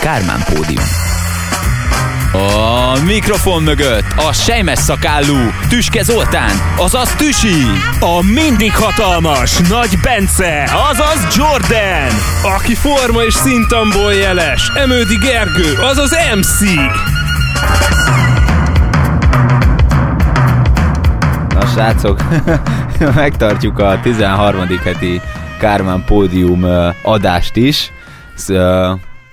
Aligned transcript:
Kármán 0.00 0.44
Pódium. 0.54 0.84
A 2.32 3.00
mikrofon 3.04 3.62
mögött 3.62 4.04
a 4.16 4.32
sejmes 4.32 4.78
szakállú 4.78 5.36
Tüske 5.68 6.02
Zoltán, 6.02 6.50
azaz 6.76 7.14
Tüsi. 7.14 7.66
A 8.00 8.22
mindig 8.22 8.72
hatalmas 8.76 9.58
Nagy 9.68 9.98
Bence, 10.02 10.70
azaz 10.90 11.36
Jordan. 11.36 12.08
Aki 12.56 12.74
forma 12.74 13.22
és 13.22 13.34
szintamból 13.34 14.14
jeles, 14.14 14.70
Emődi 14.74 15.16
Gergő, 15.16 15.74
azaz 15.74 16.10
MC. 16.34 16.60
Na 21.54 21.66
srácok, 21.66 22.22
megtartjuk 23.14 23.78
a 23.78 24.00
13. 24.02 24.66
heti 24.84 25.20
Kármán 25.58 26.04
Pódium 26.04 26.66
adást 27.02 27.56
is. 27.56 27.92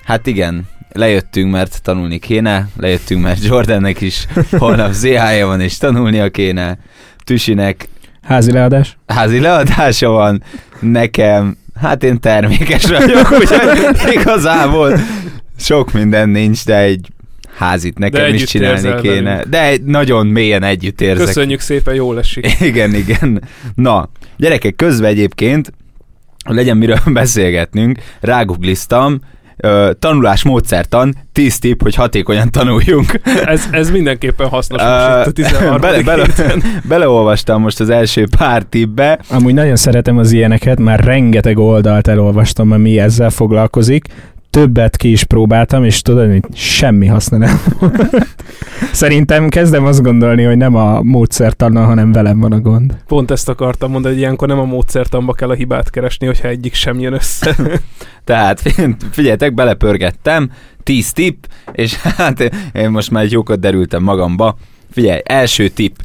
Hát 0.08 0.28
igen, 0.28 0.68
lejöttünk, 0.92 1.52
mert 1.52 1.82
tanulni 1.82 2.20
kéne, 2.20 2.68
lejöttünk, 2.78 3.24
mert 3.24 3.44
Jordannek 3.44 4.02
is 4.02 4.28
holnap 4.52 4.92
ZH-ja 4.92 5.46
van, 5.46 5.62
és 5.62 5.78
tanulnia 5.78 6.30
kéne. 6.30 6.78
Tüsinek 7.24 7.88
Házi 8.22 8.52
leadás? 8.52 8.98
házi 9.08 9.40
leadása 9.40 10.10
van, 10.10 10.44
nekem, 10.80 11.58
hát 11.82 12.04
én 12.04 12.20
termékes 12.20 12.86
vagyok, 12.86 13.32
úgyhogy 13.32 14.14
igazából 14.14 15.00
sok 15.60 15.92
minden 15.94 16.30
nincs, 16.30 16.66
de 16.66 16.78
egy 16.78 17.08
házit 17.56 17.98
nekem 17.98 18.34
is 18.34 18.44
csinálni 18.44 18.96
kéne. 19.02 19.30
velünk. 19.30 19.50
De 19.50 19.64
egy 19.64 19.84
nagyon 19.84 20.28
mélyen 20.28 20.64
együtt 20.64 21.02
érzek. 21.02 21.26
Köszönjük 21.26 21.60
szépen, 21.60 21.96
jól 21.96 22.20
esik. 22.20 22.62
Igen, 22.62 22.94
igen. 22.94 23.42
Na, 23.76 24.10
gyerekek, 24.38 24.76
közben 24.76 25.10
egyébként, 25.10 25.72
hogy 26.46 26.56
legyen 26.56 26.78
miről 26.78 27.02
beszélgetnünk, 27.06 28.00
rágugliztam, 28.20 29.22
tanulás 30.00 30.44
módszertan, 30.44 31.16
10 31.32 31.60
tipp, 31.60 31.82
hogy 31.82 31.96
hatékonyan 31.96 32.52
tanuljunk. 32.52 33.20
Ez, 33.46 33.68
ez 33.72 33.92
mindenképpen 33.92 34.48
hasznos 34.48 34.82
Ö, 34.82 34.86
most 34.86 35.20
itt 35.20 35.46
a 35.46 35.50
13. 35.50 35.82
bele, 35.82 36.02
bele, 36.04 36.26
beleolvastam 36.90 37.62
most 37.62 37.80
az 37.80 37.90
első 37.90 38.28
pár 38.38 38.64
tippbe. 38.64 39.20
Amúgy 39.30 39.54
nagyon 39.54 39.76
szeretem 39.76 40.18
az 40.18 40.32
ilyeneket, 40.32 40.80
már 40.80 41.00
rengeteg 41.00 41.58
oldalt 41.58 42.08
elolvastam, 42.08 42.72
ami 42.72 43.00
ezzel 43.00 43.30
foglalkozik. 43.30 44.06
Többet 44.58 44.98
ki 44.98 45.12
is 45.12 45.24
próbáltam, 45.24 45.84
és 45.84 46.02
tudod, 46.02 46.30
hogy 46.30 46.44
semmi 46.54 47.06
haszna 47.06 47.38
nem 47.38 47.62
volt. 47.80 48.28
Szerintem 48.92 49.50
kezdem 49.50 49.86
azt 49.86 50.02
gondolni, 50.02 50.44
hogy 50.44 50.58
nem 50.58 50.76
a 50.76 51.02
módszertannal, 51.02 51.86
hanem 51.86 52.12
velem 52.12 52.40
van 52.40 52.52
a 52.52 52.60
gond. 52.60 52.98
Pont 53.08 53.32
ezt 53.32 53.50
akartam 53.50 53.92
mondani, 53.92 54.14
hogy 54.14 54.24
ilyenkor 54.24 54.48
nem 54.48 54.60
a 54.60 54.66
módszertamba 54.66 55.34
kell 55.34 55.50
a 55.50 55.54
hibát 55.54 55.90
keresni, 55.90 56.26
hogyha 56.26 56.48
egyik 56.48 56.74
sem 56.74 57.00
jön 57.00 57.14
össze. 57.14 57.56
Tehát 58.26 58.62
figyeljetek, 59.12 59.54
belepörgettem, 59.54 60.52
10 60.84 61.12
tipp, 61.12 61.44
és 61.72 61.96
hát 61.96 62.52
én 62.74 62.90
most 62.90 63.12
már 63.12 63.24
egy 63.24 63.32
jókat 63.32 63.60
derültem 63.60 64.04
magamba. 64.04 64.58
Figyelj, 64.92 65.20
első 65.24 65.68
tipp. 65.68 65.96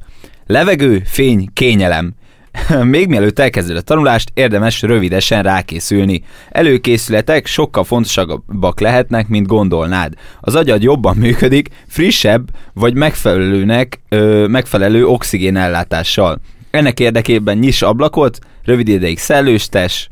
Levegő, 0.47 1.03
fény, 1.05 1.48
kényelem. 1.53 2.14
Még 2.83 3.08
mielőtt 3.08 3.39
elkezded 3.39 3.77
a 3.77 3.81
tanulást, 3.81 4.31
érdemes 4.34 4.83
rövidesen 4.83 5.42
rákészülni. 5.42 6.22
Előkészületek 6.50 7.47
sokkal 7.47 7.84
fontosabbak 7.84 8.81
lehetnek, 8.81 9.28
mint 9.28 9.47
gondolnád. 9.47 10.14
Az 10.41 10.55
agyad 10.55 10.83
jobban 10.83 11.17
működik, 11.17 11.69
frissebb 11.86 12.50
vagy 12.75 12.94
megfelelőnek, 12.94 14.00
ö, 14.09 14.47
megfelelő 14.47 15.06
oxigénellátással. 15.06 16.41
Ennek 16.70 17.00
érdekében 17.00 17.59
nyiss 17.59 17.83
ablakot, 17.83 18.39
rövid 18.64 18.89
ideig 18.89 19.19
szellőztes, 19.19 20.09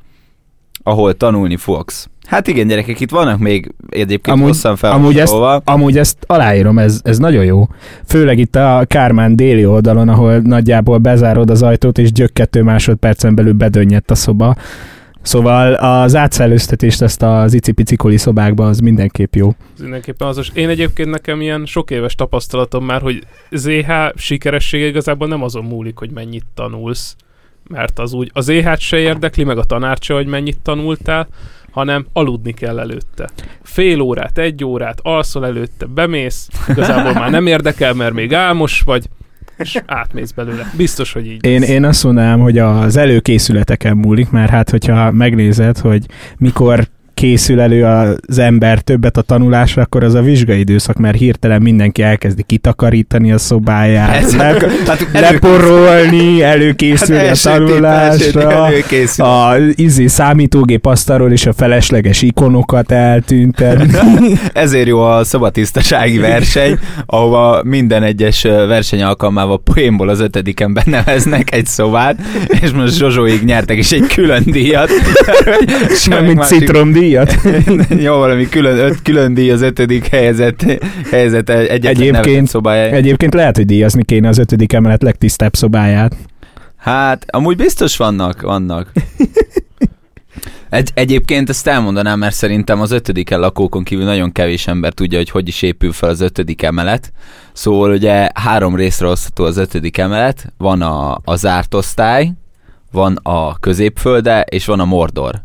ahol 0.83 1.15
tanulni 1.15 1.57
fogsz. 1.57 2.10
Hát 2.31 2.49
igen, 2.49 2.67
gyerekek, 2.67 3.01
itt 3.01 3.11
vannak 3.11 3.39
még 3.39 3.75
egyébként 3.89 4.37
Amúgy- 4.37 4.49
hosszan 4.49 4.77
amúgy 4.81 5.19
ezt-. 5.19 5.35
Amúgy 5.65 5.99
ezt 5.99 6.17
aláírom, 6.27 6.79
ez, 6.79 7.01
ez 7.05 7.19
nagyon 7.19 7.45
jó. 7.45 7.69
Főleg 8.07 8.39
itt 8.39 8.57
a 8.57 8.85
Kármán 8.87 9.37
déli 9.37 9.67
oldalon, 9.67 10.09
ahol 10.09 10.39
nagyjából 10.39 10.99
bezárod 10.99 11.51
az 11.51 11.63
ajtót, 11.63 11.99
és 11.99 12.13
gyök 12.13 12.33
kettő 12.33 12.63
másodpercen 12.63 13.35
belül 13.35 13.53
bedönnyett 13.53 14.11
a 14.11 14.15
szoba. 14.15 14.55
Szóval 15.23 15.75
az 15.75 16.17
átszellőztetést 16.17 17.03
ezt 17.03 17.23
az 17.23 17.55
icipicikoli 17.55 18.17
szobákba 18.17 18.67
az 18.67 18.79
mindenképp 18.79 19.35
jó. 19.35 19.55
Ez 19.75 19.81
mindenképpen 19.81 20.29
azos. 20.29 20.51
Én 20.55 20.69
egyébként 20.69 21.11
nekem 21.11 21.41
ilyen 21.41 21.67
sok 21.67 21.91
éves 21.91 22.15
tapasztalatom 22.15 22.85
már, 22.85 23.01
hogy 23.01 23.23
ZH 23.51 23.91
sikeressége 24.15 24.87
igazából 24.87 25.29
nem 25.29 25.43
azon 25.43 25.65
múlik, 25.65 25.99
hogy 25.99 26.11
mennyit 26.11 26.45
tanulsz, 26.55 27.17
mert 27.69 27.99
az 27.99 28.13
úgy, 28.13 28.31
az 28.35 28.45
ZH 28.45 28.77
se 28.79 28.97
érdekli, 28.97 29.45
meg 29.45 29.59
a 29.59 29.65
tanárt 29.65 30.03
se, 30.03 30.15
hogy 30.15 30.27
mennyit 30.27 30.59
tanultál, 30.63 31.29
hanem 31.71 32.07
aludni 32.13 32.53
kell 32.53 32.79
előtte. 32.79 33.29
Fél 33.63 34.01
órát, 34.01 34.39
egy 34.39 34.65
órát, 34.65 34.99
alszol 35.03 35.47
előtte, 35.47 35.87
bemész, 35.87 36.49
igazából 36.69 37.13
már 37.13 37.31
nem 37.31 37.47
érdekel, 37.47 37.95
mert 37.95 38.13
még 38.15 38.35
álmos 38.35 38.81
vagy, 38.81 39.09
és 39.59 39.79
átmész 39.87 40.31
belőle. 40.31 40.73
Biztos, 40.77 41.13
hogy 41.13 41.27
így 41.27 41.45
Én, 41.45 41.61
lesz. 41.61 41.69
én 41.69 41.85
azt 41.85 42.05
mondanám, 42.05 42.41
hogy 42.41 42.59
az 42.59 42.97
előkészületeken 42.97 43.97
múlik, 43.97 44.31
mert 44.31 44.51
hát 44.51 44.71
hogyha 44.71 45.11
megnézed, 45.11 45.79
hogy 45.79 46.07
mikor 46.39 46.89
készül 47.21 47.61
elő 47.61 47.85
az 47.85 48.39
ember 48.39 48.81
többet 48.81 49.17
a 49.17 49.23
tanulásra, 49.23 49.83
akkor 49.83 50.05
az 50.05 50.15
a 50.15 50.23
vizsgai 50.23 50.59
időszak, 50.59 50.97
mert 50.97 51.19
hirtelen 51.19 51.63
mindenki 51.63 52.03
elkezdi 52.03 52.43
kitakarítani 52.43 53.33
a 53.33 53.39
szobáját, 53.39 54.23
Ez- 54.23 54.37
le, 54.37 54.57
hát 54.87 55.07
leporolni, 55.13 56.43
előkészülni 56.43 57.23
a 57.23 57.27
első 57.27 57.51
tipp, 57.51 57.67
tanulásra, 57.67 58.67
előkészül. 58.67 59.25
a 59.25 59.57
izé, 59.75 60.07
számítógép 60.07 60.87
asztalról 60.87 61.33
is 61.33 61.47
a 61.47 61.53
felesleges 61.53 62.23
ikonokat 62.23 62.93
eltüntetni. 62.93 64.39
Ezért 64.53 64.87
jó 64.87 65.01
a 65.01 65.25
szobatisztasági 65.25 66.19
verseny, 66.19 66.79
ahova 67.07 67.63
minden 67.65 68.03
egyes 68.03 68.43
verseny 68.43 69.03
alkalmával 69.03 69.63
poénból 69.63 70.09
az 70.09 70.21
ötödiken 70.21 70.73
beneveznek 70.73 71.55
egy 71.55 71.67
szobát, 71.67 72.17
és 72.61 72.71
most 72.71 72.97
Zsozsóig 72.97 73.45
nyertek 73.45 73.79
is 73.79 73.93
egy 73.93 74.07
külön 74.07 74.43
díjat. 74.47 74.91
Nem, 76.09 76.25
mint 76.25 76.45
citromdíjat. 77.11 78.01
Jó, 78.07 78.17
valami 78.17 78.49
külön, 78.49 78.79
öt, 78.79 79.03
külön 79.03 79.35
díj 79.35 79.51
az 79.51 79.63
ötödik 79.63 80.07
helyezett, 80.07 80.65
helyezett 81.11 81.49
egyetlen 81.49 82.15
Egyébként- 82.15 82.49
szobája. 82.49 82.95
Egyébként 82.95 83.35
lehet, 83.35 83.57
hogy 83.57 83.67
díjazni 83.67 84.05
kéne 84.05 84.29
az 84.29 84.39
ötödik 84.39 84.73
emelet 84.73 85.03
legtisztább 85.03 85.55
szobáját. 85.55 86.17
Hát, 86.77 87.25
amúgy 87.31 87.57
biztos 87.57 87.97
vannak, 87.97 88.41
vannak. 88.41 88.93
Egy, 90.71 90.91
egyébként 90.95 91.49
ezt 91.49 91.67
elmondanám, 91.67 92.19
mert 92.19 92.35
szerintem 92.35 92.81
az 92.81 92.91
ötödiken 92.91 93.41
lakókon 93.41 93.85
kívül 93.85 94.05
nagyon 94.05 94.33
kevés 94.33 94.67
ember 94.67 94.93
tudja, 94.93 95.19
hogy 95.19 95.31
hogy 95.31 95.49
is 95.49 95.63
épül 95.63 95.93
fel 95.93 96.09
az 96.09 96.21
ötödik 96.21 96.63
emelet. 96.63 97.13
Szóval 97.53 97.91
ugye 97.91 98.29
három 98.35 98.77
részre 98.77 99.07
osztható 99.07 99.45
az 99.45 99.57
ötödik 99.57 99.99
emelet. 99.99 100.53
Van 100.59 100.83
a, 100.83 101.21
a 101.25 101.37
zárt 101.37 101.75
osztály, 101.75 102.33
van 102.93 103.19
a 103.23 103.59
középfölde, 103.59 104.41
és 104.41 104.67
van 104.67 104.81
a 104.81 104.85
Mordor. 104.85 105.43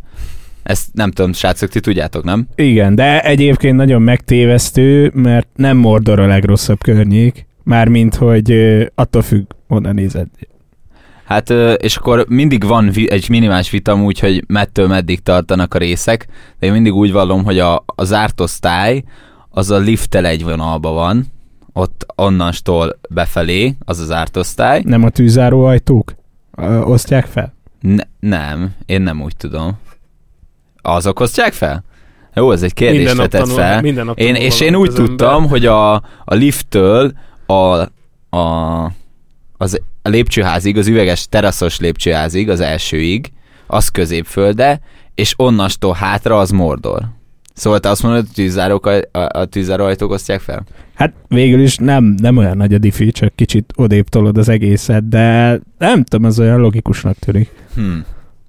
Ezt 0.65 0.87
nem 0.93 1.11
tudom, 1.11 1.33
srácok, 1.33 1.69
ti 1.69 1.79
tudjátok, 1.79 2.23
nem? 2.23 2.47
Igen, 2.55 2.95
de 2.95 3.21
egyébként 3.21 3.75
nagyon 3.75 4.01
megtévesztő, 4.01 5.11
mert 5.13 5.47
nem 5.55 5.77
Mordor 5.77 6.19
a 6.19 6.27
legrosszabb 6.27 6.81
környék, 6.83 7.45
mármint, 7.63 8.15
hogy 8.15 8.51
attól 8.95 9.21
függ, 9.21 9.45
onnan 9.67 9.93
nézed. 9.93 10.27
Hát, 11.25 11.49
és 11.77 11.95
akkor 11.95 12.25
mindig 12.27 12.63
van 12.63 12.91
egy 13.05 13.29
minimális 13.29 13.69
vita 13.69 13.95
úgy, 13.95 14.19
hogy 14.19 14.43
mettől 14.47 14.87
meddig 14.87 15.19
tartanak 15.19 15.73
a 15.73 15.77
részek, 15.77 16.27
de 16.59 16.67
én 16.67 16.71
mindig 16.73 16.93
úgy 16.93 17.11
vallom, 17.11 17.43
hogy 17.43 17.59
a, 17.59 17.83
a 17.85 18.03
zárt 18.03 18.41
osztály 18.41 19.03
az 19.49 19.71
a 19.71 19.77
lifttel 19.77 20.25
egy 20.25 20.43
vonalban 20.43 20.93
van, 20.93 21.25
ott 21.73 22.05
onnastól 22.15 22.99
befelé, 23.09 23.75
az 23.79 23.99
az 23.99 24.05
zárt 24.05 24.37
osztály. 24.37 24.81
Nem 24.85 25.03
a 25.03 25.09
tűzáró 25.09 25.63
ajtók 25.63 26.15
ö, 26.57 26.79
osztják 26.79 27.25
fel? 27.25 27.53
Ne, 27.79 28.03
nem, 28.19 28.73
én 28.85 29.01
nem 29.01 29.21
úgy 29.21 29.35
tudom. 29.37 29.77
Azok 30.85 31.19
osztják 31.19 31.53
fel? 31.53 31.83
Jó, 32.33 32.51
ez 32.51 32.63
egy 32.63 32.73
kérdést 32.73 32.97
Minden 33.05 33.17
vetett 33.17 33.41
tanul- 33.41 33.57
fel. 33.57 33.81
minden 33.81 34.05
nap 34.05 34.19
Én, 34.19 34.35
és 34.35 34.59
én 34.61 34.75
úgy 34.75 34.93
tudtam, 34.93 35.33
ember. 35.33 35.49
hogy 35.49 35.65
a, 35.65 35.93
a 36.25 36.33
lifttől 36.33 37.13
a, 37.45 37.53
a, 38.37 38.91
az, 39.57 39.81
a 40.01 40.09
lépcsőházig, 40.09 40.77
az 40.77 40.87
üveges 40.87 41.27
teraszos 41.29 41.79
lépcsőházig, 41.79 42.49
az 42.49 42.59
elsőig, 42.59 43.31
az 43.67 43.87
középfölde, 43.89 44.79
és 45.15 45.33
onnastól 45.37 45.93
hátra 45.93 46.39
az 46.39 46.49
Mordor. 46.49 47.01
Szóval 47.53 47.79
te 47.79 47.89
azt 47.89 48.03
mondod, 48.03 48.19
hogy 48.21 48.29
a 48.29 48.33
tűzárók, 48.35 48.85
a, 48.85 48.99
a 49.11 49.45
tűzáróajtók 49.45 50.11
osztják 50.11 50.39
fel? 50.39 50.63
Hát 50.93 51.13
végül 51.27 51.61
is 51.61 51.75
nem, 51.77 52.03
nem 52.03 52.37
olyan 52.37 52.57
nagy 52.57 52.73
a 52.73 52.77
diffi, 52.77 53.11
csak 53.11 53.35
kicsit 53.35 53.73
odébb 53.75 54.07
tolod 54.09 54.37
az 54.37 54.49
egészet, 54.49 55.07
de 55.07 55.59
nem 55.77 56.03
tudom, 56.03 56.25
az 56.25 56.39
olyan 56.39 56.59
logikusnak 56.59 57.17
tűnik. 57.17 57.49
Hm, 57.75 57.97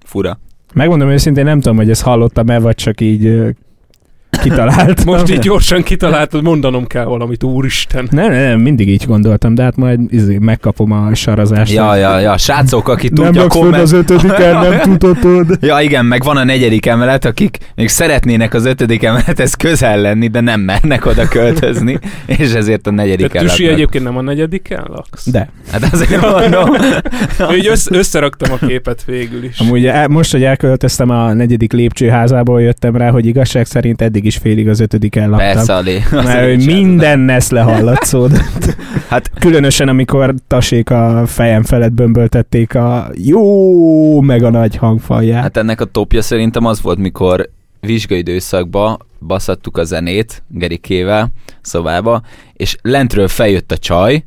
fura. 0.05 0.39
Megmondom 0.73 1.09
őszintén, 1.09 1.43
nem 1.43 1.59
tudom, 1.59 1.77
hogy 1.77 1.89
ezt 1.89 2.01
hallottam-e, 2.01 2.59
vagy 2.59 2.75
csak 2.75 3.01
így 3.01 3.55
kitalált. 4.39 5.05
Most 5.05 5.29
így 5.29 5.39
gyorsan 5.49 5.83
kitaláltad, 5.83 6.43
mondanom 6.43 6.87
kell 6.87 7.05
valamit, 7.05 7.43
úristen. 7.43 8.07
Nem, 8.11 8.31
nem, 8.31 8.41
nem, 8.41 8.59
mindig 8.59 8.89
így 8.89 9.05
gondoltam, 9.07 9.55
de 9.55 9.63
hát 9.63 9.75
majd 9.75 9.99
izé, 10.09 10.37
megkapom 10.37 10.91
a 10.91 11.15
sarazást. 11.15 11.73
Ja, 11.73 11.95
ja, 11.95 12.19
ja, 12.19 12.37
srácok, 12.37 12.87
aki 12.87 13.09
nem 13.13 13.25
tudja, 13.25 13.41
fönn 13.41 13.49
komment... 13.49 13.83
az 13.83 13.91
ötödiken, 13.91 14.59
nem 14.59 14.79
tudhatod. 14.97 15.57
Ja, 15.61 15.79
igen, 15.79 16.05
meg 16.05 16.23
van 16.23 16.37
a 16.37 16.43
negyedik 16.43 16.85
emelet, 16.85 17.25
akik 17.25 17.57
még 17.75 17.87
szeretnének 17.87 18.53
az 18.53 18.65
ötödik 18.65 19.03
emelethez 19.03 19.53
közel 19.53 20.01
lenni, 20.01 20.27
de 20.27 20.41
nem 20.41 20.61
mernek 20.61 21.05
oda 21.05 21.27
költözni, 21.27 21.99
és 22.39 22.53
ezért 22.53 22.87
a 22.87 22.91
negyedik 22.91 23.27
Tehát 23.27 23.47
Tüsi 23.47 23.61
emelet. 23.61 23.79
egyébként 23.79 24.03
nem 24.03 24.17
a 24.17 24.21
negyediken 24.21 24.85
laksz? 24.89 25.29
De. 25.29 25.49
Hát 25.71 25.93
azért 25.93 26.21
mondom. 26.21 26.75
Így 27.55 27.67
össz, 27.67 27.87
összeraktam 27.89 28.51
a 28.61 28.65
képet 28.65 29.03
végül 29.05 29.43
is. 29.43 29.59
Amúgy 29.59 29.85
el, 29.85 30.07
most, 30.07 30.31
hogy 30.31 30.43
elköltöztem 30.43 31.09
a 31.09 31.33
negyedik 31.33 31.73
lépcsőházából, 31.73 32.61
jöttem 32.61 32.95
rá, 32.95 33.09
hogy 33.09 33.25
igazság 33.25 33.65
szerint 33.65 34.01
eddig 34.01 34.25
is 34.25 34.36
félig 34.37 34.69
az 34.69 34.79
ötödiken 34.79 35.29
laktam. 35.29 35.53
Persze, 35.53 35.75
Ali. 35.75 35.99
Mert 36.11 36.45
hogy 36.45 36.65
minden 36.65 37.19
neszle 37.19 37.61
hallatszódott. 37.61 38.75
Hát 39.07 39.31
Különösen, 39.39 39.87
amikor 39.87 40.35
tasék 40.47 40.89
a 40.89 41.23
fejem 41.25 41.63
felett 41.63 41.91
bömböltették 41.91 42.75
a 42.75 43.09
jó, 43.15 44.21
meg 44.21 44.43
a 44.43 44.49
nagy 44.49 44.75
hangfalját. 44.75 45.41
Hát 45.41 45.57
ennek 45.57 45.81
a 45.81 45.85
topja 45.85 46.21
szerintem 46.21 46.65
az 46.65 46.81
volt, 46.81 46.97
mikor 46.97 47.49
vizsgai 47.79 48.17
időszakba 48.17 48.97
baszattuk 49.27 49.77
a 49.77 49.83
zenét 49.83 50.43
Gerikével 50.47 51.31
szobába, 51.61 52.21
és 52.53 52.77
lentről 52.81 53.27
feljött 53.27 53.71
a 53.71 53.77
csaj, 53.77 54.25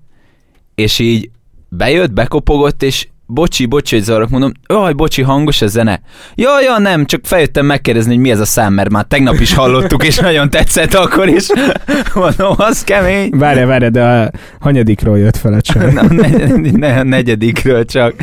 és 0.75 0.99
így 0.99 1.31
bejött, 1.69 2.13
bekopogott, 2.13 2.83
és 2.83 3.09
bocsi, 3.31 3.67
bocsi, 3.67 3.95
hogy 3.95 4.05
zavarok, 4.05 4.29
mondom, 4.29 4.53
jaj, 4.69 4.93
bocsi, 4.93 5.23
hangos 5.23 5.63
a 5.63 5.67
zene. 5.67 6.01
Ja, 6.35 6.61
ja, 6.61 6.79
nem, 6.79 7.05
csak 7.05 7.21
feljöttem 7.25 7.67
megkérdezni, 7.67 8.13
hogy 8.13 8.21
mi 8.21 8.31
ez 8.31 8.41
a 8.41 8.45
szám, 8.45 8.73
mert 8.73 8.91
már 8.91 9.05
tegnap 9.05 9.41
is 9.41 9.55
hallottuk, 9.55 10.05
és 10.05 10.19
nagyon 10.19 10.51
tetszett 10.51 10.95
akkor 10.95 11.29
is. 11.29 11.47
Mondom, 12.15 12.55
az 12.57 12.85
kemény. 12.85 13.31
Várj, 13.37 13.65
várj, 13.65 13.87
de 13.87 14.05
a 14.05 14.31
hanyadikról 14.61 15.19
jött 15.19 15.37
fel 15.37 15.53
a 15.53 15.61
csaj. 15.61 15.93
Na, 16.01 16.03
ne, 16.03 16.29
ne, 16.71 17.03
negyedikről 17.03 17.85
csak. 17.85 18.15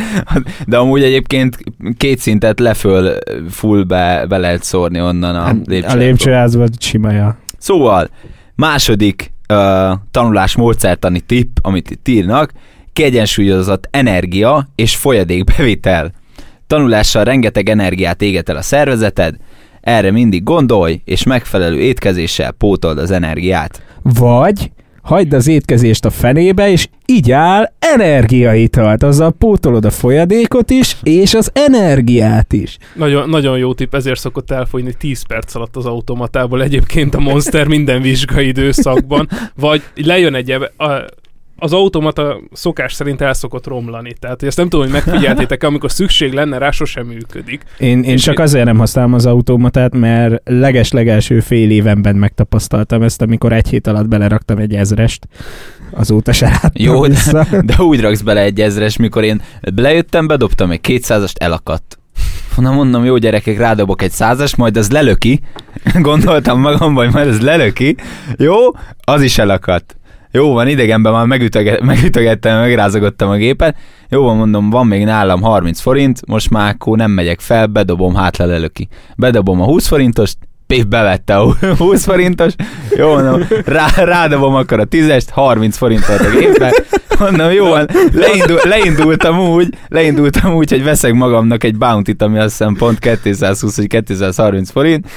De 0.65 0.77
amúgy 0.77 1.03
egyébként 1.03 1.57
két 1.97 2.19
szintet 2.19 2.59
leföl 2.59 3.17
full 3.49 3.83
be, 3.83 4.25
be 4.29 4.37
lehet 4.37 4.63
szórni 4.63 5.01
onnan 5.01 5.35
a 5.35 5.51
lépcsőházból. 5.65 6.01
a 6.01 6.03
lépcsőházban 6.03 6.69
simaja. 6.79 7.37
Szóval, 7.57 8.09
második 8.55 9.31
uh, 9.53 9.57
tanulás 10.11 10.55
módszertani 10.55 11.19
tipp, 11.19 11.57
amit 11.61 11.89
itt 11.89 12.07
írnak, 12.07 12.51
kiegyensúlyozott 12.97 13.87
energia 13.91 14.67
és 14.75 14.95
folyadékbevitel. 14.95 16.11
Tanulással 16.67 17.23
rengeteg 17.23 17.69
energiát 17.69 18.21
éget 18.21 18.49
el 18.49 18.55
a 18.55 18.61
szervezeted, 18.61 19.35
erre 19.81 20.11
mindig 20.11 20.43
gondolj, 20.43 21.01
és 21.05 21.23
megfelelő 21.23 21.79
étkezéssel 21.79 22.51
pótold 22.51 22.97
az 22.97 23.11
energiát. 23.11 23.81
Vagy 24.01 24.71
hagyd 25.01 25.33
az 25.33 25.47
étkezést 25.47 26.05
a 26.05 26.09
fenébe, 26.09 26.71
és 26.71 26.87
így 27.05 27.31
áll 27.31 27.71
energiaitalt. 27.79 29.03
Azzal 29.03 29.31
pótolod 29.31 29.85
a 29.85 29.91
folyadékot 29.91 30.69
is, 30.69 30.97
és 31.03 31.33
az 31.33 31.51
energiát 31.53 32.53
is. 32.53 32.77
Nagyon, 32.95 33.29
nagyon 33.29 33.57
jó 33.57 33.73
tipp, 33.73 33.95
ezért 33.95 34.19
szokott 34.19 34.51
elfogyni 34.51 34.93
10 34.93 35.27
perc 35.27 35.55
alatt 35.55 35.75
az 35.75 35.85
automatából 35.85 36.63
egyébként 36.63 37.15
a 37.15 37.19
Monster 37.19 37.67
minden 37.67 38.01
vizsgai 38.01 38.47
időszakban, 38.47 39.29
vagy 39.55 39.83
lejön 39.95 40.35
egy 40.35 40.55
az 41.59 41.73
automata 41.73 42.39
szokás 42.51 42.93
szerint 42.93 43.21
el 43.21 43.33
szokott 43.33 43.67
romlani. 43.67 44.13
Tehát 44.19 44.43
ezt 44.43 44.57
nem 44.57 44.69
tudom, 44.69 44.85
hogy 44.85 44.93
megfigyeltétek 45.03 45.63
amikor 45.63 45.91
szükség 45.91 46.33
lenne 46.33 46.57
rá, 46.57 46.71
sosem 46.71 47.05
működik. 47.05 47.63
Én, 47.77 48.03
én 48.03 48.13
És 48.13 48.21
csak 48.23 48.33
én- 48.37 48.43
azért 48.43 48.65
nem 48.65 48.77
használom 48.77 49.13
az 49.13 49.25
automatát, 49.25 49.93
mert 49.95 50.41
leges-legelső 50.45 51.39
fél 51.39 51.69
évenben 51.71 52.15
megtapasztaltam 52.15 53.01
ezt, 53.01 53.21
amikor 53.21 53.53
egy 53.53 53.67
hét 53.69 53.87
alatt 53.87 54.07
beleraktam 54.07 54.57
egy 54.57 54.73
ezrest. 54.75 55.27
Azóta 55.91 56.31
se 56.31 56.45
láttam 56.45 56.71
Jó, 56.73 57.01
de- 57.01 57.07
vissza. 57.07 57.45
De 57.65 57.75
úgy 57.77 58.01
raksz 58.01 58.21
bele 58.21 58.41
egy 58.41 58.61
ezres, 58.61 58.97
mikor 58.97 59.23
én 59.23 59.41
lejöttem, 59.75 60.27
bedobtam 60.27 60.71
egy 60.71 60.81
kétszázast, 60.81 61.37
elakadt. 61.37 61.99
Na 62.57 62.71
mondom, 62.71 63.05
jó 63.05 63.17
gyerekek, 63.17 63.57
rádobok 63.57 64.01
egy 64.01 64.11
százas, 64.11 64.55
majd 64.55 64.77
az 64.77 64.91
lelöki. 64.91 65.39
Gondoltam 66.01 66.59
magamban, 66.59 67.03
hogy 67.05 67.13
majd 67.13 67.27
az 67.27 67.41
lelöki. 67.41 67.95
Jó, 68.37 68.55
az 69.03 69.21
is 69.21 69.37
elakadt. 69.37 69.96
Jó 70.31 70.53
van, 70.53 70.67
idegenben 70.67 71.13
már 71.13 71.25
megütöge- 71.25 71.81
megütögettem, 71.93 72.59
megrázogattam 72.59 73.29
a 73.29 73.35
gépet. 73.35 73.75
Jó 74.09 74.23
van, 74.23 74.37
mondom, 74.37 74.69
van 74.69 74.87
még 74.87 75.03
nálam 75.03 75.41
30 75.41 75.79
forint, 75.79 76.27
most 76.27 76.49
már 76.49 76.73
akkor 76.73 76.97
nem 76.97 77.11
megyek 77.11 77.39
fel, 77.39 77.67
bedobom, 77.67 78.15
hát 78.15 78.37
lelöki. 78.37 78.87
Bedobom 79.15 79.61
a 79.61 79.65
20 79.65 79.87
forintost, 79.87 80.37
Pif 80.67 80.83
bevette 80.85 81.35
a 81.37 81.55
20 81.77 82.03
forintos, 82.05 82.53
jó 82.97 83.13
mondom, 83.13 83.47
rá, 83.65 83.87
rádobom 83.95 84.55
akkor 84.55 84.79
a 84.79 84.85
10-est, 84.85 85.27
30 85.31 85.77
forint 85.77 86.05
volt 86.05 86.19
a 86.21 86.29
gépbe, 86.29 86.73
mondom, 87.19 87.51
jó 87.51 87.65
van, 87.65 87.87
leindul, 88.13 88.59
leindultam 88.63 89.39
úgy, 89.39 89.69
leindultam 89.87 90.53
úgy, 90.55 90.69
hogy 90.69 90.83
veszek 90.83 91.13
magamnak 91.13 91.63
egy 91.63 91.77
bounty-t, 91.77 92.21
ami 92.21 92.37
azt 92.37 92.57
hiszem 92.57 92.75
pont 92.75 92.99
220 93.21 93.77
vagy 93.77 93.87
230 93.87 94.71
forint, 94.71 95.07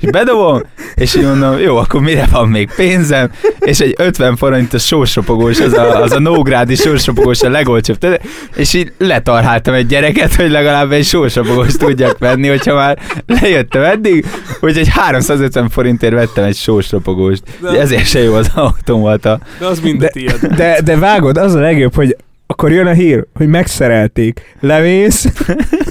és 0.00 0.10
bedobom, 0.10 0.62
és 0.94 1.14
így 1.14 1.22
mondom, 1.22 1.58
jó, 1.58 1.76
akkor 1.76 2.00
mire 2.00 2.26
van 2.30 2.48
még 2.48 2.70
pénzem, 2.76 3.30
és 3.58 3.80
egy 3.80 3.94
50 3.98 4.36
forintos 4.36 4.86
sósropogós, 4.86 5.60
az 5.60 5.72
a, 5.72 6.02
az 6.02 6.12
a 6.12 6.18
Nógrádi 6.18 6.74
sósropogós 6.74 7.40
a 7.42 7.48
legolcsóbb, 7.50 8.18
és 8.56 8.74
így 8.74 8.92
letarháltam 8.98 9.74
egy 9.74 9.86
gyereket, 9.86 10.34
hogy 10.34 10.50
legalább 10.50 10.92
egy 10.92 11.04
sósropogóst 11.04 11.78
tudjak 11.78 12.18
venni, 12.18 12.48
hogyha 12.48 12.74
már 12.74 12.98
lejöttem 13.26 13.82
eddig, 13.82 14.26
úgyhogy 14.60 14.88
350 14.88 15.68
forintért 15.68 16.12
vettem 16.14 16.44
egy 16.44 16.56
sósropogóst. 16.56 17.42
De- 17.60 17.80
Ezért 17.80 18.06
se 18.06 18.22
jó 18.22 18.34
az 18.34 18.50
automata. 18.54 19.38
De 19.58 19.66
az 19.66 19.80
mind 19.80 20.00
De- 20.00 20.08
tiéd. 20.08 20.38
De, 20.56 20.80
de 20.84 20.96
vágod, 20.96 21.36
az 21.36 21.54
a 21.54 21.60
legjobb, 21.60 21.94
hogy 21.94 22.16
akkor 22.46 22.72
jön 22.72 22.86
a 22.86 22.92
hír, 22.92 23.26
hogy 23.34 23.48
megszerelték. 23.48 24.56
Lemész, 24.60 25.32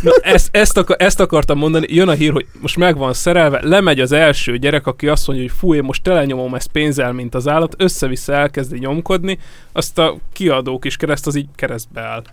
Na, 0.03 0.11
ezt, 0.21 0.49
ezt, 0.51 0.77
akar, 0.77 0.95
ezt 0.99 1.19
akartam 1.19 1.57
mondani, 1.57 1.85
jön 1.89 2.07
a 2.07 2.11
hír, 2.13 2.31
hogy 2.31 2.45
most 2.61 2.77
meg 2.77 2.97
van 2.97 3.13
szerelve, 3.13 3.59
lemegy 3.63 3.99
az 3.99 4.11
első 4.11 4.57
gyerek, 4.57 4.87
aki 4.87 5.07
azt 5.07 5.27
mondja, 5.27 5.45
hogy 5.45 5.55
fú, 5.57 5.73
én 5.73 5.83
most 5.83 6.03
telenyomom 6.03 6.55
ezt 6.55 6.67
pénzzel, 6.67 7.11
mint 7.11 7.35
az 7.35 7.47
állat, 7.47 7.75
össze-vissza 7.77 8.33
elkezdi 8.33 8.77
nyomkodni, 8.77 9.37
azt 9.71 9.99
a 9.99 10.17
kiadó 10.33 10.79
kis 10.79 10.97
kereszt 10.97 11.27
az 11.27 11.35
így 11.35 11.47
keresztbe 11.55 12.01
áll. 12.01 12.23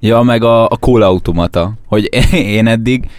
Ja, 0.00 0.20
meg 0.22 0.42
a, 0.42 0.64
a 0.64 0.76
kóla 0.76 1.06
automata, 1.06 1.72
hogy 1.86 2.08
én 2.32 2.66
eddig, 2.66 3.10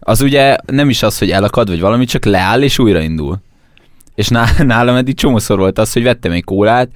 az 0.00 0.20
ugye 0.20 0.56
nem 0.66 0.88
is 0.88 1.02
az, 1.02 1.18
hogy 1.18 1.30
elakad, 1.30 1.68
vagy 1.68 1.80
valami, 1.80 2.04
csak 2.04 2.24
leáll 2.24 2.62
és 2.62 2.78
újraindul. 2.78 3.38
És 4.14 4.28
ná- 4.28 4.58
nálam 4.64 4.96
eddig 4.96 5.14
csomószor 5.14 5.58
volt 5.58 5.78
az, 5.78 5.92
hogy 5.92 6.02
vettem 6.02 6.32
egy 6.32 6.44
kólát, 6.44 6.88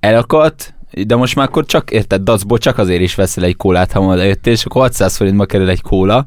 elakadt, 0.00 0.74
de 0.92 1.16
most 1.16 1.34
már 1.34 1.46
akkor 1.46 1.66
csak, 1.66 1.90
érted, 1.90 2.22
dacból 2.22 2.58
csak 2.58 2.78
azért 2.78 3.00
is 3.00 3.14
veszel 3.14 3.44
egy 3.44 3.56
kólát, 3.56 3.92
ha 3.92 4.00
oda 4.00 4.22
jöttél, 4.22 4.52
és 4.52 4.64
akkor 4.64 4.82
600 4.82 5.16
forintba 5.16 5.46
kerül 5.46 5.68
egy 5.68 5.80
kóla, 5.80 6.26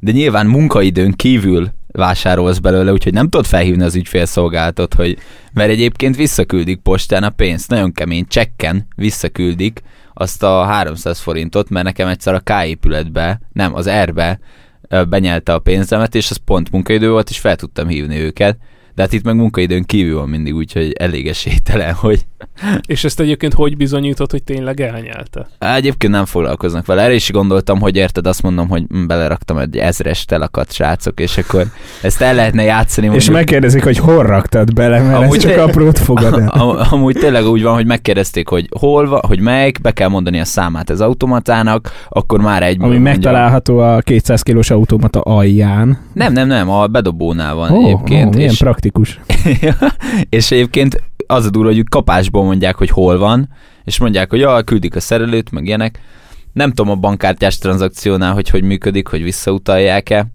de 0.00 0.12
nyilván 0.12 0.46
munkaidőn 0.46 1.12
kívül 1.12 1.68
vásárolsz 1.86 2.58
belőle, 2.58 2.92
úgyhogy 2.92 3.12
nem 3.12 3.28
tudod 3.28 3.46
felhívni 3.46 3.82
az 3.82 3.94
ügyfélszolgálatot, 3.94 4.94
hogy 4.94 5.18
mert 5.52 5.70
egyébként 5.70 6.16
visszaküldik 6.16 6.80
postán 6.80 7.22
a 7.22 7.30
pénzt, 7.30 7.70
nagyon 7.70 7.92
kemény 7.92 8.26
csekken 8.28 8.86
visszaküldik 8.96 9.82
azt 10.14 10.42
a 10.42 10.64
300 10.64 11.20
forintot, 11.20 11.68
mert 11.68 11.84
nekem 11.84 12.08
egyszer 12.08 12.34
a 12.34 12.40
K 12.40 12.50
épületbe, 12.64 13.40
nem, 13.52 13.74
az 13.74 13.90
R-be 13.90 14.38
benyelte 15.08 15.52
a 15.52 15.58
pénzemet, 15.58 16.14
és 16.14 16.30
az 16.30 16.36
pont 16.36 16.70
munkaidő 16.70 17.10
volt, 17.10 17.30
és 17.30 17.38
fel 17.38 17.56
tudtam 17.56 17.88
hívni 17.88 18.18
őket. 18.18 18.58
De 18.94 19.02
hát 19.02 19.12
itt 19.12 19.24
meg 19.24 19.36
munkaidőn 19.36 19.84
kívül 19.84 20.18
van 20.18 20.28
mindig, 20.28 20.54
úgyhogy 20.54 20.92
elég 20.92 21.28
esélytelen, 21.28 21.94
hogy 21.94 22.24
És 22.86 23.04
ezt 23.04 23.20
egyébként 23.20 23.52
hogy 23.54 23.76
bizonyított, 23.76 24.30
hogy 24.30 24.42
tényleg 24.42 24.80
elnyelte? 24.80 25.46
Á, 25.58 25.74
Egyébként 25.76 26.12
nem 26.12 26.24
foglalkoznak 26.24 26.86
vele. 26.86 27.02
Erre 27.02 27.14
is 27.14 27.30
gondoltam, 27.30 27.80
hogy 27.80 27.96
érted, 27.96 28.26
azt 28.26 28.42
mondom, 28.42 28.68
hogy 28.68 28.84
hm, 28.88 29.06
beleraktam 29.06 29.58
egy 29.58 29.76
ezres 29.76 30.24
telakadt 30.24 30.72
srácok, 30.72 31.20
és 31.20 31.38
akkor 31.38 31.66
ezt 32.02 32.20
el 32.22 32.34
lehetne 32.34 32.62
játszani. 32.62 33.06
és 33.06 33.12
mondjuk- 33.12 33.34
megkérdezik, 33.34 33.82
hogy 33.84 33.98
hol 33.98 34.22
raktad 34.26 34.72
bele, 34.74 35.00
mert 35.02 35.16
Amúgy 35.22 35.36
ez 35.36 35.42
csak 35.42 35.56
aprót 35.68 35.98
fogad 36.08 36.38
el. 36.38 36.48
Am- 36.48 36.76
Amúgy 36.90 37.16
tényleg 37.18 37.46
úgy 37.46 37.62
van, 37.62 37.74
hogy 37.74 37.86
megkérdezték, 37.86 38.48
hogy 38.48 38.68
hol 38.78 39.08
van, 39.08 39.20
hogy 39.26 39.40
melyik, 39.40 39.80
be 39.80 39.90
kell 39.90 40.08
mondani 40.08 40.40
a 40.40 40.44
számát 40.44 40.90
az 40.90 41.00
automatának, 41.00 41.90
akkor 42.08 42.40
már 42.40 42.62
egy 42.62 42.76
Ami 42.80 42.98
megtalálható 42.98 43.78
a 43.78 43.98
200 44.00 44.42
kilós 44.42 44.70
automata 44.70 45.20
alján. 45.20 45.98
Nem, 46.12 46.32
nem, 46.32 46.46
nem, 46.46 46.70
a 46.70 46.86
bedobónál 46.86 47.54
van 47.54 47.70
Ó, 47.70 47.82
egyébként. 47.84 48.34
milyen 48.34 48.50
és, 48.50 48.58
praktikus. 48.90 49.20
és 50.28 50.50
egyébként 50.50 51.02
az 51.26 51.46
a 51.46 51.50
durva, 51.50 51.72
hogy 51.72 51.84
kapásból 51.88 52.44
mondják, 52.44 52.76
hogy 52.76 52.90
hol 52.90 53.18
van, 53.18 53.48
és 53.84 53.98
mondják, 53.98 54.30
hogy 54.30 54.40
ja, 54.40 54.62
küldik 54.62 54.96
a 54.96 55.00
szerelőt, 55.00 55.50
meg 55.50 55.66
ilyenek. 55.66 56.00
Nem 56.52 56.72
tudom 56.72 56.92
a 56.92 56.96
bankkártyás 56.96 57.58
tranzakciónál, 57.58 58.32
hogy 58.32 58.48
hogy 58.48 58.62
működik, 58.62 59.08
hogy 59.08 59.22
visszautalják-e. 59.22 60.26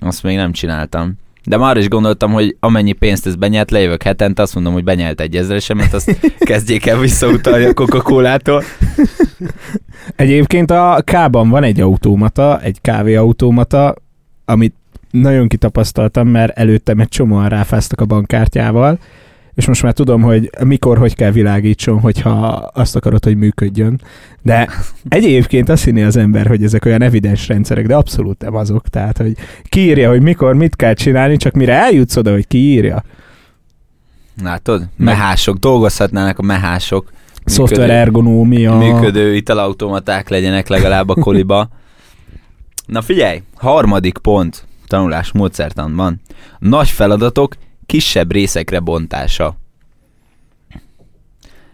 Azt 0.00 0.22
még 0.22 0.36
nem 0.36 0.52
csináltam. 0.52 1.14
De 1.44 1.56
már 1.56 1.76
is 1.76 1.88
gondoltam, 1.88 2.32
hogy 2.32 2.56
amennyi 2.60 2.92
pénzt 2.92 3.26
ez 3.26 3.34
benyelt, 3.34 3.70
lejövök 3.70 4.02
hetente, 4.02 4.42
azt 4.42 4.54
mondom, 4.54 4.72
hogy 4.72 4.84
benyelt 4.84 5.20
egy 5.20 5.36
ezresemet, 5.36 5.94
azt 5.94 6.18
kezdjék 6.38 6.86
el 6.86 6.98
visszautalni 6.98 7.64
a 7.64 7.74
Coca-Colától. 7.74 8.62
Egyébként 10.16 10.70
a 10.70 11.02
K-ban 11.04 11.48
van 11.48 11.62
egy 11.62 11.80
automata, 11.80 12.60
egy 12.60 12.80
kávéautomata, 12.80 13.94
amit 14.44 14.74
nagyon 15.20 15.48
kitapasztaltam, 15.48 16.28
mert 16.28 16.58
előttem 16.58 17.00
egy 17.00 17.08
csomóan 17.08 17.48
ráfáztak 17.48 18.00
a 18.00 18.04
bankkártyával, 18.04 18.98
és 19.54 19.66
most 19.66 19.82
már 19.82 19.92
tudom, 19.92 20.22
hogy 20.22 20.50
mikor, 20.64 20.98
hogy 20.98 21.14
kell 21.14 21.30
világítson, 21.30 22.00
hogyha 22.00 22.30
azt 22.74 22.96
akarod, 22.96 23.24
hogy 23.24 23.36
működjön. 23.36 24.00
De 24.42 24.68
egyébként 25.08 25.68
azt 25.68 25.84
hinné 25.84 26.02
az 26.02 26.16
ember, 26.16 26.46
hogy 26.46 26.64
ezek 26.64 26.84
olyan 26.84 27.02
evidens 27.02 27.48
rendszerek, 27.48 27.86
de 27.86 27.94
abszolút 27.94 28.42
nem 28.42 28.54
azok. 28.54 28.88
Tehát, 28.88 29.18
hogy 29.18 29.36
kiírja, 29.68 30.08
hogy 30.08 30.22
mikor, 30.22 30.54
mit 30.54 30.76
kell 30.76 30.94
csinálni, 30.94 31.36
csak 31.36 31.52
mire 31.52 31.72
eljutsz 31.72 32.16
oda, 32.16 32.32
hogy 32.32 32.46
kiírja. 32.46 33.04
Látod? 34.42 34.88
Mehások, 34.96 35.56
dolgozhatnának 35.56 36.38
a 36.38 36.42
mehások. 36.42 37.12
Szoftver 37.44 37.90
ergonómia. 37.90 38.76
Működő 38.76 39.34
italautomaták 39.34 40.28
legyenek 40.28 40.68
legalább 40.68 41.08
a 41.08 41.14
koliba. 41.14 41.68
Na 42.86 43.02
figyelj, 43.02 43.42
harmadik 43.54 44.18
pont 44.18 44.66
tanulás 44.86 45.32
módszertanban. 45.32 46.20
Nagy 46.58 46.88
feladatok 46.88 47.54
kisebb 47.86 48.32
részekre 48.32 48.80
bontása. 48.80 49.56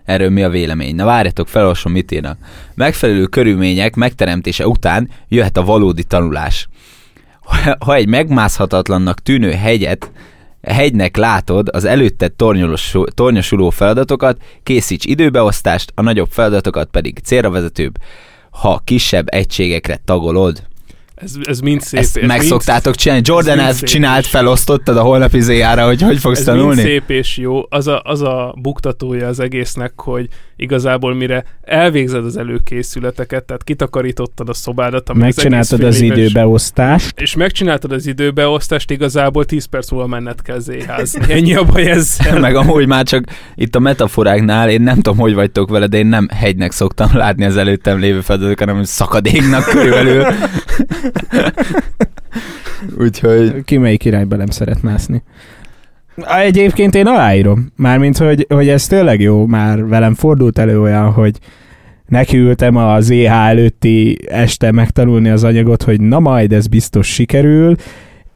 Erről 0.05 0.31
mi 0.31 0.43
a 0.43 0.49
vélemény? 0.49 0.95
Na 0.95 1.05
várjatok, 1.05 1.49
felolvasom, 1.49 1.93
mit 1.93 2.11
írnak. 2.11 2.39
Megfelelő 2.75 3.27
körülmények 3.27 3.95
megteremtése 3.95 4.67
után 4.67 5.11
jöhet 5.29 5.57
a 5.57 5.65
valódi 5.65 6.05
tanulás. 6.05 6.69
Ha 7.79 7.95
egy 7.95 8.09
megmászhatatlannak 8.09 9.23
tűnő 9.23 9.51
hegyet 9.51 10.11
hegynek 10.63 11.17
látod 11.17 11.69
az 11.73 11.85
előtted 11.85 12.33
tornyosuló 13.15 13.71
feladatokat, 13.71 14.43
készíts 14.63 15.05
időbeosztást, 15.05 15.93
a 15.95 16.03
nagyobb 16.03 16.29
feladatokat 16.31 16.89
pedig 16.89 17.19
célra 17.19 17.51
vezetőbb, 17.51 17.99
ha 18.51 18.81
kisebb 18.85 19.27
egységekre 19.35 20.01
tagolod. 20.05 20.63
Ez, 21.23 21.35
ez 21.45 21.61
mind 21.61 21.81
szép. 21.81 22.01
Ezt 22.01 22.17
ez 22.17 22.27
meg 22.27 22.41
mind, 22.41 22.63
csinálni. 22.95 23.23
Jordan 23.27 23.57
mind 23.57 23.69
ezt 23.69 23.85
csinált, 23.85 24.27
felosztottad 24.27 24.97
a 24.97 25.03
holnapi 25.03 25.41
zéjára, 25.41 25.87
hogy 25.87 26.03
hogy 26.03 26.19
fogsz 26.19 26.39
ez 26.39 26.45
tanulni? 26.45 26.75
mind 26.75 26.87
szép 26.87 27.11
és 27.11 27.37
jó. 27.37 27.61
Az 27.69 27.87
a, 27.87 28.03
az 28.05 28.21
a 28.23 28.55
buktatója 28.59 29.27
az 29.27 29.41
egésznek, 29.41 29.93
hogy 29.97 30.29
igazából 30.63 31.15
mire 31.15 31.45
elvégzed 31.63 32.25
az 32.25 32.37
előkészületeket, 32.37 33.45
tehát 33.45 33.65
kitakarítottad 33.65 34.49
a 34.49 34.55
szobádat, 34.55 35.09
ami 35.09 35.21
Megcsináltad 35.21 35.83
az, 35.83 35.95
az 35.95 36.01
időbeosztást, 36.01 37.21
és 37.21 37.37
megcsináltad 37.37 37.93
az 37.93 38.07
időbeosztást, 38.07 38.91
igazából 38.91 39.45
10 39.45 39.65
perc 39.65 39.91
múlva 39.91 40.07
menned 40.07 40.43
kell 40.43 40.59
zéházni. 40.59 41.33
Ennyi 41.35 41.55
a 41.55 41.65
baj 41.65 41.91
ezzel. 41.91 42.41
Meg 42.41 42.57
amúgy 42.57 42.87
már 42.87 43.05
csak 43.05 43.25
itt 43.55 43.75
a 43.75 43.79
metaforáknál, 43.79 44.71
én 44.71 44.83
nem 44.83 44.95
tudom, 44.95 45.19
hogy 45.19 45.35
vagytok 45.35 45.71
vele, 45.71 45.87
de 45.87 45.99
én 45.99 46.07
nem 46.07 46.29
hegynek 46.29 46.73
szoktam 46.73 47.11
látni 47.13 47.45
az 47.45 47.57
előttem 47.57 47.99
lévő 47.99 48.21
feladatokat, 48.21 48.69
hanem 48.69 48.85
szakadéknak 48.85 49.65
körülbelül. 49.65 50.25
Úgyhogy 52.99 53.65
ki 53.65 53.77
melyik 53.77 54.05
irányba 54.05 54.37
nem 54.37 54.47
szeret 54.47 54.83
mászni. 54.83 55.23
Egyébként 56.17 56.95
én 56.95 57.07
aláírom. 57.07 57.73
Mármint, 57.77 58.19
hogy, 58.19 58.47
hogy 58.49 58.69
ez 58.69 58.87
tényleg 58.87 59.21
jó. 59.21 59.47
Már 59.47 59.87
velem 59.87 60.15
fordult 60.15 60.59
elő 60.59 60.81
olyan, 60.81 61.11
hogy 61.11 61.39
nekiültem 62.07 62.77
a 62.77 63.01
ZH 63.01 63.31
előtti 63.31 64.19
este 64.29 64.73
megtanulni 64.73 65.29
az 65.29 65.45
anyagot, 65.45 65.83
hogy 65.83 66.01
na 66.01 66.19
majd 66.19 66.53
ez 66.53 66.67
biztos 66.67 67.13
sikerül, 67.13 67.75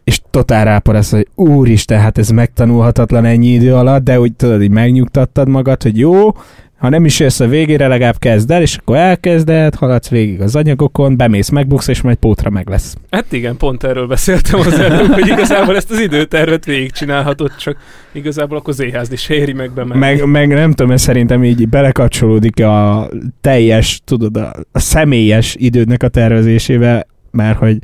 és 0.04 0.20
totál 0.30 0.64
ráparasz, 0.64 1.10
hogy 1.10 1.28
úristen, 1.34 2.00
hát 2.00 2.18
ez 2.18 2.28
megtanulhatatlan 2.28 3.24
ennyi 3.24 3.46
idő 3.46 3.74
alatt, 3.74 4.04
de 4.04 4.20
úgy 4.20 4.32
tudod, 4.32 4.62
így 4.62 4.70
megnyugtattad 4.70 5.48
magad, 5.48 5.82
hogy 5.82 5.98
jó, 5.98 6.28
ha 6.76 6.88
nem 6.88 7.04
is 7.04 7.20
érsz 7.20 7.40
a 7.40 7.46
végére, 7.46 7.86
legalább 7.88 8.18
kezd 8.18 8.50
el, 8.50 8.62
és 8.62 8.76
akkor 8.76 8.96
elkezded, 8.96 9.74
haladsz 9.74 10.08
végig 10.08 10.40
az 10.40 10.56
anyagokon, 10.56 11.16
bemész, 11.16 11.48
megbuksz, 11.48 11.88
és 11.88 12.00
majd 12.00 12.16
pótra 12.16 12.50
meg 12.50 12.68
lesz. 12.68 12.96
Hát 13.10 13.32
igen, 13.32 13.56
pont 13.56 13.84
erről 13.84 14.06
beszéltem 14.06 14.60
az 14.60 14.78
előbb, 14.78 15.12
hogy 15.12 15.26
igazából 15.26 15.76
ezt 15.76 15.90
az 15.90 16.00
időtervet 16.00 16.64
végigcsinálhatod, 16.64 17.56
csak 17.56 17.76
igazából 18.12 18.58
akkor 18.58 18.74
zéházni 18.74 19.16
se 19.16 19.34
éri 19.34 19.52
meg 19.52 19.72
bemenni. 19.72 19.98
Meg, 19.98 20.24
meg 20.24 20.48
nem 20.48 20.72
tudom, 20.72 20.92
ez 20.92 21.00
szerintem 21.00 21.44
így 21.44 21.68
belekapcsolódik 21.68 22.64
a 22.64 23.08
teljes, 23.40 24.00
tudod, 24.04 24.36
a, 24.36 24.52
a 24.72 24.78
személyes 24.78 25.54
idődnek 25.58 26.02
a 26.02 26.08
tervezésébe, 26.08 27.06
mert 27.30 27.58
hogy 27.58 27.78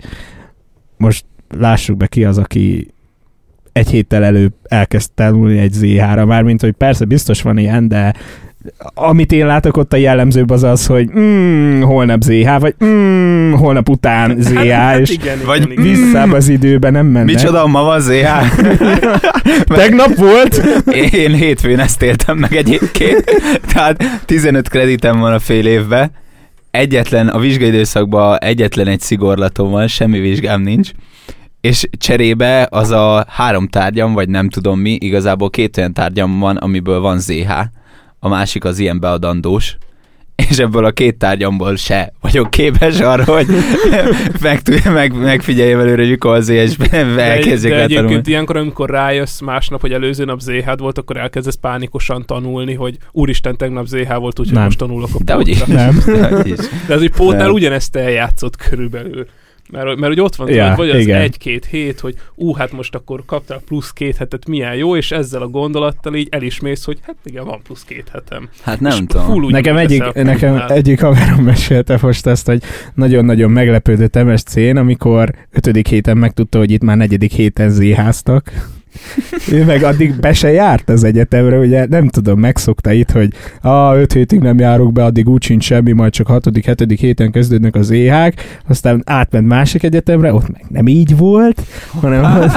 most 0.97 1.25
lássuk 1.59 1.97
be 1.97 2.07
ki 2.07 2.25
az, 2.25 2.39
aki 2.39 2.93
egy 3.73 3.89
héttel 3.89 4.25
előbb 4.25 4.53
elkezd 4.63 5.11
tanulni 5.15 5.59
egy 5.59 5.73
ZH-ra, 5.73 6.25
mármint, 6.25 6.61
hogy 6.61 6.73
persze 6.73 7.05
biztos 7.05 7.43
van 7.43 7.59
ilyen, 7.59 7.89
de 7.89 8.15
amit 8.95 9.33
én 9.33 9.47
látok 9.47 9.77
ott 9.77 9.93
a 9.93 9.97
jellemzőbb 9.97 10.51
az 10.51 10.63
az, 10.63 10.87
hogy 10.87 11.11
mm, 11.19 11.81
holnap 11.81 12.23
ZH, 12.23 12.59
vagy 12.61 12.75
mm, 12.85 13.53
holnap 13.53 13.89
után 13.89 14.37
ZH, 14.39 14.71
hát, 14.71 14.99
és 14.99 15.11
igen, 15.11 15.39
vagy- 15.45 15.63
igen, 15.63 15.85
igen. 15.85 15.85
visszább 15.85 16.33
az 16.33 16.49
időben 16.49 16.93
nem 16.93 17.07
mennek. 17.07 17.35
micsoda, 17.35 17.67
ma 17.67 17.83
van 17.83 18.01
ZH? 18.01 18.27
Tegnap 19.81 20.15
volt? 20.15 20.63
Én 21.13 21.35
hétfőn 21.35 21.79
ezt 21.79 22.03
éltem 22.03 22.39
meg 22.39 22.57
egyébként, 22.57 23.25
tehát 23.73 24.05
15 24.27 24.69
kreditem 24.69 25.19
van 25.19 25.33
a 25.33 25.39
fél 25.39 25.67
évbe, 25.67 26.11
egyetlen, 26.71 27.29
a 27.29 27.39
vizsgaidőszakban 27.39 28.39
egyetlen 28.39 28.87
egy 28.87 29.01
szigorlatom 29.01 29.71
van, 29.71 29.87
semmi 29.87 30.21
vizsgám 30.21 30.61
nincs, 30.61 30.91
és 31.61 31.89
cserébe 31.99 32.67
az 32.71 32.91
a 32.91 33.27
három 33.29 33.69
tárgyam, 33.69 34.13
vagy 34.13 34.29
nem 34.29 34.49
tudom 34.49 34.81
mi, 34.81 34.97
igazából 35.01 35.51
két 35.51 35.77
olyan 35.77 35.93
tárgyam 35.93 36.39
van, 36.39 36.57
amiből 36.57 37.01
van 37.01 37.19
ZH, 37.19 37.51
a 38.25 38.29
másik 38.29 38.65
az 38.65 38.79
ilyen 38.79 39.01
beadandós, 39.01 39.77
és 40.49 40.59
ebből 40.59 40.85
a 40.85 40.91
két 40.91 41.17
tárgyamból 41.19 41.77
se 41.77 42.13
vagyok 42.21 42.51
képes 42.51 43.01
arra, 43.01 43.25
hogy 43.25 43.47
meg, 44.43 44.61
meg, 44.93 45.15
megfigyeljem 45.15 45.81
előre, 45.81 46.01
hogy 46.01 46.11
mikor 46.11 46.35
az 46.35 46.49
és 46.49 46.77
De, 46.77 47.07
elkezdjek 47.23 47.73
de 47.73 47.79
el 47.79 47.85
egyébként 47.85 48.27
ilyenkor, 48.27 48.57
amikor 48.57 48.91
rájössz 48.91 49.41
másnap, 49.41 49.81
hogy 49.81 49.93
előző 49.93 50.25
nap 50.25 50.41
ZH 50.41 50.77
volt, 50.77 50.99
akkor 50.99 51.17
elkezdesz 51.17 51.55
pánikosan 51.55 52.27
tanulni, 52.27 52.75
hogy 52.75 52.97
úristen, 53.13 53.57
tegnap 53.57 53.87
ZH 53.87 54.15
volt, 54.15 54.39
úgyhogy 54.39 54.59
most 54.59 54.79
tanulok 54.79 55.11
a 55.15 55.23
De 55.25 55.35
hogy 55.35 55.49
is. 55.49 55.65
Nem. 55.65 56.03
De 56.07 56.29
hogy 56.29 56.47
is. 56.47 56.59
De 56.87 56.95
az, 56.95 57.01
hogy 57.01 57.11
pótnál 57.11 57.45
Nem. 57.45 57.53
ugyanezt 57.53 57.97
eljátszott 57.97 58.57
körülbelül. 58.57 59.27
Mert, 59.73 59.87
mert 59.87 60.07
hogy 60.07 60.21
ott 60.21 60.37
van, 60.37 60.49
Ja, 60.49 60.75
vagy 60.77 60.91
az 60.91 61.07
egy-két 61.07 61.65
hét, 61.65 62.01
hogy 62.01 62.15
ú, 62.35 62.53
hát 62.53 62.73
most 62.73 62.95
akkor 62.95 63.23
kaptál 63.27 63.61
plusz 63.67 63.91
két 63.91 64.17
hetet, 64.17 64.49
milyen 64.49 64.75
jó, 64.75 64.97
és 64.97 65.11
ezzel 65.11 65.43
a 65.43 65.49
gondolattal 65.49 66.15
így 66.15 66.29
elismész, 66.31 66.85
hogy 66.85 66.99
hát 67.03 67.17
igen, 67.25 67.45
van 67.45 67.61
plusz 67.63 67.85
két 67.85 68.09
hetem. 68.13 68.49
Hát 68.63 68.75
És 68.75 68.81
nem 68.81 69.07
tudom. 69.07 69.27
full 69.27 69.43
úgy 69.43 69.53
Nekem 69.53 69.77
egyik, 69.77 70.13
nekem 70.13 70.63
egyik 70.69 71.01
haverom 71.01 71.45
mesélte 71.45 71.99
most 72.03 72.27
ezt, 72.27 72.47
hogy 72.47 72.63
nagyon-nagyon 72.95 73.51
meglepődött 73.51 74.25
MSC-n, 74.25 74.77
amikor 74.77 75.35
ötödik 75.51 75.89
héten 75.89 76.17
megtudta, 76.17 76.59
hogy 76.59 76.71
itt 76.71 76.83
már 76.83 76.97
negyedik 76.97 77.33
héten 77.33 77.71
zéháztak. 77.71 78.53
Ő 79.51 79.65
meg 79.65 79.83
addig 79.83 80.21
be 80.21 80.33
se 80.33 80.51
járt 80.51 80.89
az 80.89 81.05
egyetemre, 81.05 81.59
ugye 81.59 81.87
nem 81.87 82.09
tudom, 82.09 82.41
megszokta 82.41 82.93
itt, 82.93 83.11
hogy 83.11 83.33
a 83.61 83.97
öt 83.97 84.13
hétig 84.13 84.41
nem 84.41 84.59
járok 84.59 84.93
be, 84.93 85.05
addig 85.05 85.29
úgy 85.29 85.43
sincs 85.43 85.65
semmi, 85.65 85.93
majd 85.93 86.13
csak 86.13 86.27
hatodik, 86.27 86.65
hetedik 86.65 87.01
héten 87.01 87.31
kezdődnek 87.31 87.75
az 87.75 87.91
éhák, 87.91 88.61
aztán 88.69 89.03
átment 89.07 89.47
másik 89.47 89.83
egyetemre, 89.83 90.33
ott 90.33 90.51
meg 90.53 90.65
nem 90.69 90.87
így 90.87 91.17
volt, 91.17 91.63
hanem 92.01 92.25
az 92.25 92.57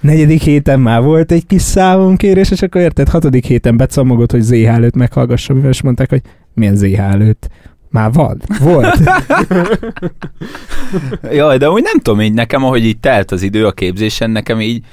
negyedik 0.00 0.42
héten 0.42 0.80
már 0.80 1.02
volt 1.02 1.32
egy 1.32 1.46
kis 1.46 1.62
számonkérés, 1.62 2.50
és 2.50 2.62
akkor 2.62 2.80
érted, 2.80 3.08
hatodik 3.08 3.44
héten 3.44 3.76
becamogott, 3.76 4.30
hogy 4.30 4.42
ZH 4.42 4.68
előtt 4.68 4.94
meghallgassa, 4.94 5.54
mivel 5.54 5.72
mondták, 5.82 6.08
hogy 6.08 6.22
milyen 6.54 6.76
ZH 6.76 6.98
előtt. 6.98 7.48
Már 7.90 8.12
van, 8.12 8.40
volt. 8.60 9.00
Jaj, 11.32 11.58
de 11.58 11.70
úgy 11.70 11.82
nem 11.82 12.00
tudom, 12.02 12.20
így 12.20 12.32
nekem, 12.32 12.64
ahogy 12.64 12.84
így 12.84 13.00
telt 13.00 13.30
az 13.30 13.42
idő 13.42 13.66
a 13.66 13.72
képzésen, 13.72 14.30
nekem 14.30 14.60
így 14.60 14.84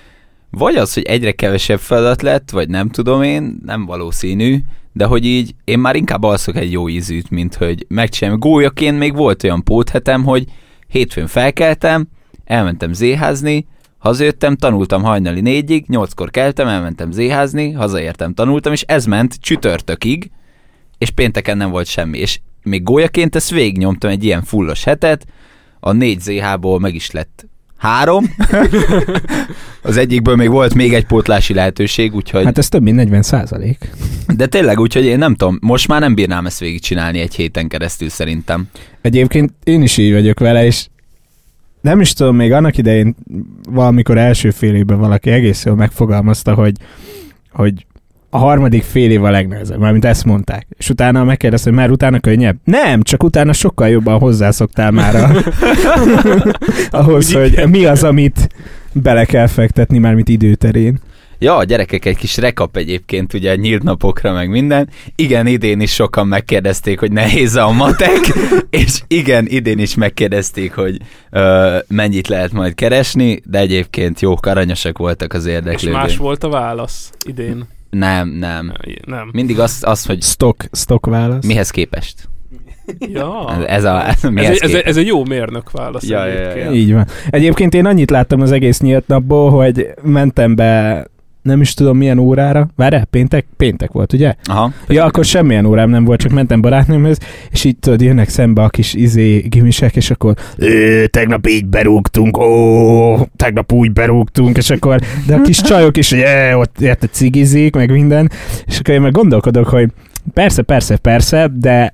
vagy 0.51 0.75
az, 0.75 0.93
hogy 0.93 1.03
egyre 1.03 1.31
kevesebb 1.31 1.79
feladat 1.79 2.22
lett, 2.22 2.50
vagy 2.50 2.70
nem 2.70 2.89
tudom 2.89 3.22
én, 3.22 3.60
nem 3.65 3.86
valószínű, 3.86 4.60
de 4.93 5.05
hogy 5.05 5.25
így 5.25 5.55
én 5.63 5.79
már 5.79 5.96
inkább 5.96 6.24
alszok 6.24 6.55
egy 6.55 6.72
jó 6.72 6.89
ízűt, 6.89 7.29
mint 7.29 7.55
hogy 7.55 7.86
megcsinálom. 7.88 8.39
Gólyaként 8.39 8.98
még 8.98 9.15
volt 9.15 9.43
olyan 9.43 9.63
póthetem, 9.63 10.24
hogy 10.24 10.46
hétfőn 10.88 11.27
felkeltem, 11.27 12.08
elmentem 12.46 12.93
zéházni, 12.93 13.67
hazajöttem, 13.98 14.55
tanultam 14.55 15.03
hajnali 15.03 15.41
négyig, 15.41 15.86
nyolckor 15.88 16.29
keltem, 16.29 16.67
elmentem 16.67 17.12
zéházni, 17.12 17.72
hazaértem, 17.72 18.34
tanultam, 18.34 18.74
és 18.74 18.81
ez 18.81 19.05
ment 19.05 19.36
csütörtökig, 19.39 20.31
és 20.98 21.10
pénteken 21.10 21.58
nem 21.58 21.70
volt 21.70 21.88
semmi. 21.88 22.17
És 22.17 22.39
még 22.63 22.84
gólyaként 22.84 23.36
ezt 23.36 23.50
végignyomtam 23.50 24.10
egy 24.10 24.24
ilyen 24.24 24.43
fullos 24.43 24.84
hetet, 24.84 25.25
a 25.79 25.91
négy 25.91 26.20
ZH-ból 26.20 26.79
meg 26.79 26.96
is 26.96 27.12
lett 27.12 27.50
három. 27.81 28.35
az 29.81 29.97
egyikből 29.97 30.35
még 30.35 30.50
volt 30.50 30.73
még 30.73 30.93
egy 30.93 31.05
pótlási 31.05 31.53
lehetőség, 31.53 32.15
úgyhogy... 32.15 32.43
Hát 32.43 32.57
ez 32.57 32.69
több 32.69 32.81
mint 32.81 32.95
40 32.95 33.21
százalék. 33.21 33.89
De 34.35 34.45
tényleg, 34.45 34.79
úgyhogy 34.79 35.05
én 35.05 35.17
nem 35.17 35.35
tudom, 35.35 35.57
most 35.61 35.88
már 35.88 36.00
nem 36.00 36.15
bírnám 36.15 36.45
ezt 36.45 36.59
végigcsinálni 36.59 37.19
egy 37.19 37.35
héten 37.35 37.67
keresztül 37.67 38.09
szerintem. 38.09 38.67
Egyébként 39.01 39.53
én 39.63 39.81
is 39.81 39.97
így 39.97 40.11
vagyok 40.11 40.39
vele, 40.39 40.65
és 40.65 40.88
nem 41.81 42.01
is 42.01 42.13
tudom, 42.13 42.35
még 42.35 42.51
annak 42.51 42.77
idején 42.77 43.15
valamikor 43.69 44.17
első 44.17 44.51
fél 44.51 44.75
évben 44.75 45.00
valaki 45.00 45.29
egész 45.29 45.65
jól 45.65 45.75
megfogalmazta, 45.75 46.53
hogy, 46.53 46.75
hogy 47.51 47.85
a 48.33 48.38
harmadik 48.38 48.83
fél 48.83 49.11
év 49.11 49.23
a 49.23 49.29
legnehezebb, 49.29 49.79
mármint 49.79 50.05
ezt 50.05 50.25
mondták. 50.25 50.67
És 50.77 50.89
utána 50.89 51.23
megkérdeztem, 51.23 51.73
hogy 51.73 51.81
már 51.81 51.91
utána 51.91 52.19
könnyebb? 52.19 52.57
Nem, 52.63 53.01
csak 53.01 53.23
utána 53.23 53.53
sokkal 53.53 53.89
jobban 53.89 54.19
hozzászoktál 54.19 54.91
már 54.91 55.15
a... 55.15 55.31
ahhoz, 57.00 57.33
hogy 57.33 57.63
mi 57.69 57.85
az, 57.85 58.03
amit 58.03 58.50
bele 58.93 59.25
kell 59.25 59.47
fektetni, 59.47 59.97
mármint 59.97 60.29
időterén. 60.29 61.00
Ja, 61.39 61.55
a 61.55 61.63
gyerekek 61.63 62.05
egy 62.05 62.17
kis 62.17 62.38
rekap 62.38 62.77
egyébként, 62.77 63.33
ugye 63.33 63.55
nyílt 63.55 63.83
napokra 63.83 64.33
meg 64.33 64.50
minden. 64.50 64.89
Igen, 65.15 65.47
idén 65.47 65.79
is 65.79 65.93
sokan 65.93 66.27
megkérdezték, 66.27 67.00
hogy 67.00 67.11
nehéz 67.11 67.55
a 67.55 67.71
matek, 67.71 68.19
és 68.69 69.01
igen, 69.07 69.45
idén 69.47 69.79
is 69.79 69.95
megkérdezték, 69.95 70.73
hogy 70.73 70.97
ö, 71.29 71.77
mennyit 71.88 72.27
lehet 72.27 72.51
majd 72.51 72.73
keresni, 72.73 73.41
de 73.45 73.59
egyébként 73.59 74.19
jó, 74.19 74.33
aranyosak 74.41 74.97
voltak 74.97 75.33
az 75.33 75.45
És 75.45 75.51
érdeklődők. 75.53 76.01
más 76.01 76.17
volt 76.17 76.43
a 76.43 76.50
válasz 76.50 77.11
idén. 77.25 77.67
Nem, 77.91 78.29
nem. 78.29 78.74
Nem. 79.05 79.29
Mindig 79.33 79.60
az, 79.60 79.79
az 79.86 80.05
hogy 80.05 80.21
Stock, 80.21 80.69
stock 80.71 81.05
válasz. 81.05 81.45
mihez 81.45 81.69
képest. 81.69 82.29
Ja. 83.00 83.65
Ez, 83.67 83.83
a, 83.83 84.07
ez, 84.07 84.24
Ez 84.24 84.31
egy, 84.36 84.45
ez, 84.45 84.60
képest. 84.60 84.86
ez 84.86 84.98
egy 84.98 85.05
jó 85.07 85.25
mérnök 85.25 85.71
válasz 85.71 86.03
Ja, 86.03 86.25
ja, 86.25 86.39
ja, 86.41 86.55
ja. 86.55 86.71
Így 86.71 86.93
van. 86.93 87.07
Egyébként 87.29 87.74
én 87.74 87.86
annyit 87.86 88.10
láttam 88.10 88.41
az 88.41 88.51
egész 88.51 88.79
nyílt 88.79 89.07
napból, 89.07 89.50
hogy 89.50 89.88
mentem 90.03 90.55
be 90.55 91.05
nem 91.41 91.62
is 91.62 91.74
tudom 91.74 91.98
milyen 91.98 92.17
órára. 92.17 92.67
Várj, 92.75 92.95
péntek? 93.10 93.45
Péntek 93.57 93.91
volt, 93.91 94.13
ugye? 94.13 94.33
Aha. 94.43 94.71
Ja, 94.88 95.03
akkor 95.05 95.25
semmilyen 95.25 95.65
órám 95.65 95.89
nem 95.89 96.05
volt, 96.05 96.19
csak 96.19 96.31
mentem 96.31 96.62
barátnőmhöz, 96.62 97.17
és 97.51 97.63
itt 97.63 97.81
tudod, 97.81 98.01
jönnek 98.01 98.29
szembe 98.29 98.62
a 98.63 98.69
kis 98.69 98.93
izé 98.93 99.38
gimisek, 99.39 99.95
és 99.95 100.12
akkor 100.12 100.33
"Ö, 100.57 101.03
tegnap 101.10 101.48
így 101.48 101.65
berúgtunk, 101.65 102.38
ó, 102.38 103.15
tegnap 103.36 103.71
úgy 103.71 103.91
berúgtunk, 103.93 104.57
és 104.57 104.69
akkor, 104.69 105.00
de 105.27 105.36
a 105.36 105.41
kis 105.41 105.62
csajok 105.71 105.98
is, 105.98 106.10
hogy 106.10 106.19
"É, 106.19 106.53
ott 106.53 106.81
érte 106.81 107.07
cigizik, 107.07 107.75
meg 107.75 107.91
minden, 107.91 108.31
és 108.67 108.79
akkor 108.79 108.93
én 108.93 109.01
meg 109.01 109.12
gondolkodok, 109.12 109.67
hogy 109.67 109.89
persze, 110.33 110.62
persze, 110.62 110.98
persze, 110.98 111.51
de 111.60 111.93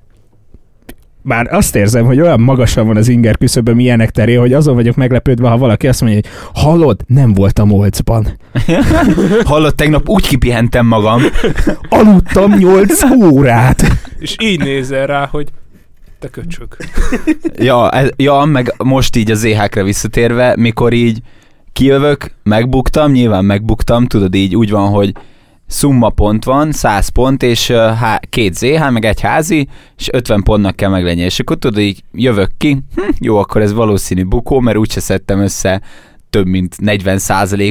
már 1.22 1.46
azt 1.54 1.76
érzem, 1.76 2.04
hogy 2.04 2.20
olyan 2.20 2.40
magasan 2.40 2.86
van 2.86 2.96
az 2.96 3.08
inger 3.08 3.36
küszöböm 3.36 3.78
ilyenek 3.78 4.10
teré, 4.10 4.34
hogy 4.34 4.52
azon 4.52 4.74
vagyok 4.74 4.96
meglepődve, 4.96 5.48
ha 5.48 5.58
valaki 5.58 5.88
azt 5.88 6.00
mondja, 6.00 6.20
hogy 6.22 6.30
hallod, 6.62 7.00
nem 7.06 7.32
voltam 7.34 7.72
olcban. 7.72 8.26
Hallott, 9.44 9.76
tegnap 9.76 10.08
úgy 10.08 10.26
kipihentem 10.26 10.86
magam. 10.86 11.22
Aludtam 11.88 12.54
8 12.54 13.02
órát. 13.22 13.82
És 14.18 14.36
így 14.42 14.60
nézel 14.60 15.06
rá, 15.06 15.26
hogy 15.30 15.48
te 16.18 16.28
köcsög. 16.28 16.76
Ja, 17.56 17.90
ez, 17.90 18.08
ja, 18.16 18.44
meg 18.44 18.74
most 18.84 19.16
így 19.16 19.30
az 19.30 19.44
EH-kre 19.44 19.82
visszatérve, 19.82 20.54
mikor 20.56 20.92
így 20.92 21.20
kijövök, 21.72 22.30
megbuktam, 22.42 23.12
nyilván 23.12 23.44
megbuktam, 23.44 24.06
tudod 24.06 24.34
így 24.34 24.56
úgy 24.56 24.70
van, 24.70 24.88
hogy 24.88 25.12
szumma 25.68 26.10
pont 26.10 26.44
van, 26.44 26.72
100 26.72 27.08
pont, 27.08 27.42
és 27.42 27.70
há, 27.70 28.20
két 28.28 28.54
ZH, 28.54 28.90
meg 28.90 29.04
egy 29.04 29.20
házi, 29.20 29.68
és 29.96 30.08
50 30.12 30.42
pontnak 30.42 30.76
kell 30.76 30.90
meglenni. 30.90 31.20
És 31.20 31.40
akkor 31.40 31.56
tudod, 31.56 31.78
így 31.78 32.02
jövök 32.12 32.50
ki, 32.56 32.78
hm, 32.94 33.02
jó, 33.20 33.36
akkor 33.36 33.62
ez 33.62 33.72
valószínű 33.72 34.24
bukó, 34.24 34.60
mert 34.60 34.76
úgyse 34.76 35.00
szedtem 35.00 35.40
össze 35.40 35.82
több 36.30 36.46
mint 36.46 36.74
40 36.80 37.18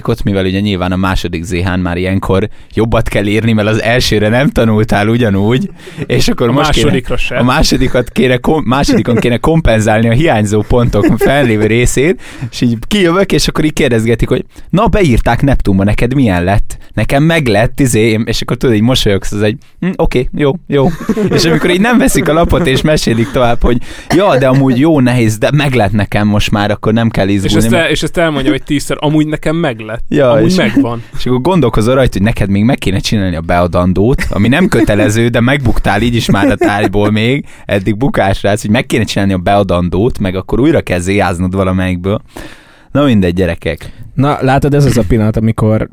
ot 0.04 0.24
mivel 0.24 0.46
ugye 0.46 0.60
nyilván 0.60 0.92
a 0.92 0.96
második 0.96 1.44
ZH-n 1.44 1.80
már 1.80 1.98
ilyenkor 1.98 2.50
jobbat 2.74 3.08
kell 3.10 3.26
írni, 3.26 3.54
mert 3.54 3.68
az 3.68 3.82
elsőre 3.82 4.30
nem 4.30 4.50
tanultál 4.50 5.08
ugyanúgy, 5.08 5.70
és 6.06 6.28
akkor 6.28 6.50
A 6.50 6.52
most 6.52 6.70
kéne- 6.70 6.86
másodikra 6.86 7.18
sem. 7.18 7.38
a 7.38 7.44
másodikat 7.44 8.10
kéne, 8.10 8.38
kom- 8.38 8.66
másodikon 8.66 9.16
kéne 9.16 9.38
kompenzálni 9.38 10.10
a 10.10 10.12
hiányzó 10.12 10.62
pontok 10.62 11.06
fellévő 11.18 11.66
részét, 11.66 12.22
és 12.52 12.62
így 12.62 12.78
kijövök, 12.88 13.32
és 13.32 13.48
akkor 13.48 13.66
így 13.66 13.74
kérdezgetik, 13.74 14.28
hogy 14.30 14.46
na, 14.70 14.88
beírták 14.88 15.42
Neptunba, 15.42 15.84
neked 15.84 16.14
milyen 16.14 16.44
lett? 16.44 16.78
Nekem 16.94 17.24
meg 17.24 17.48
lett, 17.48 17.80
izé, 17.80 18.20
és 18.26 18.42
akkor 18.42 18.58
tudod, 18.58 18.76
így 18.76 18.82
mosolyogsz, 18.82 19.32
az 19.32 19.42
egy, 19.42 19.58
hm, 19.80 19.90
oké, 19.96 20.30
jó, 20.38 20.52
jó. 20.68 20.88
És 21.30 21.46
amikor 21.46 21.70
így 21.70 21.80
nem 21.82 21.98
veszik 21.98 22.30
a 22.30 22.34
lapot, 22.34 22.68
és 22.68 22.82
mesélik 22.82 23.32
tovább, 23.32 23.62
hogy 23.62 23.78
ja, 24.16 24.38
de 24.38 24.48
amúgy 24.48 24.80
jó, 24.80 25.00
nehéz, 25.00 25.38
de 25.38 25.50
meg 25.54 25.74
lett 25.74 25.92
nekem 25.92 26.28
most 26.28 26.52
már, 26.52 26.72
akkor 26.72 26.94
nem 26.94 27.10
kell 27.10 27.28
És 27.28 27.34
izgulni. 27.34 27.66
ezt, 27.66 27.74
el, 27.76 27.90
és 27.90 28.04
ezt 28.04 28.18
elmondja, 28.18 28.47
hogy 28.50 28.64
tízszer, 28.64 28.98
amúgy 29.00 29.28
nekem 29.28 29.56
meg 29.56 29.80
lett. 29.80 30.04
Ja, 30.10 30.32
amúgy 30.32 30.46
és- 30.50 30.56
megvan. 30.56 31.04
És 31.18 31.26
akkor 31.26 31.42
gondolkozol 31.42 31.96
rajta, 31.96 32.14
hogy 32.18 32.22
neked 32.22 32.50
még 32.50 32.64
meg 32.64 32.78
kéne 32.78 33.00
csinálni 33.00 33.36
a 33.36 33.42
beadandót, 33.42 34.26
ami 34.30 34.48
nem 34.48 34.68
kötelező, 34.68 35.28
de 35.28 35.40
megbuktál 35.40 36.02
így 36.02 36.16
is 36.16 36.30
már 36.32 36.50
a 36.50 36.56
tárgyból 36.56 37.12
még, 37.12 37.46
eddig 37.66 37.98
bukásra, 37.98 38.50
hogy 38.50 38.70
meg 38.70 38.86
kéne 38.86 39.04
csinálni 39.04 39.34
a 39.34 39.38
beadandót, 39.38 40.20
meg 40.20 40.36
akkor 40.36 40.60
újra 40.60 40.82
kell 40.82 41.00
zéjáznod 41.00 41.56
valamelyikből. 41.56 42.22
Na 42.92 43.04
mindegy, 43.04 43.34
gyerekek. 43.34 43.92
Na, 44.14 44.38
látod, 44.42 44.74
ez 44.74 44.86
az 44.86 44.98
a 44.98 45.04
pillanat, 45.08 45.38
amikor 45.38 45.90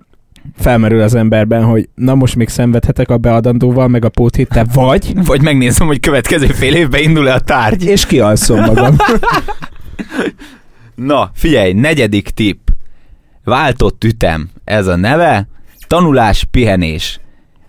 felmerül 0.58 1.00
az 1.00 1.14
emberben, 1.14 1.64
hogy 1.64 1.88
na 1.94 2.14
most 2.14 2.37
még 2.37 2.49
szenvedhetek 2.49 3.11
a 3.11 3.16
beadandóval, 3.18 3.88
meg 3.88 4.04
a 4.04 4.08
póthéttel, 4.08 4.66
vagy, 4.75 5.12
Vagy 5.26 5.42
megnézem, 5.42 5.87
hogy 5.87 6.00
következő 6.00 6.46
fél 6.46 6.74
évben 6.74 7.02
indul-e 7.02 7.35
a 7.35 7.40
tárgy. 7.40 7.85
és 7.85 8.07
kialszom 8.07 8.61
magam. 8.61 8.96
Na, 10.94 11.30
figyelj, 11.35 11.72
negyedik 11.72 12.28
tipp. 12.28 12.68
Váltott 13.44 14.04
ütem, 14.04 14.50
ez 14.64 14.87
a 14.87 14.96
neve. 14.96 15.48
Tanulás, 15.87 16.44
pihenés. 16.44 17.20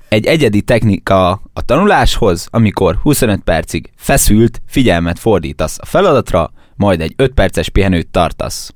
Egy 0.09 0.25
egyedi 0.25 0.61
technika 0.61 1.41
a 1.53 1.61
tanuláshoz, 1.65 2.47
amikor 2.51 2.95
25 3.01 3.39
percig 3.39 3.89
feszült 3.95 4.61
figyelmet 4.67 5.19
fordítasz 5.19 5.77
a 5.81 5.85
feladatra, 5.85 6.51
majd 6.75 7.01
egy 7.01 7.13
5 7.15 7.33
perces 7.33 7.69
pihenőt 7.69 8.07
tartasz. 8.07 8.73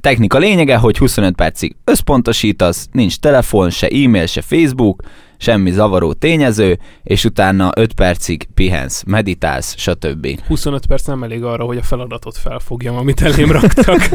Technika 0.00 0.38
lényege, 0.38 0.76
hogy 0.76 0.98
25 0.98 1.34
percig 1.34 1.76
összpontosítasz, 1.84 2.88
nincs 2.92 3.18
telefon, 3.18 3.70
se 3.70 3.88
e-mail, 3.88 4.26
se 4.26 4.42
Facebook, 4.42 5.02
semmi 5.36 5.70
zavaró 5.70 6.12
tényező, 6.12 6.78
és 7.02 7.24
utána 7.24 7.70
5 7.76 7.92
percig 7.92 8.48
pihensz, 8.54 9.02
meditálsz, 9.06 9.74
stb. 9.76 10.40
25 10.46 10.86
perc 10.86 11.06
nem 11.06 11.22
elég 11.22 11.44
arra, 11.44 11.64
hogy 11.64 11.76
a 11.76 11.82
feladatot 11.82 12.36
felfogjam, 12.36 12.96
amit 12.96 13.22
elém 13.22 13.52
raktak. 13.52 14.00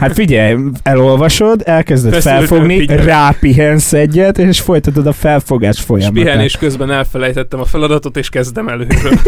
Hát 0.00 0.12
figyelj, 0.12 0.56
elolvasod, 0.82 1.62
elkezded 1.64 2.12
Feszülten 2.12 2.46
felfogni, 2.46 2.86
rápihensz 2.86 3.92
egyet, 3.92 4.38
és 4.38 4.60
folytatod 4.60 5.06
a 5.06 5.12
felfogás 5.12 5.76
és 5.76 5.82
folyamatát. 5.82 6.22
pihenés 6.22 6.56
közben 6.56 6.90
elfelejtettem 6.90 7.60
a 7.60 7.64
feladatot, 7.64 8.16
és 8.16 8.28
kezdem 8.28 8.68
előről. 8.68 9.12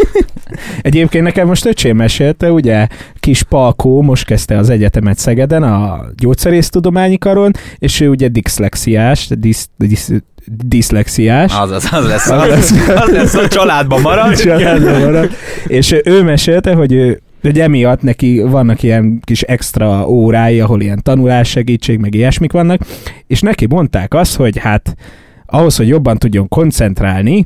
Egyébként 0.81 1.25
nekem 1.25 1.47
most 1.47 1.67
öcsém 1.67 1.97
mesélte, 1.97 2.53
ugye 2.53 2.87
kis 3.21 3.43
Palkó 3.43 4.03
most 4.03 4.25
kezdte 4.25 4.59
az 4.59 4.71
egyetemet 4.71 5.19
Szegeden, 5.19 5.63
a 5.63 6.05
gyógyszerésztudományi 6.17 7.19
karon, 7.19 7.51
és 7.79 8.01
ő 8.01 8.09
ugye 8.09 8.29
diszlexiás, 8.29 9.29
disz, 9.29 9.69
disz, 9.77 10.11
diszlexiás. 10.47 11.53
Az, 11.59 11.71
az, 11.71 11.89
az 11.93 12.07
lesz, 12.07 12.31
Az 12.31 12.49
lesz. 12.49 12.89
az 12.89 13.11
lesz, 13.11 13.35
a 13.35 13.49
családban 13.49 14.01
marad. 14.01 14.35
Családban 14.43 15.01
marad. 15.01 15.31
És 15.67 15.95
ő 16.05 16.23
mesélte, 16.23 16.75
hogy 16.75 16.93
ő 16.93 17.21
hogy 17.43 17.61
emiatt 17.61 18.03
neki 18.03 18.41
vannak 18.41 18.83
ilyen 18.83 19.21
kis 19.25 19.43
extra 19.43 20.09
órái, 20.09 20.61
ahol 20.61 20.81
ilyen 20.81 21.03
tanulássegítség, 21.03 21.99
meg 21.99 22.15
ilyesmik 22.15 22.53
vannak, 22.53 22.81
és 23.27 23.41
neki 23.41 23.67
mondták 23.67 24.15
azt, 24.15 24.37
hogy 24.37 24.59
hát 24.59 24.97
ahhoz, 25.47 25.77
hogy 25.77 25.89
jobban 25.89 26.19
tudjon 26.19 26.49
koncentrálni, 26.49 27.45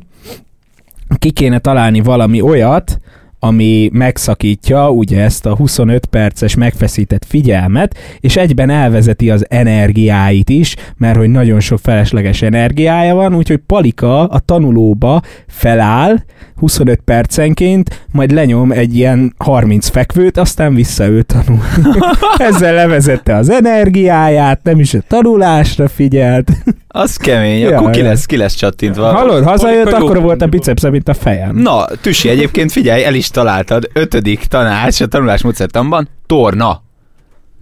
ki 1.19 1.31
kéne 1.31 1.59
találni 1.59 2.01
valami 2.01 2.41
olyat, 2.41 2.99
ami 3.43 3.89
megszakítja 3.93 4.89
ugye 4.89 5.21
ezt 5.21 5.45
a 5.45 5.55
25 5.55 6.05
perces 6.05 6.55
megfeszített 6.55 7.25
figyelmet, 7.25 7.97
és 8.19 8.35
egyben 8.35 8.69
elvezeti 8.69 9.29
az 9.29 9.45
energiáit 9.49 10.49
is, 10.49 10.75
mert 10.97 11.17
hogy 11.17 11.29
nagyon 11.29 11.59
sok 11.59 11.79
felesleges 11.79 12.41
energiája 12.41 13.15
van, 13.15 13.35
úgyhogy 13.35 13.57
Palika 13.57 14.27
a 14.27 14.39
tanulóba 14.39 15.21
feláll 15.47 16.17
25 16.55 16.99
percenként, 17.05 18.05
majd 18.11 18.31
lenyom 18.31 18.71
egy 18.71 18.95
ilyen 18.95 19.33
30 19.37 19.89
fekvőt, 19.89 20.37
aztán 20.37 20.73
vissza 20.73 21.07
ő 21.07 21.21
tanul. 21.21 21.61
Ezzel 22.49 22.73
levezette 22.73 23.35
az 23.35 23.49
energiáját, 23.49 24.63
nem 24.63 24.79
is 24.79 24.93
a 24.93 24.99
tanulásra 25.07 25.87
figyelt. 25.87 26.51
Az 26.93 27.15
kemény, 27.15 27.59
Ja, 27.59 27.77
akkor 27.77 27.89
ki 27.89 28.01
lesz, 28.01 28.25
ki 28.25 28.37
lesz 28.37 28.53
csattintva. 28.53 29.11
Hallod, 29.11 29.43
hazajött, 29.43 29.91
akkor 29.91 30.21
volt 30.21 30.41
a 30.41 30.47
bicepsze, 30.47 30.89
mint 30.89 31.09
a 31.09 31.13
fejem. 31.13 31.55
Na, 31.55 31.85
Tüsi, 32.01 32.29
egyébként 32.29 32.71
figyelj, 32.71 33.03
el 33.03 33.13
is 33.13 33.27
találtad. 33.27 33.89
Ötödik 33.93 34.39
tanács 34.39 35.01
a 35.01 35.07
tanulásmódszertanban, 35.07 36.09
torna. 36.25 36.81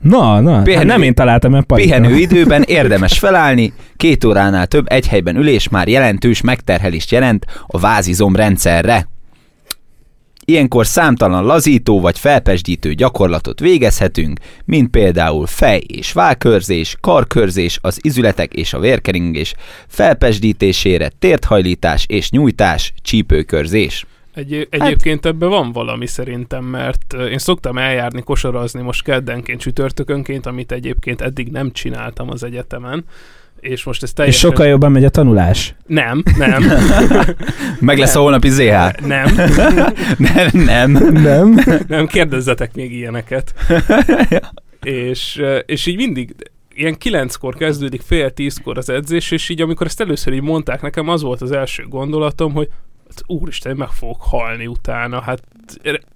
Na, 0.01 0.39
na, 0.39 0.61
Pihenő- 0.61 0.75
hát 0.75 0.85
nem 0.97 1.01
én 1.01 1.13
találtam, 1.13 1.51
Palika. 1.51 1.75
Pihenő 1.75 2.15
időben 2.15 2.61
érdemes 2.79 3.19
felállni, 3.19 3.73
két 3.97 4.23
óránál 4.23 4.67
több 4.67 4.85
egy 4.91 5.07
helyben 5.07 5.35
ülés 5.35 5.69
már 5.69 5.87
jelentős 5.87 6.41
megterhelést 6.41 7.11
jelent 7.11 7.45
a 7.67 7.79
vázizom 7.79 8.35
rendszerre. 8.35 9.07
Ilyenkor 10.49 10.85
számtalan 10.85 11.45
lazító 11.45 11.99
vagy 11.99 12.19
felpesdítő 12.19 12.93
gyakorlatot 12.93 13.59
végezhetünk, 13.59 14.39
mint 14.65 14.89
például 14.89 15.45
fej- 15.45 15.91
és 15.91 16.11
válkörzés, 16.11 16.95
karkörzés, 17.01 17.79
az 17.81 17.99
izületek 18.01 18.53
és 18.53 18.73
a 18.73 18.79
vérkeringés, 18.79 19.53
felpesdítésére 19.87 21.11
térthajlítás 21.19 22.05
és 22.07 22.29
nyújtás, 22.29 22.93
csípőkörzés. 23.01 24.05
Egy, 24.33 24.67
egyébként 24.69 25.25
ebben 25.25 25.49
van 25.49 25.71
valami 25.71 26.07
szerintem, 26.07 26.63
mert 26.63 27.13
én 27.13 27.37
szoktam 27.37 27.77
eljárni, 27.77 28.21
kosarazni 28.21 28.81
most 28.81 29.03
keddenként, 29.03 29.59
csütörtökönként, 29.59 30.45
amit 30.45 30.71
egyébként 30.71 31.21
eddig 31.21 31.51
nem 31.51 31.71
csináltam 31.71 32.29
az 32.29 32.43
egyetemen, 32.43 33.05
És 33.59 33.83
most 33.83 34.03
ez 34.03 34.09
És 34.09 34.15
teljesen... 34.15 34.49
sokkal 34.49 34.65
jobban 34.67 34.91
megy 34.91 35.03
a 35.03 35.09
tanulás. 35.09 35.75
Nem, 35.85 36.23
nem, 36.37 36.63
Meg 37.79 37.97
lesz 37.97 38.15
a 38.15 38.19
holnapi 38.19 38.49
ZH. 38.49 39.05
nem, 39.05 39.35
Nem, 40.17 40.49
nem. 40.53 40.91
Nem? 41.11 41.59
nem, 41.87 42.07
kérdezzetek 42.07 42.75
még 42.75 42.93
ilyeneket. 42.93 43.53
és, 44.83 45.41
és 45.65 45.85
így 45.85 45.95
mindig 45.95 46.35
ilyen 46.75 46.97
kilenckor 46.97 47.55
kezdődik, 47.55 48.01
fél 48.01 48.31
tízkor 48.31 48.77
az 48.77 48.89
edzés, 48.89 49.31
és 49.31 49.49
így 49.49 49.61
amikor 49.61 49.87
ezt 49.87 50.01
először 50.01 50.33
így 50.33 50.41
mondták 50.41 50.81
nekem, 50.81 51.09
az 51.09 51.21
volt 51.21 51.41
az 51.41 51.51
első 51.51 51.85
gondolatom, 51.89 52.53
hogy 52.53 52.67
úristen, 53.25 53.75
meg 53.75 53.87
fogok 53.89 54.21
halni 54.21 54.67
utána, 54.67 55.21
hát 55.21 55.41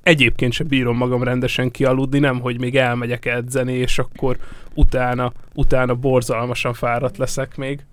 egyébként 0.04 0.54
sem 0.54 0.68
bírom 0.68 0.98
magam 0.98 1.24
rendesen 1.24 1.72
kialudni, 1.72 2.20
nem, 2.20 2.40
hogy 2.40 2.60
még 2.60 2.76
elmegyek 2.76 3.26
edzeni, 3.26 3.74
és 3.74 4.00
akkor 4.00 4.38
utána, 4.74 5.32
utána 5.54 5.96
borzalmasan 5.96 6.74
fáradt 6.74 7.18
leszek 7.18 7.56
még. 7.56 7.86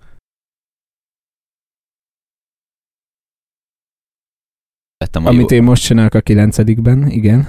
Vettem 5.01 5.25
a 5.25 5.29
Amit 5.29 5.51
én 5.51 5.63
most 5.63 5.83
csinálok 5.83 6.13
a 6.13 6.19
kilencedikben, 6.19 7.07
igen. 7.07 7.47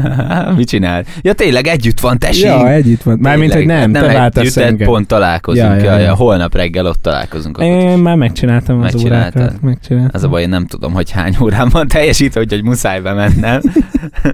Mit 0.56 0.68
csinál? 0.68 1.04
Ja 1.22 1.32
tényleg 1.32 1.66
együtt 1.66 2.00
van, 2.00 2.18
tessék! 2.18 2.44
Ja, 2.44 2.70
együtt 2.70 3.02
van. 3.02 3.18
Mármint, 3.20 3.52
hogy 3.52 3.60
Tényleg, 3.66 3.90
nem, 3.90 4.02
te 4.02 4.30
együtt, 4.30 4.54
de 4.54 4.66
engem. 4.66 4.86
pont 4.88 5.06
találkozunk. 5.06 5.68
Ja, 5.68 5.84
Ja, 5.84 5.92
ja, 5.92 5.98
ja. 5.98 6.14
Holnap 6.14 6.54
reggel 6.54 6.86
ott 6.86 7.02
találkozunk. 7.02 7.58
Én 7.58 7.90
is. 7.90 8.00
már 8.02 8.16
megcsináltam 8.16 8.80
az 8.80 9.04
órákat. 9.04 9.60
Megcsináltam. 9.60 10.10
Az 10.12 10.22
a 10.22 10.28
baj, 10.28 10.42
én 10.42 10.48
nem 10.48 10.66
tudom, 10.66 10.92
hogy 10.92 11.10
hány 11.10 11.36
órán 11.42 11.68
van 11.68 11.88
teljesítve, 11.88 12.40
úgyhogy 12.40 12.62
muszáj 12.64 13.00
bemennem. 13.00 13.60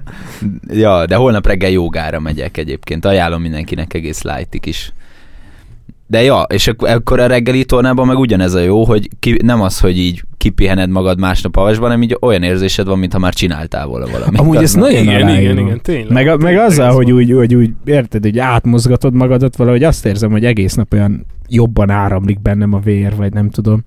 ja, 0.83 1.05
de 1.05 1.15
holnap 1.15 1.47
reggel 1.47 1.69
jogára 1.69 2.19
megyek 2.19 2.57
egyébként. 2.57 3.05
Ajánlom 3.05 3.41
mindenkinek 3.41 3.93
egész 3.93 4.21
lightig 4.21 4.65
is. 4.65 4.93
De 6.09 6.21
ja, 6.23 6.41
és 6.41 6.67
ak- 6.67 6.87
akkor 6.87 7.19
a 7.19 7.27
reggeli 7.27 7.65
tornában 7.65 8.07
meg 8.07 8.17
ugyanez 8.17 8.53
a 8.53 8.59
jó, 8.59 8.83
hogy 8.85 9.09
ki, 9.19 9.37
nem 9.43 9.61
az, 9.61 9.79
hogy 9.79 9.97
így 9.97 10.23
kipihened 10.37 10.89
magad 10.89 11.19
másnap 11.19 11.55
havasban, 11.55 11.87
hanem 11.87 12.01
így 12.01 12.17
olyan 12.21 12.43
érzésed 12.43 12.87
van, 12.87 12.99
mintha 12.99 13.19
már 13.19 13.33
csináltál 13.33 13.87
volna 13.87 14.05
valamit. 14.11 14.39
Amúgy 14.39 14.55
ez 14.55 14.73
na- 14.73 14.79
nagyon 14.81 15.01
igen, 15.01 15.13
igen, 15.13 15.27
aláírom. 15.27 15.65
igen, 15.65 15.81
tényleg. 15.81 16.11
Meg, 16.11 16.27
a, 16.27 16.37
meg 16.37 16.39
Tényleg 16.39 16.65
azzal, 16.65 16.91
hogy 16.91 17.11
úgy, 17.11 17.31
hogy 17.31 17.55
úgy, 17.55 17.71
érted, 17.85 18.23
hogy 18.23 18.39
átmozgatod 18.39 19.13
magadat, 19.13 19.55
valahogy 19.55 19.83
azt 19.83 20.05
érzem, 20.05 20.31
hogy 20.31 20.45
egész 20.45 20.73
nap 20.73 20.93
olyan 20.93 21.25
jobban 21.49 21.89
áramlik 21.89 22.41
bennem 22.41 22.73
a 22.73 22.79
vér, 22.79 23.15
vagy 23.15 23.33
nem 23.33 23.49
tudom. 23.49 23.83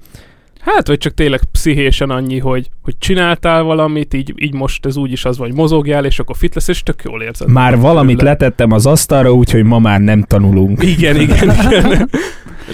Hát, 0.60 0.86
vagy 0.86 0.98
csak 0.98 1.14
tényleg 1.14 1.40
pszichésen 1.52 2.10
annyi, 2.10 2.38
hogy, 2.38 2.70
hogy 2.82 2.94
csináltál 2.98 3.62
valamit, 3.62 4.14
így, 4.14 4.34
így 4.36 4.54
most 4.54 4.86
ez 4.86 4.96
úgyis 4.96 5.24
az 5.24 5.38
van, 5.38 5.46
hogy 5.46 5.56
mozogjál, 5.56 6.04
és 6.04 6.18
akkor 6.18 6.36
fit 6.36 6.54
lesz, 6.54 6.68
és 6.68 6.82
tök 6.82 7.02
jól 7.04 7.22
érzed. 7.22 7.48
Már 7.48 7.78
valamit 7.78 8.16
belőle. 8.16 8.30
letettem 8.32 8.72
az 8.72 8.86
asztalra, 8.86 9.32
úgyhogy 9.32 9.64
ma 9.64 9.78
már 9.78 10.00
nem 10.00 10.22
tanulunk. 10.22 10.82
Igen, 10.82 11.20
igen, 11.20 11.50
igen. 11.60 12.10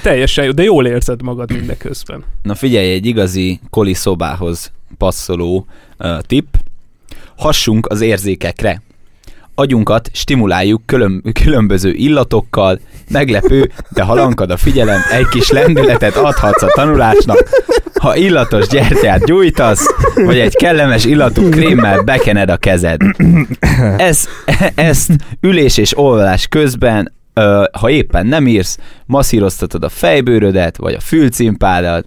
Teljesen 0.03 0.45
jó, 0.45 0.51
de 0.51 0.63
jól 0.63 0.87
érzed 0.87 1.23
magad 1.23 1.53
mindeközben. 1.53 2.25
Na 2.43 2.55
figyelj, 2.55 2.93
egy 2.93 3.07
igazi 3.07 3.61
koli 3.71 3.95
szobához 3.95 4.73
passzoló 4.99 5.67
uh, 5.99 6.21
tipp. 6.21 6.55
Hassunk 7.37 7.87
az 7.87 8.01
érzékekre. 8.01 8.83
Agyunkat 9.55 10.11
stimuláljuk 10.13 10.83
külön, 10.87 11.23
különböző 11.33 11.93
illatokkal, 11.93 12.81
meglepő, 13.11 13.71
de 13.89 14.03
ha 14.03 14.15
lankad 14.15 14.51
a 14.51 14.57
figyelem, 14.57 15.01
egy 15.13 15.29
kis 15.29 15.51
lendületet 15.51 16.17
adhatsz 16.17 16.63
a 16.63 16.73
tanulásnak. 16.75 17.49
Ha 18.01 18.17
illatos 18.17 18.67
gyertyát 18.67 19.25
gyújtasz, 19.25 19.87
vagy 20.15 20.39
egy 20.39 20.55
kellemes 20.55 21.05
illatú 21.05 21.49
krémmel 21.49 22.03
bekened 22.03 22.49
a 22.49 22.57
kezed. 22.57 23.01
Ez, 23.97 24.29
ezt 24.75 25.11
ülés 25.41 25.77
és 25.77 25.99
olvasás 25.99 26.47
közben, 26.47 27.13
ha 27.73 27.91
éppen 27.91 28.27
nem 28.27 28.47
írsz, 28.47 28.79
masszíroztatod 29.07 29.85
a 29.85 29.89
fejbőrödet, 29.89 30.77
vagy 30.77 30.95
a 30.95 31.01
fülcimpádat, 31.01 32.07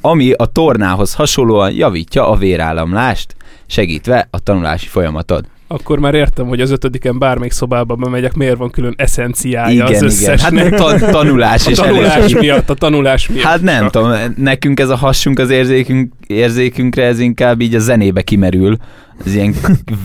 ami 0.00 0.32
a 0.32 0.46
tornához 0.46 1.14
hasonlóan 1.14 1.72
javítja 1.72 2.28
a 2.28 2.36
vérállamlást, 2.36 3.36
segítve 3.66 4.28
a 4.30 4.38
tanulási 4.38 4.86
folyamatod. 4.86 5.44
Akkor 5.68 5.98
már 5.98 6.14
értem, 6.14 6.46
hogy 6.46 6.60
az 6.60 6.70
ötödiken 6.70 7.18
bármelyik 7.18 7.52
szobába 7.52 7.94
bemegyek, 7.94 8.34
miért 8.34 8.56
van 8.56 8.70
külön 8.70 8.94
eszenciája 8.96 9.64
az 9.66 9.72
igen, 9.72 9.86
igen. 9.88 10.04
összesnek. 10.04 10.62
Hát 10.62 10.74
ta- 10.74 11.10
tanulás 11.10 11.66
a 11.66 11.70
és 11.70 11.76
tanulás 11.76 12.14
elég. 12.14 12.36
miatt, 12.36 12.70
a 12.70 12.74
tanulás 12.74 13.28
miatt. 13.28 13.42
Hát 13.42 13.60
nem 13.60 13.88
tudom, 13.88 14.12
nekünk 14.36 14.80
ez 14.80 14.88
a 14.88 14.96
hassunk 14.96 15.38
az 15.38 15.50
érzékünk, 15.50 16.12
érzékünkre, 16.26 17.04
ez 17.04 17.18
inkább 17.18 17.60
így 17.60 17.74
a 17.74 17.78
zenébe 17.78 18.22
kimerül. 18.22 18.76
Az 19.24 19.34
ilyen 19.34 19.54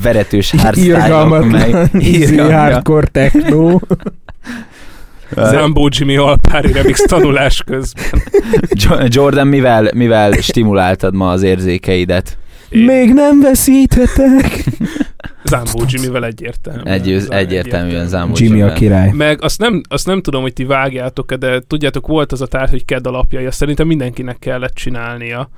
veretős 0.03 0.51
hardstyle 0.57 1.25
meg 1.43 1.89
Easy 1.93 2.37
hardcore 2.37 3.07
techno. 3.07 3.79
Zambó 5.51 5.89
Jimmy 5.91 6.15
Alpári 6.15 6.71
remix 6.71 7.01
tanulás 7.01 7.63
közben. 7.65 8.21
Jo- 8.89 9.13
Jordan, 9.13 9.47
mivel, 9.47 9.91
mivel 9.93 10.31
stimuláltad 10.31 11.15
ma 11.15 11.29
az 11.29 11.43
érzékeidet? 11.43 12.37
Még 12.69 13.13
nem 13.13 13.41
veszíthetek. 13.41 14.63
Zambó 15.43 15.83
Jimmyvel 15.87 16.25
egyértelmű. 16.25 16.83
Egy, 16.83 17.25
egyértelműen 17.29 18.07
Zambó 18.07 18.33
Jimmy 18.37 18.61
a 18.61 18.73
király. 18.73 19.11
Meg 19.11 19.43
azt 19.43 19.59
nem, 19.59 19.81
azt 19.89 20.05
nem 20.05 20.21
tudom, 20.21 20.41
hogy 20.41 20.53
ti 20.53 20.63
vágjátok-e, 20.63 21.35
de 21.35 21.61
tudjátok, 21.67 22.07
volt 22.07 22.31
az 22.31 22.41
a 22.41 22.47
tárgy, 22.47 22.69
hogy 22.71 22.85
kedd 22.85 23.07
alapjai, 23.07 23.45
azt 23.45 23.57
szerintem 23.57 23.87
mindenkinek 23.87 24.39
kellett 24.39 24.73
csinálnia, 24.73 25.49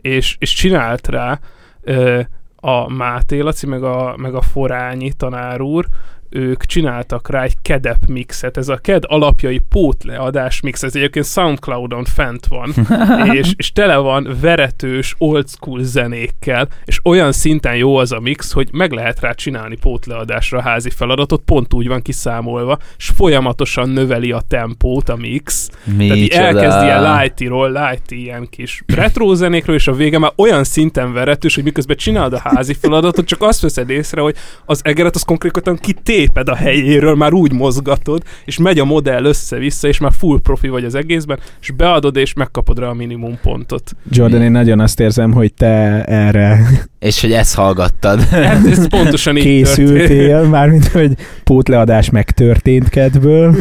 és, 0.00 0.36
és 0.38 0.52
csinált 0.52 1.08
rá 1.08 1.40
ö, 1.82 2.20
a 2.56 2.92
Máté 2.92 3.40
Laci, 3.40 3.66
meg 3.66 3.82
a, 3.82 4.14
meg 4.16 4.34
a 4.34 4.40
Forányi 4.40 5.12
tanár 5.12 5.60
úr, 5.60 5.86
ők 6.30 6.64
csináltak 6.64 7.30
rá 7.30 7.42
egy 7.42 7.54
kedep 7.62 8.06
mixet, 8.06 8.56
ez 8.56 8.68
a 8.68 8.76
ked 8.76 9.02
alapjai 9.06 9.58
pótleadás 9.58 10.60
mix, 10.60 10.82
ez 10.82 10.96
egyébként 10.96 11.26
Soundcloudon 11.26 12.04
fent 12.04 12.46
van, 12.46 12.74
és, 13.38 13.52
és 13.56 13.72
tele 13.72 13.96
van 13.96 14.36
veretős, 14.40 15.14
old 15.18 15.48
school 15.48 15.82
zenékkel, 15.82 16.68
és 16.84 17.00
olyan 17.04 17.32
szinten 17.32 17.76
jó 17.76 17.96
az 17.96 18.12
a 18.12 18.20
mix, 18.20 18.52
hogy 18.52 18.68
meg 18.72 18.92
lehet 18.92 19.20
rá 19.20 19.32
csinálni 19.32 19.76
pótleadásra 19.76 20.58
a 20.58 20.62
házi 20.62 20.90
feladatot, 20.90 21.42
pont 21.44 21.74
úgy 21.74 21.88
van 21.88 22.02
kiszámolva, 22.02 22.78
és 22.98 23.10
folyamatosan 23.16 23.88
növeli 23.88 24.32
a 24.32 24.42
tempót 24.48 25.08
a 25.08 25.16
mix, 25.16 25.70
tehát 25.98 26.16
így 26.16 26.28
elkezd 26.28 26.82
ilyen 26.82 27.02
lighty-ról, 27.02 27.72
lighty 27.72 28.14
ilyen 28.14 28.48
kis 28.50 28.82
retro 28.86 29.34
zenékről, 29.34 29.76
és 29.76 29.88
a 29.88 29.92
vége 29.92 30.18
már 30.18 30.32
olyan 30.36 30.64
szinten 30.64 31.12
veretős, 31.12 31.54
hogy 31.54 31.64
miközben 31.64 31.96
csinálod 31.96 32.32
a 32.32 32.40
házi 32.44 32.74
feladatot, 32.74 33.26
csak 33.26 33.42
azt 33.42 33.60
veszed 33.60 33.90
észre, 33.90 34.20
hogy 34.20 34.36
az 34.64 34.80
egeret 34.84 35.14
az 35.14 35.22
konkrétan 35.22 35.76
kitéped 36.18 36.48
a 36.48 36.54
helyéről, 36.54 37.14
már 37.14 37.32
úgy 37.32 37.52
mozgatod, 37.52 38.22
és 38.44 38.58
megy 38.58 38.78
a 38.78 38.84
modell 38.84 39.24
össze-vissza, 39.24 39.88
és 39.88 39.98
már 39.98 40.12
full 40.18 40.40
profi 40.40 40.68
vagy 40.68 40.84
az 40.84 40.94
egészben, 40.94 41.38
és 41.60 41.70
beadod, 41.70 42.16
és 42.16 42.32
megkapod 42.32 42.78
rá 42.78 42.86
a 42.86 42.92
minimum 42.92 43.38
pontot. 43.42 43.96
Jordan, 44.10 44.42
én 44.42 44.50
nagyon 44.50 44.80
azt 44.80 45.00
érzem, 45.00 45.32
hogy 45.32 45.54
te 45.54 46.04
erre 46.04 46.60
És 46.98 47.20
hogy 47.20 47.32
ezt 47.32 47.54
hallgattad. 47.54 48.20
Hát 48.48 48.66
ez 48.66 48.88
pontosan 48.88 49.36
így 49.36 49.42
történt. 49.42 49.76
készültél, 49.76 50.42
mármint, 50.42 50.86
hogy 50.86 51.12
pótleadás 51.44 52.10
megtörtént 52.10 52.88
kedből. 52.88 53.54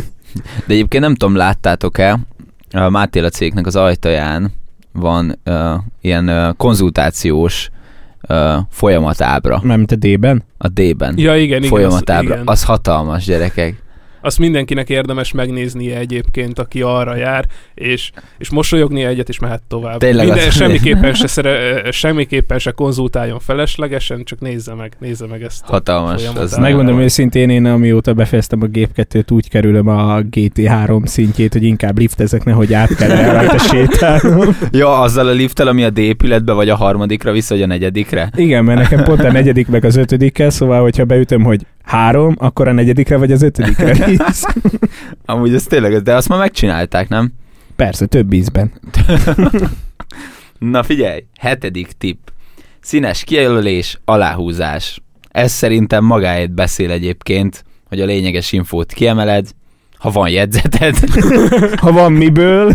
De 0.66 0.74
egyébként 0.74 1.04
nem 1.04 1.16
tudom, 1.16 1.36
láttátok-e, 1.36 2.20
a 2.72 2.90
Máté 2.90 3.20
a 3.20 3.30
cégnek 3.30 3.66
az 3.66 3.76
ajtaján 3.76 4.52
van 4.92 5.40
uh, 5.46 5.54
ilyen 6.02 6.30
uh, 6.30 6.56
konzultációs 6.56 7.70
uh, 8.30 8.56
folyamatábra 8.70 9.60
Mármint 9.64 9.92
a 9.92 9.96
D-ben. 9.96 10.44
a 10.58 10.68
D-ben. 10.68 11.14
Ja, 11.18 11.36
igen, 11.38 11.58
igen. 11.58 11.70
folyamatábra. 11.70 12.34
Az, 12.34 12.36
igen. 12.36 12.42
Az 12.46 12.64
hatalmas, 12.64 13.26
gyerekek. 13.26 13.86
Azt 14.22 14.40
mindenkinek 14.40 14.90
érdemes 14.90 15.32
megnéznie 15.32 15.98
egyébként, 15.98 16.60
aki 16.60 16.82
arra 16.82 17.16
jár, 17.16 17.46
és, 17.74 18.12
és 18.38 18.50
mosolyognia 18.50 19.08
egyet, 19.08 19.30
és 19.30 19.40
mehet 19.40 19.62
tovább. 19.68 20.00
Tényleg 20.00 20.26
Minden, 20.26 20.50
semmiképpen, 20.50 21.14
se 21.14 21.28
szere, 21.28 21.82
semmiképpen 21.92 22.60
se 22.60 22.72
konzultáljon 22.72 23.40
feleslegesen, 23.40 24.24
csak 24.24 24.40
nézze 24.40 24.74
meg, 24.74 24.94
nézze 25.00 25.26
meg 25.28 25.44
ezt 25.44 25.64
a 25.68 25.72
Hatalmas. 25.72 26.28
Az 26.36 26.58
Megmondom 26.58 27.00
őszintén, 27.00 27.50
én 27.50 27.66
amióta 27.66 28.14
befejeztem 28.14 28.62
a 28.62 28.66
Gép2-t, 28.66 29.32
úgy 29.32 29.50
kerülöm 29.50 29.88
a 29.88 30.22
GT3 30.22 31.06
szintjét, 31.06 31.54
hogy 31.54 31.64
inkább 31.64 31.98
liftezek, 31.98 32.44
nehogy 32.44 32.74
át 32.74 32.96
kell 32.96 33.32
rajta 33.32 33.58
sétálnom. 33.58 34.56
Ja, 34.72 35.00
azzal 35.00 35.28
a 35.28 35.32
lifttel, 35.32 35.68
ami 35.68 35.84
a 35.84 35.90
D 35.90 35.98
épületbe, 35.98 36.54
vagy 36.54 36.70
a 36.70 36.76
harmadikra 36.76 37.32
vissza, 37.32 37.54
vagy 37.54 37.64
a 37.64 37.68
negyedikre. 37.68 38.30
Igen, 38.36 38.64
mert 38.64 38.80
nekem 38.80 39.04
pont 39.04 39.24
a 39.24 39.32
negyedik 39.32 39.68
meg 39.68 39.86
az 39.86 39.96
ötödikkel, 39.96 40.50
szóval, 40.50 40.82
hogyha 40.82 41.06
beütöm, 41.06 41.44
hogy 41.44 41.66
három, 41.88 42.36
akkor 42.38 42.68
a 42.68 42.72
negyedikre 42.72 43.18
vagy 43.18 43.32
az 43.32 43.42
ötödikre 43.42 44.06
visz. 44.06 44.44
Amúgy 45.26 45.54
ez 45.54 45.64
tényleg, 45.64 46.02
de 46.02 46.16
azt 46.16 46.30
már 46.30 46.40
megcsinálták, 46.40 47.10
nem? 47.10 47.34
Persze, 47.76 48.06
több 48.06 48.34
ízben. 48.34 48.72
Na 50.60 50.84
figyelj, 50.84 51.26
hetedik 51.40 51.92
tipp. 51.92 52.28
Színes 52.80 53.24
kijelölés, 53.24 54.00
aláhúzás. 54.06 55.02
Ez 55.30 55.52
szerintem 55.52 56.04
magáért 56.04 56.52
beszél 56.52 56.92
egyébként, 56.92 57.64
hogy 57.86 58.02
a 58.02 58.06
lényeges 58.06 58.52
infót 58.52 58.94
kiemeled, 58.94 59.50
ha 59.98 60.12
van 60.12 60.30
jegyzeted. 60.30 60.96
Ha 61.82 61.92
van 61.92 62.12
miből, 62.12 62.74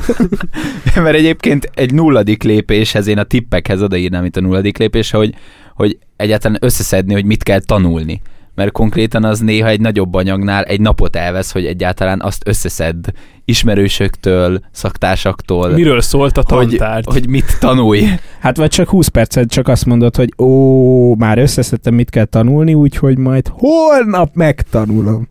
Mert 0.94 1.16
egyébként 1.16 1.70
egy 1.74 1.94
nulladik 1.94 2.42
lépéshez, 2.42 3.06
én 3.06 3.18
a 3.18 3.22
tippekhez 3.22 3.82
odaírnám 3.82 4.24
itt 4.24 4.36
a 4.36 4.40
nulladik 4.40 4.78
lépés, 4.78 5.10
hogy, 5.10 5.34
hogy 5.74 5.98
egyáltalán 6.16 6.58
összeszedni, 6.60 7.12
hogy 7.12 7.24
mit 7.24 7.42
kell 7.42 7.60
tanulni. 7.60 8.22
Mert 8.54 8.72
konkrétan 8.72 9.24
az 9.24 9.40
néha 9.40 9.68
egy 9.68 9.80
nagyobb 9.80 10.14
anyagnál 10.14 10.64
egy 10.64 10.80
napot 10.80 11.16
elvesz, 11.16 11.52
hogy 11.52 11.66
egyáltalán 11.66 12.20
azt 12.20 12.48
összeszedd 12.48 13.04
ismerősöktől, 13.44 14.60
szaktársaktól. 14.70 15.70
Miről 15.70 16.00
szólt 16.00 16.38
a 16.38 16.42
hogy, 16.46 16.68
tantárgy? 16.68 17.04
hogy 17.06 17.28
mit 17.28 17.58
tanulj. 17.60 18.04
Hát 18.40 18.56
vagy 18.56 18.70
csak 18.70 18.88
20 18.88 19.08
percet 19.08 19.50
csak 19.50 19.68
azt 19.68 19.86
mondod, 19.86 20.16
hogy 20.16 20.34
ó, 20.38 21.14
már 21.14 21.38
összeszedtem, 21.38 21.94
mit 21.94 22.10
kell 22.10 22.24
tanulni, 22.24 22.74
úgyhogy 22.74 23.18
majd 23.18 23.48
holnap 23.48 24.34
megtanulom. 24.34 25.28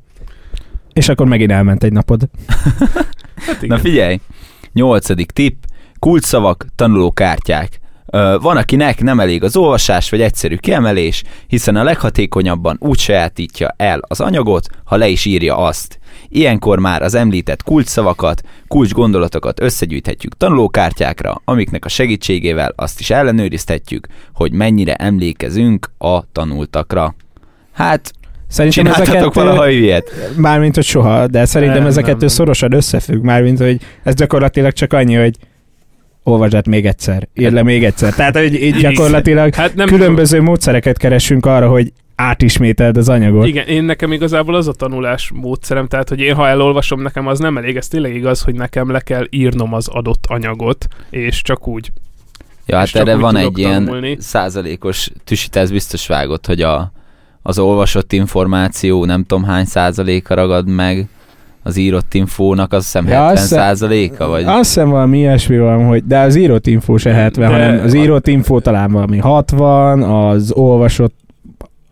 És 0.94 1.10
akkor 1.10 1.28
megint 1.28 1.52
elment 1.52 1.84
egy 1.84 1.92
napod. 1.92 2.30
Hát 3.36 3.62
Na 3.62 3.78
figyelj, 3.78 4.20
nyolcadik 4.74 5.32
tipp, 5.32 5.64
kulcsszavak, 6.00 6.66
tanulókártyák. 6.76 7.81
Van, 8.42 8.58
akinek 8.58 9.02
nem 9.02 9.20
elég 9.20 9.44
az 9.44 9.56
olvasás 9.56 10.10
vagy 10.10 10.22
egyszerű 10.22 10.56
kiemelés, 10.56 11.24
hiszen 11.48 11.76
a 11.76 11.84
leghatékonyabban 11.84 12.78
úgy 12.80 13.00
sajátítja 13.00 13.74
el 13.78 14.00
az 14.08 14.20
anyagot, 14.20 14.66
ha 14.84 14.96
le 14.96 15.08
is 15.08 15.26
írja 15.26 15.58
azt. 15.58 16.00
Ilyenkor 16.30 16.80
már 16.80 17.02
az 17.02 17.14
említett 17.14 17.64
kulcsszavakat, 17.64 18.42
kulcs 18.68 18.92
gondolatokat 18.92 19.62
összegyűjthetjük 19.62 20.38
tanulókártyákra, 20.38 21.42
amiknek 21.46 21.86
a 21.86 21.90
segítségével 21.90 22.74
azt 22.76 23.00
is 23.00 23.10
ellenőrizhetjük, 23.10 24.08
hogy 24.34 24.52
mennyire 24.52 24.94
emlékezünk 24.94 25.92
a 25.98 26.32
tanultakra. 26.32 27.16
Hát, 27.74 28.12
Szerintem 28.48 28.86
ezeket, 28.86 29.34
valaha 29.34 29.70
ilyet? 29.70 30.12
mármint, 30.38 30.76
hogy 30.76 30.84
soha, 30.84 31.28
de 31.28 31.46
szerintem 31.46 31.78
Nem, 31.78 31.88
ez 31.88 31.98
a 31.98 32.02
nem, 32.02 32.18
nem. 32.20 32.28
szorosan 32.28 32.74
összefügg, 32.74 33.24
mármint, 33.24 33.60
hogy 33.60 33.82
ez 34.04 34.14
gyakorlatilag 34.14 34.72
csak 34.72 34.94
annyi, 34.94 35.16
hogy 35.16 35.36
olvasd 36.24 36.68
még 36.68 36.86
egyszer, 36.86 37.28
írd 37.34 37.54
le 37.54 37.64
még 37.64 37.84
egyszer. 37.84 38.14
Tehát, 38.14 38.38
hogy 38.38 38.54
így 38.62 38.76
gyakorlatilag 38.76 39.54
Hát 39.54 39.76
nem 39.76 39.88
különböző 39.88 40.42
módszereket 40.42 40.98
keresünk 40.98 41.46
arra, 41.46 41.70
hogy 41.70 41.94
átismételd 42.16 42.98
az 42.98 43.10
anyagot. 43.10 43.48
Igen, 43.48 43.68
én 43.68 43.84
nekem 43.84 44.12
igazából 44.12 44.56
az 44.56 44.68
a 44.68 44.74
tanulás 44.74 45.32
módszerem, 45.34 45.88
tehát 45.88 46.10
hogy 46.10 46.20
én 46.20 46.36
ha 46.36 46.48
elolvasom, 46.48 47.02
nekem 47.02 47.28
az 47.28 47.40
nem 47.40 47.58
elég, 47.58 47.76
ez 47.76 47.88
tényleg 47.88 48.16
igaz, 48.16 48.42
hogy 48.42 48.56
nekem 48.56 48.92
le 48.92 49.00
kell 49.00 49.28
írnom 49.30 49.74
az 49.74 49.88
adott 49.88 50.26
anyagot, 50.28 50.88
és 51.10 51.42
csak 51.42 51.68
úgy. 51.68 51.92
Ja, 52.66 52.78
hát 52.78 52.96
erre 52.96 53.16
van 53.16 53.36
egy 53.36 53.58
ilyen 53.58 53.86
tanulni. 53.86 54.18
százalékos 54.20 55.10
tüsítás 55.24 55.70
biztos 55.70 56.08
vágott, 56.08 56.46
hogy 56.46 56.62
a, 56.62 56.92
az 57.42 57.60
olvasott 57.60 58.14
információ 58.14 59.06
nem 59.06 59.26
tudom 59.26 59.44
hány 59.44 59.66
százaléka 59.66 60.34
ragad 60.34 60.68
meg, 60.68 61.08
az 61.64 61.78
írott 61.78 62.14
infónak 62.14 62.74
az 62.74 62.84
hiszem 62.84 63.06
Ja, 63.08 63.12
70 63.12 63.32
azt 63.32 63.42
hiszem- 63.42 63.60
százaléka, 63.60 64.28
vagy... 64.28 64.44
Azt 64.44 64.58
hiszem 64.58 64.90
valami 64.90 65.18
ilyesmi 65.18 65.58
van, 65.60 65.86
hogy 65.88 66.04
de 66.06 66.20
az 66.20 66.36
írott 66.36 66.68
info 66.68 66.98
se 66.98 67.14
70, 67.14 67.50
De- 67.52 67.56
hanem 67.58 67.86
az 67.86 67.94
írott 67.94 68.28
info 68.28 68.60
talán 68.60 68.92
valami 68.92 69.18
60, 69.18 70.02
az 70.04 70.52
olvasott, 70.52 71.16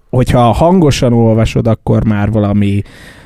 hogyha 0.09 0.39
hangosan 0.39 1.13
olvasod, 1.13 1.67
akkor 1.67 2.03
már 2.05 2.31
valami 2.31 2.81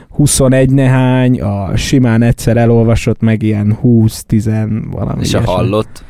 21 0.10 0.69
nehány, 0.71 1.41
a 1.41 1.75
simán 1.75 2.21
egyszer 2.21 2.58
elolvasott 2.58 3.21
meg 3.21 3.41
ilyen 3.43 3.77
20-10 3.84 4.82
valami 4.91 5.21
és 5.21 5.34
a 5.34 5.38
ilyesmi. 5.38 5.53
hallott. 5.56 6.03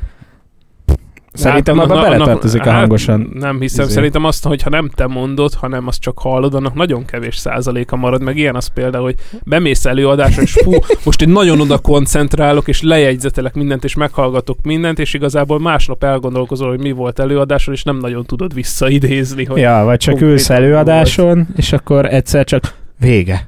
Szerintem 1.33 1.77
Hát, 1.77 1.85
abban 1.89 2.01
beletartozik 2.01 2.61
a 2.61 2.69
hát, 2.69 2.79
hangosan. 2.79 3.29
Nem 3.33 3.59
hiszem, 3.59 3.85
izé. 3.85 3.93
szerintem 3.93 4.25
azt, 4.25 4.45
hogyha 4.45 4.69
nem 4.69 4.89
te 4.95 5.07
mondod, 5.07 5.53
hanem 5.53 5.87
azt 5.87 5.99
csak 6.01 6.19
hallod, 6.19 6.53
annak 6.53 6.73
nagyon 6.73 7.05
kevés 7.05 7.37
százaléka 7.37 7.95
marad, 7.95 8.21
meg 8.21 8.37
ilyen 8.37 8.55
az 8.55 8.67
például, 8.67 9.03
hogy 9.03 9.15
bemész 9.43 9.85
előadásra, 9.85 10.41
és 10.41 10.51
fú, 10.51 10.71
most 11.05 11.21
én 11.21 11.29
nagyon 11.29 11.59
oda 11.59 11.77
koncentrálok, 11.77 12.67
és 12.67 12.81
lejegyzetelek 12.81 13.53
mindent, 13.53 13.83
és 13.83 13.95
meghallgatok 13.95 14.57
mindent, 14.63 14.99
és 14.99 15.13
igazából 15.13 15.59
másnap 15.59 16.03
elgondolkozol, 16.03 16.69
hogy 16.69 16.79
mi 16.81 16.91
volt 16.91 17.19
előadáson, 17.19 17.73
és 17.73 17.83
nem 17.83 17.97
nagyon 17.97 18.25
tudod 18.25 18.53
visszaidézni, 18.53 19.45
hogy 19.45 19.59
Ja, 19.59 19.81
vagy 19.83 19.97
csak 19.97 20.21
ülsz 20.21 20.49
előadáson, 20.49 21.47
és 21.55 21.73
akkor 21.73 22.05
egyszer 22.05 22.45
csak 22.45 22.73
vége. 22.99 23.47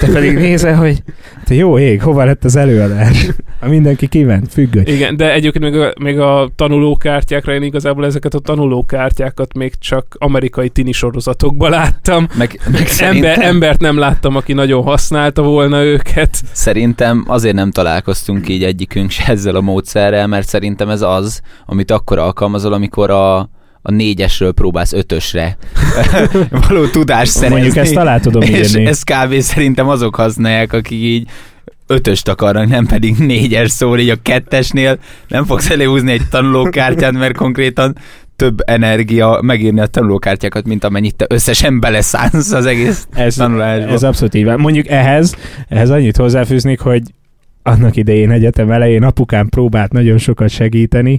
Te 0.00 0.12
pedig 0.12 0.34
nézel, 0.34 0.76
hogy 0.76 1.02
te 1.44 1.54
jó 1.54 1.78
ég, 1.78 2.02
hova 2.02 2.24
lett 2.24 2.44
az 2.44 2.56
előadás? 2.56 3.26
Ha 3.60 3.68
mindenki 3.68 4.06
kiment, 4.06 4.52
függöny. 4.52 4.86
Igen, 4.86 5.16
de 5.16 5.32
egyébként 5.32 5.64
még 5.64 5.80
a, 5.80 5.92
még 6.00 6.18
a 6.18 6.48
tanulókártyákra 6.56 7.54
én 7.54 7.62
igazából 7.62 8.04
ezeket 8.04 8.34
a 8.34 8.38
tanulókártyákat 8.38 9.54
még 9.54 9.72
csak 9.78 10.16
amerikai 10.18 10.68
tini 10.68 10.92
sorozatokban 10.92 11.70
láttam. 11.70 12.28
Meg, 12.34 12.60
meg 12.72 12.86
szerintem, 12.86 13.30
Ember, 13.30 13.46
embert 13.46 13.80
nem 13.80 13.98
láttam, 13.98 14.36
aki 14.36 14.52
nagyon 14.52 14.82
használta 14.82 15.42
volna 15.42 15.82
őket. 15.82 16.42
szerintem 16.52 17.24
azért 17.26 17.54
nem 17.54 17.70
találkoztunk 17.70 18.48
így 18.48 18.64
egyikünk 18.64 19.10
se 19.10 19.24
ezzel 19.26 19.54
a 19.54 19.60
módszerrel, 19.60 20.26
mert 20.26 20.48
szerintem 20.48 20.88
ez 20.88 21.02
az, 21.02 21.40
amit 21.66 21.90
akkor 21.90 22.18
alkalmazol, 22.18 22.72
amikor 22.72 23.10
a, 23.10 23.48
a 23.88 23.92
négyesről 23.92 24.52
próbálsz 24.52 24.92
ötösre 24.92 25.56
való 26.68 26.86
tudást 26.86 27.30
szerezni. 27.30 27.54
Mondjuk 27.54 27.76
ezt 27.76 27.96
alá 27.96 28.18
tudom 28.18 28.42
És 28.42 28.74
írni. 28.74 28.86
ez 28.86 29.02
kb. 29.02 29.40
szerintem 29.40 29.88
azok 29.88 30.14
használják, 30.14 30.72
akik 30.72 31.00
így 31.00 31.28
ötöst 31.86 32.28
akarnak, 32.28 32.68
nem 32.68 32.86
pedig 32.86 33.16
négyes 33.18 33.70
szól, 33.70 33.98
így 33.98 34.08
a 34.08 34.16
kettesnél 34.22 34.98
nem 35.28 35.44
fogsz 35.44 35.70
előhúzni 35.70 36.12
egy 36.12 36.28
tanulókártyát, 36.30 37.12
mert 37.12 37.36
konkrétan 37.36 37.96
több 38.36 38.58
energia 38.64 39.38
megírni 39.42 39.80
a 39.80 39.86
tanulókártyákat, 39.86 40.66
mint 40.66 40.84
amennyit 40.84 41.16
te 41.16 41.26
összesen 41.28 41.80
beleszánsz 41.80 42.52
az 42.52 42.66
egész 42.66 43.06
Ez, 43.12 43.34
tanulásba. 43.34 43.92
ez 43.92 44.02
abszolút 44.02 44.34
így 44.34 44.44
van. 44.44 44.60
Mondjuk 44.60 44.88
ehhez, 44.88 45.34
ehhez 45.68 45.90
annyit 45.90 46.16
hozzáfűznék, 46.16 46.80
hogy 46.80 47.02
annak 47.62 47.96
idején 47.96 48.30
egyetem 48.30 48.70
elején 48.70 49.02
apukám 49.02 49.48
próbált 49.48 49.92
nagyon 49.92 50.18
sokat 50.18 50.48
segíteni, 50.48 51.18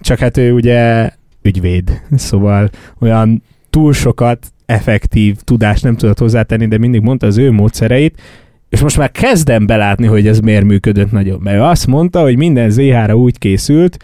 csak 0.00 0.18
hát 0.18 0.36
ő 0.36 0.52
ugye 0.52 1.10
ügyvéd, 1.42 2.02
szóval 2.16 2.70
olyan 3.00 3.42
túl 3.70 3.92
sokat 3.92 4.52
effektív 4.66 5.36
tudást 5.36 5.82
nem 5.82 5.96
tudott 5.96 6.18
hozzátenni, 6.18 6.66
de 6.66 6.78
mindig 6.78 7.00
mondta 7.00 7.26
az 7.26 7.38
ő 7.38 7.50
módszereit, 7.50 8.20
és 8.68 8.80
most 8.80 8.96
már 8.96 9.10
kezdem 9.10 9.66
belátni, 9.66 10.06
hogy 10.06 10.26
ez 10.26 10.38
miért 10.38 10.64
működött 10.64 11.10
nagyon. 11.10 11.40
Mert 11.40 11.56
ő 11.56 11.62
azt 11.62 11.86
mondta, 11.86 12.20
hogy 12.20 12.36
minden 12.36 12.70
ZH-ra 12.70 13.14
úgy 13.14 13.38
készült, 13.38 13.96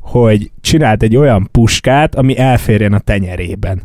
hogy 0.00 0.50
csinált 0.60 1.02
egy 1.02 1.16
olyan 1.16 1.48
puskát, 1.50 2.14
ami 2.14 2.38
elférjen 2.38 2.92
a 2.92 2.98
tenyerében. 2.98 3.82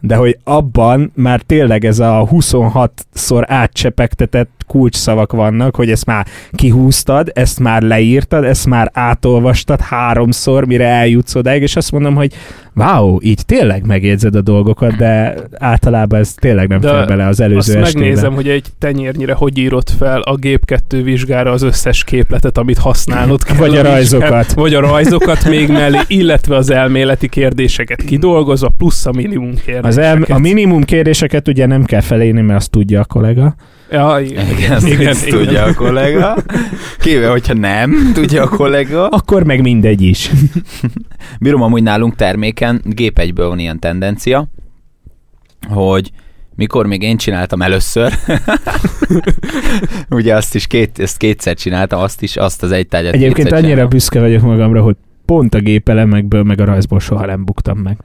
De 0.00 0.14
hogy 0.14 0.38
abban 0.44 1.12
már 1.14 1.40
tényleg 1.40 1.84
ez 1.84 1.98
a 1.98 2.28
26-szor 2.30 3.44
átcsepegtetett 3.46 4.60
kulcsszavak 4.66 5.32
vannak, 5.32 5.76
hogy 5.76 5.90
ezt 5.90 6.06
már 6.06 6.26
kihúztad, 6.52 7.30
ezt 7.34 7.60
már 7.60 7.82
leírtad, 7.82 8.44
ezt 8.44 8.66
már 8.66 8.90
átolvastad 8.94 9.80
háromszor, 9.80 10.66
mire 10.66 10.86
eljutsz 10.86 11.34
odáig, 11.34 11.62
és 11.62 11.76
azt 11.76 11.92
mondom, 11.92 12.14
hogy 12.14 12.32
wow, 12.74 13.18
így 13.20 13.44
tényleg 13.46 13.86
megjegyzed 13.86 14.34
a 14.34 14.40
dolgokat, 14.40 14.96
de 14.96 15.34
általában 15.58 16.20
ez 16.20 16.34
tényleg 16.34 16.68
nem 16.68 16.80
De 16.80 16.88
fér 16.88 17.06
bele 17.06 17.22
az 17.22 17.28
Azt 17.30 17.40
előző 17.40 17.78
estébe. 17.78 18.00
megnézem, 18.00 18.34
hogy 18.34 18.48
egy 18.48 18.66
tenyérnyire 18.78 19.32
hogy 19.32 19.58
írott 19.58 19.90
fel 19.98 20.20
a 20.20 20.34
gép 20.34 20.64
2 20.64 21.02
vizsgára 21.02 21.50
az 21.50 21.62
összes 21.62 22.04
képletet, 22.04 22.58
amit 22.58 22.78
használnod 22.78 23.42
kell. 23.42 23.56
Vagy 23.56 23.76
a 23.76 23.82
rajzokat. 23.82 24.52
Vagy 24.52 24.74
a 24.74 24.80
rajzokat 24.80 25.48
még 25.48 25.68
mellé, 25.68 25.98
illetve 26.06 26.56
az 26.56 26.70
elméleti 26.70 27.28
kérdéseket 27.28 28.02
kidolgozva, 28.02 28.70
plusz 28.78 29.06
a 29.06 29.12
minimum 29.12 29.54
kérdéseket. 29.54 29.84
Az 29.84 29.98
el, 29.98 30.22
a 30.28 30.38
minimum 30.38 30.82
kérdéseket 30.82 31.48
ugye 31.48 31.66
nem 31.66 31.84
kell 31.84 32.00
felélni, 32.00 32.40
mert 32.40 32.58
azt 32.58 32.70
tudja 32.70 33.00
a 33.00 33.04
kollega. 33.04 33.54
Ja, 33.90 34.20
igen, 34.20 34.48
Igen, 34.48 34.72
ezt 34.72 34.86
igen, 34.86 35.06
ezt 35.06 35.26
igen. 35.26 35.38
tudja 35.38 35.64
a 35.64 35.74
kollega. 35.74 36.36
Kivéve, 36.98 37.28
hogyha 37.28 37.54
nem 37.54 38.10
tudja 38.14 38.42
a 38.42 38.48
kollega. 38.48 39.08
Akkor 39.08 39.44
meg 39.44 39.60
mindegy 39.60 40.02
is. 40.02 40.30
Bírom 41.40 41.62
amúgy 41.62 41.82
nálunk 41.82 42.14
terméken, 42.14 42.80
gép 42.84 43.18
egyből 43.18 43.48
van 43.48 43.58
ilyen 43.58 43.78
tendencia, 43.78 44.48
hogy 45.68 46.10
mikor 46.54 46.86
még 46.86 47.02
én 47.02 47.16
csináltam 47.16 47.62
először, 47.62 48.12
ugye 50.10 50.34
azt 50.34 50.54
is 50.54 50.66
két, 50.66 50.98
ezt 50.98 51.16
kétszer 51.16 51.54
csináltam, 51.54 52.00
azt 52.00 52.22
is, 52.22 52.36
azt 52.36 52.62
az 52.62 52.72
egy 52.72 52.88
tárgyat 52.88 53.14
Egyébként 53.14 53.52
annyira 53.52 53.66
csináltam. 53.68 53.88
büszke 53.88 54.20
vagyok 54.20 54.42
magamra, 54.42 54.82
hogy 54.82 54.96
pont 55.24 55.54
a 55.54 55.58
gépelemekből 55.60 56.42
meg 56.42 56.60
a 56.60 56.64
rajzból 56.64 57.00
soha 57.00 57.26
nem 57.26 57.44
buktam 57.44 57.78
meg. 57.78 57.96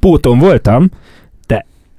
Póton 0.00 0.38
voltam, 0.38 0.90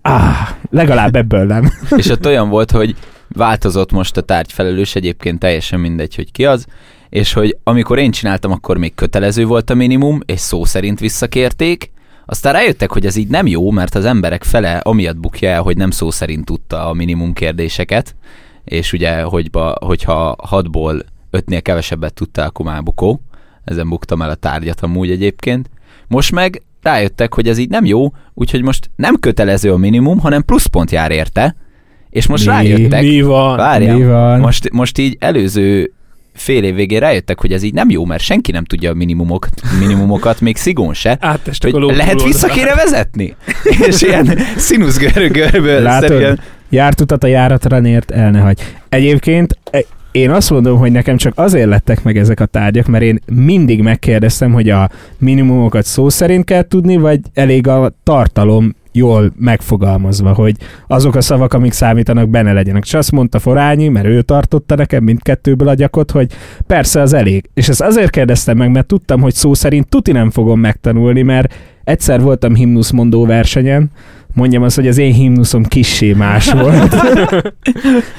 áh, 0.01 0.49
legalább 0.69 1.15
ebből 1.15 1.45
nem. 1.45 1.71
És 1.97 2.09
ott 2.09 2.25
olyan 2.25 2.49
volt, 2.49 2.71
hogy 2.71 2.95
változott 3.27 3.91
most 3.91 4.17
a 4.17 4.21
tárgyfelelős, 4.21 4.95
egyébként 4.95 5.39
teljesen 5.39 5.79
mindegy, 5.79 6.15
hogy 6.15 6.31
ki 6.31 6.45
az, 6.45 6.65
és 7.09 7.33
hogy 7.33 7.57
amikor 7.63 7.99
én 7.99 8.11
csináltam, 8.11 8.51
akkor 8.51 8.77
még 8.77 8.95
kötelező 8.95 9.45
volt 9.45 9.69
a 9.69 9.75
minimum, 9.75 10.19
és 10.25 10.39
szó 10.39 10.65
szerint 10.65 10.99
visszakérték, 10.99 11.91
aztán 12.25 12.53
rájöttek, 12.53 12.91
hogy 12.91 13.05
ez 13.05 13.15
így 13.15 13.27
nem 13.27 13.47
jó, 13.47 13.71
mert 13.71 13.95
az 13.95 14.05
emberek 14.05 14.43
fele 14.43 14.77
amiatt 14.77 15.17
bukja 15.17 15.49
el, 15.49 15.61
hogy 15.61 15.77
nem 15.77 15.91
szó 15.91 16.11
szerint 16.11 16.45
tudta 16.45 16.89
a 16.89 16.93
minimum 16.93 17.33
kérdéseket, 17.33 18.15
és 18.63 18.93
ugye, 18.93 19.21
hogyha, 19.21 19.75
hogyha 19.85 20.35
hatból 20.43 21.01
ötnél 21.29 21.61
kevesebbet 21.61 22.13
tudta, 22.13 22.43
akkor 22.43 22.65
már 22.65 22.83
bukó. 22.83 23.21
Ezen 23.63 23.89
buktam 23.89 24.21
el 24.21 24.29
a 24.29 24.35
tárgyat 24.35 24.81
amúgy 24.81 25.11
egyébként. 25.11 25.69
Most 26.07 26.31
meg 26.31 26.61
rájöttek, 26.81 27.33
hogy 27.33 27.47
ez 27.47 27.57
így 27.57 27.69
nem 27.69 27.85
jó, 27.85 28.13
úgyhogy 28.33 28.61
most 28.61 28.89
nem 28.95 29.15
kötelező 29.19 29.71
a 29.71 29.77
minimum, 29.77 30.19
hanem 30.19 30.43
pluszpont 30.45 30.91
jár 30.91 31.11
érte, 31.11 31.55
és 32.09 32.27
most 32.27 32.45
Mi? 32.45 32.51
rájöttek, 32.51 33.01
Mi 33.01 33.21
van? 33.21 33.57
Várjál. 33.57 33.97
Mi 33.97 34.03
van? 34.03 34.39
most, 34.39 34.71
most 34.71 34.97
így 34.97 35.17
előző 35.19 35.93
fél 36.33 36.63
év 36.63 36.75
végén 36.75 36.99
rájöttek, 36.99 37.39
hogy 37.39 37.53
ez 37.53 37.63
így 37.63 37.73
nem 37.73 37.89
jó, 37.89 38.05
mert 38.05 38.23
senki 38.23 38.51
nem 38.51 38.65
tudja 38.65 38.91
a 38.91 38.93
minimumokat, 38.93 39.61
minimumokat 39.79 40.41
még 40.41 40.57
Szigón 40.57 40.93
se. 40.93 41.17
Áttestek 41.19 41.71
Hogy 41.71 41.95
lehet 41.95 42.23
vissza 42.23 42.47
kéne 42.47 42.75
vezetni? 42.75 43.35
És 43.87 44.01
ilyen 44.01 44.39
színuszgörből 44.57 45.81
Látod? 45.81 46.09
szerűen 46.09 46.39
Járt 46.69 47.01
utat 47.01 47.23
a 47.23 47.27
járatra 47.27 47.79
nért, 47.79 48.11
el 48.11 48.31
ne 48.31 48.39
hagy. 48.39 48.59
Egyébként 48.89 49.57
e, 49.71 49.83
én 50.11 50.29
azt 50.29 50.49
mondom, 50.49 50.77
hogy 50.77 50.91
nekem 50.91 51.17
csak 51.17 51.33
azért 51.35 51.69
lettek 51.69 52.03
meg 52.03 52.17
ezek 52.17 52.39
a 52.39 52.45
tárgyak, 52.45 52.87
mert 52.87 53.03
én 53.03 53.19
mindig 53.33 53.81
megkérdeztem, 53.81 54.53
hogy 54.53 54.69
a 54.69 54.89
minimumokat 55.17 55.85
szó 55.85 56.09
szerint 56.09 56.45
kell 56.45 56.63
tudni, 56.63 56.97
vagy 56.97 57.19
elég 57.33 57.67
a 57.67 57.93
tartalom 58.03 58.75
jól 58.91 59.33
megfogalmazva, 59.39 60.33
hogy 60.33 60.55
azok 60.87 61.15
a 61.15 61.21
szavak, 61.21 61.53
amik 61.53 61.71
számítanak, 61.71 62.29
benne 62.29 62.53
legyenek. 62.53 62.83
És 62.83 62.93
azt 62.93 63.11
mondta 63.11 63.39
Forányi, 63.39 63.87
mert 63.87 64.05
ő 64.05 64.21
tartotta 64.21 64.75
nekem 64.75 65.03
mindkettőből 65.03 65.67
a 65.67 65.73
gyakot, 65.73 66.11
hogy 66.11 66.31
persze 66.67 67.01
az 67.01 67.13
elég. 67.13 67.49
És 67.53 67.69
ezt 67.69 67.81
azért 67.81 68.09
kérdeztem 68.09 68.57
meg, 68.57 68.71
mert 68.71 68.85
tudtam, 68.85 69.21
hogy 69.21 69.33
szó 69.33 69.53
szerint 69.53 69.87
tuti 69.87 70.11
nem 70.11 70.29
fogom 70.29 70.59
megtanulni, 70.59 71.21
mert 71.21 71.53
egyszer 71.83 72.21
voltam 72.21 72.55
himnuszmondó 72.55 73.25
versenyen, 73.25 73.91
mondjam 74.33 74.63
azt, 74.63 74.75
hogy 74.75 74.87
az 74.87 74.97
én 74.97 75.13
himnuszom 75.13 75.63
kissé 75.63 76.13
más 76.13 76.51
volt. 76.51 76.89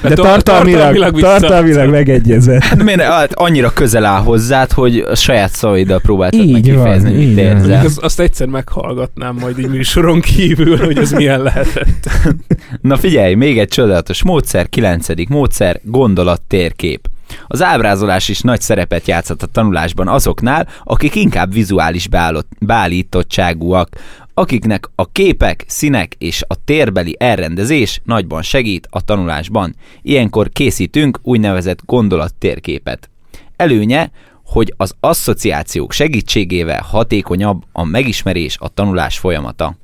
De 0.01 0.13
tar- 0.13 0.43
tartalmilag, 0.43 1.19
tartalmilag 1.19 1.89
megegyezett. 1.89 2.63
Hát 2.63 2.83
miért, 2.83 3.01
hát 3.01 3.33
annyira 3.33 3.73
közel 3.73 4.05
áll 4.05 4.21
hozzád, 4.21 4.71
hogy 4.71 4.97
a 4.97 5.15
saját 5.15 5.51
szavaiddal 5.51 5.99
próbáltad 5.99 6.39
Így 6.39 6.51
meg 6.51 6.61
kifejezni, 6.61 7.11
van, 7.11 7.19
így 7.19 7.37
érzel. 7.37 7.85
Az, 7.85 7.99
azt 8.01 8.19
egyszer 8.19 8.47
meghallgatnám 8.47 9.35
majd 9.39 9.59
így 9.59 9.69
műsoron 9.69 10.21
kívül, 10.21 10.77
hogy 10.77 10.97
ez 10.97 11.11
milyen 11.11 11.41
lehetett. 11.41 12.09
Na 12.81 12.97
figyelj, 12.97 13.33
még 13.33 13.59
egy 13.59 13.67
csodálatos 13.67 14.23
módszer, 14.23 14.69
kilencedik 14.69 15.29
módszer, 15.29 15.79
gondolattérkép. 15.83 17.07
Az 17.47 17.63
ábrázolás 17.63 18.29
is 18.29 18.41
nagy 18.41 18.61
szerepet 18.61 19.07
játszott 19.07 19.43
a 19.43 19.47
tanulásban 19.47 20.07
azoknál, 20.07 20.67
akik 20.83 21.15
inkább 21.15 21.53
vizuális 21.53 22.07
beállott, 22.07 22.51
beállítottságúak, 22.59 23.89
akiknek 24.33 24.89
a 24.95 25.11
képek, 25.11 25.63
színek 25.67 26.15
és 26.17 26.43
a 26.47 26.63
térbeli 26.63 27.15
elrendezés 27.19 28.01
nagyban 28.03 28.41
segít 28.41 28.87
a 28.89 29.01
tanulásban. 29.01 29.75
Ilyenkor 30.01 30.49
készítünk 30.49 31.19
úgynevezett 31.21 31.79
gondolattérképet. 31.85 33.09
Előnye, 33.55 34.11
hogy 34.45 34.73
az 34.77 34.95
asszociációk 34.99 35.91
segítségével 35.91 36.81
hatékonyabb 36.81 37.63
a 37.71 37.83
megismerés 37.83 38.57
a 38.59 38.67
tanulás 38.67 39.17
folyamata. 39.17 39.77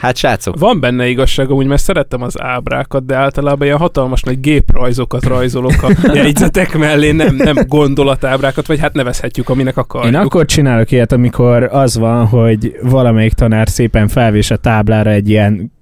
Hát 0.00 0.16
srácok, 0.16 0.58
Van 0.58 0.80
benne 0.80 1.08
igazság, 1.08 1.50
amúgy, 1.50 1.66
mert 1.66 1.82
szerettem 1.82 2.22
az 2.22 2.42
ábrákat, 2.42 3.06
de 3.06 3.16
általában 3.16 3.66
ilyen 3.66 3.78
hatalmas 3.78 4.22
nagy 4.22 4.40
géprajzokat 4.40 5.24
rajzolok 5.24 5.82
a 5.82 5.92
jegyzetek 6.14 6.78
mellé, 6.78 7.10
nem, 7.10 7.34
nem 7.36 7.56
gondolatábrákat, 7.66 8.66
vagy 8.66 8.80
hát 8.80 8.92
nevezhetjük, 8.92 9.48
aminek 9.48 9.76
akarjuk. 9.76 10.12
Én 10.12 10.20
akkor 10.20 10.44
csinálok 10.44 10.90
ilyet, 10.90 11.12
amikor 11.12 11.62
az 11.62 11.98
van, 11.98 12.26
hogy 12.26 12.78
valamelyik 12.82 13.32
tanár 13.32 13.68
szépen 13.68 14.08
felvés 14.08 14.50
a 14.50 14.56
táblára 14.56 15.10
egy 15.10 15.28
ilyen 15.28 15.72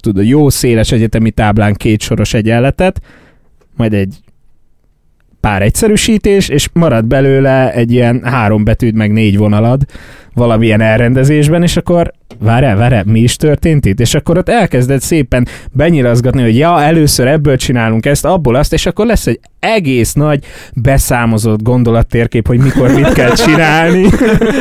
tudod, 0.00 0.26
jó 0.26 0.48
széles 0.48 0.92
egyetemi 0.92 1.30
táblán 1.30 1.74
két 1.74 2.00
soros 2.00 2.34
egyenletet, 2.34 3.00
majd 3.76 3.92
egy 3.92 4.16
pár 5.40 5.62
egyszerűsítés, 5.62 6.48
és 6.48 6.68
marad 6.72 7.04
belőle 7.04 7.72
egy 7.72 7.92
ilyen 7.92 8.22
három 8.24 8.64
betűd 8.64 8.94
meg 8.94 9.12
négy 9.12 9.36
vonalad 9.36 9.84
valamilyen 10.34 10.80
elrendezésben, 10.80 11.62
és 11.62 11.76
akkor 11.76 12.12
várjál, 12.38 12.76
várjál, 12.76 13.04
mi 13.06 13.20
is 13.20 13.36
történt 13.36 13.86
itt? 13.86 14.00
És 14.00 14.14
akkor 14.14 14.38
ott 14.38 14.48
elkezded 14.48 15.00
szépen 15.00 15.46
benyirazgatni, 15.72 16.42
hogy 16.42 16.56
ja, 16.56 16.82
először 16.82 17.26
ebből 17.26 17.56
csinálunk 17.56 18.06
ezt, 18.06 18.24
abból 18.24 18.54
azt, 18.54 18.72
és 18.72 18.86
akkor 18.86 19.06
lesz 19.06 19.26
egy 19.26 19.40
egész 19.58 20.12
nagy 20.12 20.44
beszámozott 20.74 21.62
gondolattérkép, 21.62 22.46
hogy 22.46 22.58
mikor 22.58 22.94
mit 22.94 23.12
kell 23.12 23.32
csinálni. 23.34 24.04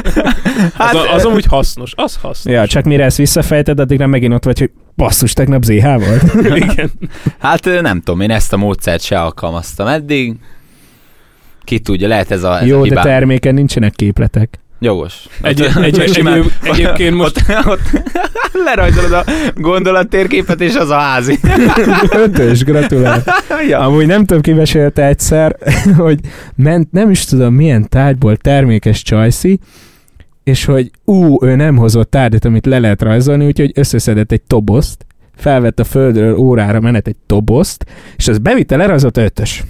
az, 0.78 0.94
a- 0.96 1.14
az 1.14 1.26
amúgy 1.26 1.46
hasznos, 1.46 1.94
az 1.96 2.16
hasznos. 2.22 2.54
ja, 2.54 2.68
csak 2.68 2.84
mire 2.84 3.04
ezt 3.04 3.18
visszafejted, 3.18 3.80
addigra 3.80 4.08
megint 4.08 4.34
ott 4.34 4.44
vagy, 4.44 4.60
hogy 4.60 4.72
basszus, 4.96 5.34
tegnap 5.34 5.64
ZH 5.64 5.84
volt. 5.84 6.24
Igen. 6.70 6.92
Hát 7.40 7.82
nem 7.82 8.02
tudom, 8.02 8.22
én 8.22 8.32
ezt 8.32 8.54
a 8.54 8.58
módszert 8.58 9.04
se 9.04 9.20
alkalmaztam 9.20 9.88
eddig. 9.88 10.36
Ki 11.64 11.80
tudja, 11.80 12.08
lehet 12.08 12.32
ez 12.32 12.44
a, 12.44 12.60
ez 12.60 12.68
Jó, 12.68 12.82
a 12.82 12.88
de 12.88 13.02
terméken 13.02 13.54
nincsenek 13.54 13.92
képletek. 13.92 14.60
Jogos. 14.80 15.28
Egy, 15.42 15.62
Ott- 15.62 15.76
egy, 15.76 16.00
egy, 16.00 16.14
simán- 16.14 16.38
egy, 16.38 16.70
egyébként 16.70 17.16
most 17.16 17.44
ott, 17.50 17.66
ott 17.66 17.82
lerajzolod 18.66 19.12
a 19.12 19.24
gondolattérképet, 19.56 20.62
és 20.62 20.76
az 20.76 20.90
a 20.90 20.98
házi. 20.98 21.40
Ötös, 22.12 22.64
gratulál. 22.64 23.24
ja. 23.68 23.80
Amúgy 23.80 24.06
nem 24.06 24.26
tudom, 24.26 24.42
ki 24.42 24.54
mesélte 24.54 25.06
egyszer, 25.06 25.56
hogy 25.98 26.20
ment, 26.56 26.92
nem 26.92 27.10
is 27.10 27.26
tudom 27.26 27.54
milyen 27.54 27.90
tárgyból 27.90 28.38
termékes 28.38 29.02
csajszi, 29.02 29.60
és 30.44 30.66
hogy 30.66 30.92
ú, 31.06 31.46
ő 31.46 31.56
nem 31.56 31.78
hozott 31.78 32.10
tárgyat, 32.12 32.46
amit 32.46 32.66
le 32.66 32.80
lehet 32.80 33.02
rajzolni, 33.02 33.46
úgyhogy 33.46 33.72
összeszedett 33.76 34.32
egy 34.32 34.42
tobozt, 34.42 35.06
felvett 35.36 35.80
a 35.80 35.84
földről 35.84 36.36
órára 36.38 36.80
menet 36.80 37.08
egy 37.08 37.16
tobozt, 37.26 37.86
és 38.18 38.28
az 38.28 38.38
bevitte, 38.38 38.76
lerajzolta 38.76 39.22
ötös. 39.22 39.64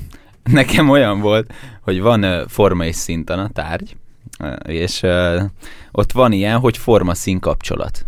Nekem 0.51 0.89
olyan 0.89 1.19
volt, 1.19 1.53
hogy 1.81 2.01
van 2.01 2.23
uh, 2.23 2.31
forma 2.47 2.85
és 2.85 2.95
szintan 2.95 3.39
a 3.39 3.49
tárgy, 3.53 3.95
és 4.67 5.01
uh, 5.01 5.41
ott 5.91 6.11
van 6.11 6.31
ilyen, 6.31 6.59
hogy 6.59 6.77
forma-szín 6.77 7.39
kapcsolat. 7.39 8.05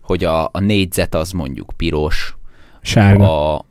Hogy 0.00 0.24
a, 0.24 0.44
a 0.44 0.58
négyzet 0.60 1.14
az 1.14 1.30
mondjuk 1.30 1.72
piros, 1.76 2.36
Sárga. 2.82 3.54
a... 3.54 3.64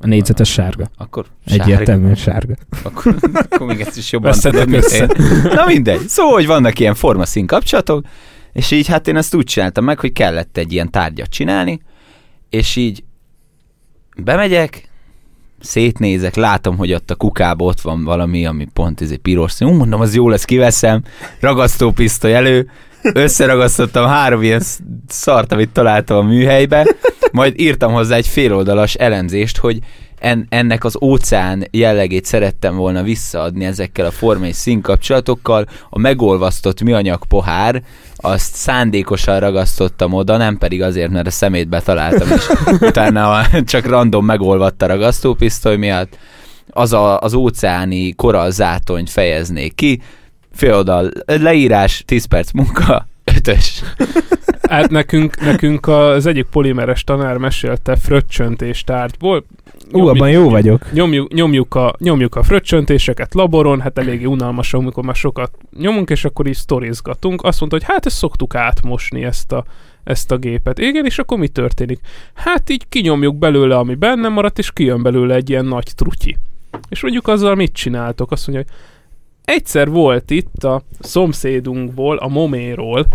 A 0.00 0.06
négyzetes 0.06 0.52
sárga. 0.52 0.90
Akkor 0.96 1.26
sárga. 1.46 1.64
Egyértelműen 1.64 2.14
sárga. 2.14 2.54
Akkor, 2.82 3.16
akkor 3.32 3.66
még 3.66 3.80
ezt 3.80 3.96
is 3.96 4.12
jobban 4.12 4.32
tudod, 4.32 4.68
mint 4.68 4.84
én. 4.84 5.10
Na 5.42 5.66
mindegy. 5.66 6.08
Szóval, 6.08 6.32
hogy 6.32 6.46
vannak 6.46 6.78
ilyen 6.78 6.94
formaszín 6.94 7.46
kapcsolatok, 7.46 8.06
és 8.52 8.70
így 8.70 8.86
hát 8.86 9.08
én 9.08 9.16
ezt 9.16 9.34
úgy 9.34 9.44
csináltam 9.44 9.84
meg, 9.84 10.00
hogy 10.00 10.12
kellett 10.12 10.56
egy 10.56 10.72
ilyen 10.72 10.90
tárgyat 10.90 11.28
csinálni, 11.28 11.80
és 12.50 12.76
így 12.76 13.04
bemegyek, 14.16 14.88
szétnézek, 15.64 16.34
látom, 16.34 16.76
hogy 16.76 16.92
ott 16.92 17.10
a 17.10 17.14
kukába 17.14 17.64
ott 17.64 17.80
van 17.80 18.04
valami, 18.04 18.46
ami 18.46 18.66
pont 18.72 19.00
ez 19.00 19.10
egy 19.10 19.18
piros 19.18 19.52
szín. 19.52 19.68
Ú, 19.68 19.72
mondom, 19.72 20.00
az 20.00 20.14
jó 20.14 20.28
lesz, 20.28 20.44
kiveszem, 20.44 21.02
ragasztópisztoly 21.40 22.34
elő, 22.34 22.70
összeragasztottam 23.12 24.06
három 24.06 24.42
ilyen 24.42 24.60
sz- 24.60 24.80
szart, 25.08 25.52
amit 25.52 25.70
találtam 25.70 26.16
a 26.16 26.28
műhelybe, 26.28 26.94
majd 27.32 27.60
írtam 27.60 27.92
hozzá 27.92 28.16
egy 28.16 28.26
féloldalas 28.26 28.94
elemzést, 28.94 29.56
hogy 29.56 29.78
en, 30.18 30.46
ennek 30.48 30.84
az 30.84 30.96
óceán 31.00 31.66
jellegét 31.70 32.24
szerettem 32.24 32.76
volna 32.76 33.02
visszaadni 33.02 33.64
ezekkel 33.64 34.06
a 34.06 34.10
forma 34.10 34.46
és 34.46 34.56
színkapcsolatokkal. 34.56 35.66
A 35.90 35.98
megolvasztott 35.98 36.82
műanyag 36.82 37.24
pohár, 37.26 37.82
azt 38.24 38.54
szándékosan 38.54 39.40
ragasztottam 39.40 40.12
oda, 40.12 40.36
nem 40.36 40.58
pedig 40.58 40.82
azért, 40.82 41.10
mert 41.10 41.26
a 41.26 41.30
szemétbe 41.30 41.80
találtam, 41.80 42.28
és 42.30 42.48
utána 42.88 43.46
csak 43.64 43.86
random 43.86 44.24
megolvadt 44.24 44.82
a 44.82 44.86
ragasztópisztoly 44.86 45.76
miatt. 45.76 46.18
Az 46.70 46.92
a, 46.92 47.20
az 47.20 47.34
óceáni 47.34 48.14
korallzátonyt 48.14 49.10
fejeznék 49.10 49.74
ki, 49.74 50.00
féloldal 50.52 51.10
leírás, 51.26 52.02
10 52.06 52.24
perc 52.24 52.52
munka, 52.52 53.06
ötös. 53.24 53.82
Hát 54.68 54.90
nekünk, 54.90 55.40
nekünk 55.40 55.86
az 55.86 56.26
egyik 56.26 56.44
polimeres 56.44 57.04
tanár 57.04 57.36
mesélte 57.36 57.96
fröccsöntés 57.96 58.84
tárgyból. 58.84 59.44
Ú, 59.92 60.06
abban 60.06 60.30
jó 60.30 60.48
vagyok. 60.48 60.92
Nyomjuk, 60.92 61.32
nyomjuk, 61.32 61.74
a, 61.74 61.94
nyomjuk 61.98 62.34
a 62.34 62.42
fröccsöntéseket 62.42 63.34
laboron, 63.34 63.80
hát 63.80 63.98
eléggé 63.98 64.24
unalmas, 64.24 64.74
amikor 64.74 65.04
már 65.04 65.14
sokat 65.14 65.50
nyomunk, 65.78 66.10
és 66.10 66.24
akkor 66.24 66.48
is 66.48 66.56
sztorizgatunk. 66.56 67.42
Azt 67.42 67.60
mondta, 67.60 67.78
hogy 67.78 67.86
hát 67.94 68.06
ezt 68.06 68.16
szoktuk 68.16 68.54
átmosni, 68.54 69.24
ezt 69.24 69.52
a, 69.52 69.64
ezt 70.04 70.30
a 70.30 70.36
gépet. 70.36 70.78
Igen, 70.78 71.04
és 71.04 71.18
akkor 71.18 71.38
mi 71.38 71.48
történik? 71.48 72.00
Hát 72.34 72.70
így 72.70 72.88
kinyomjuk 72.88 73.36
belőle, 73.36 73.76
ami 73.76 73.94
benne 73.94 74.28
maradt, 74.28 74.58
és 74.58 74.72
kijön 74.72 75.02
belőle 75.02 75.34
egy 75.34 75.50
ilyen 75.50 75.64
nagy 75.64 75.90
trutyi. 75.96 76.36
És 76.88 77.02
mondjuk 77.02 77.28
azzal 77.28 77.54
mit 77.54 77.72
csináltok? 77.72 78.30
Azt 78.30 78.46
mondja, 78.46 78.64
hogy 78.66 78.76
egyszer 79.44 79.88
volt 79.88 80.30
itt 80.30 80.64
a 80.64 80.82
szomszédunkból, 81.00 82.16
a 82.16 82.28
moméról 82.28 83.06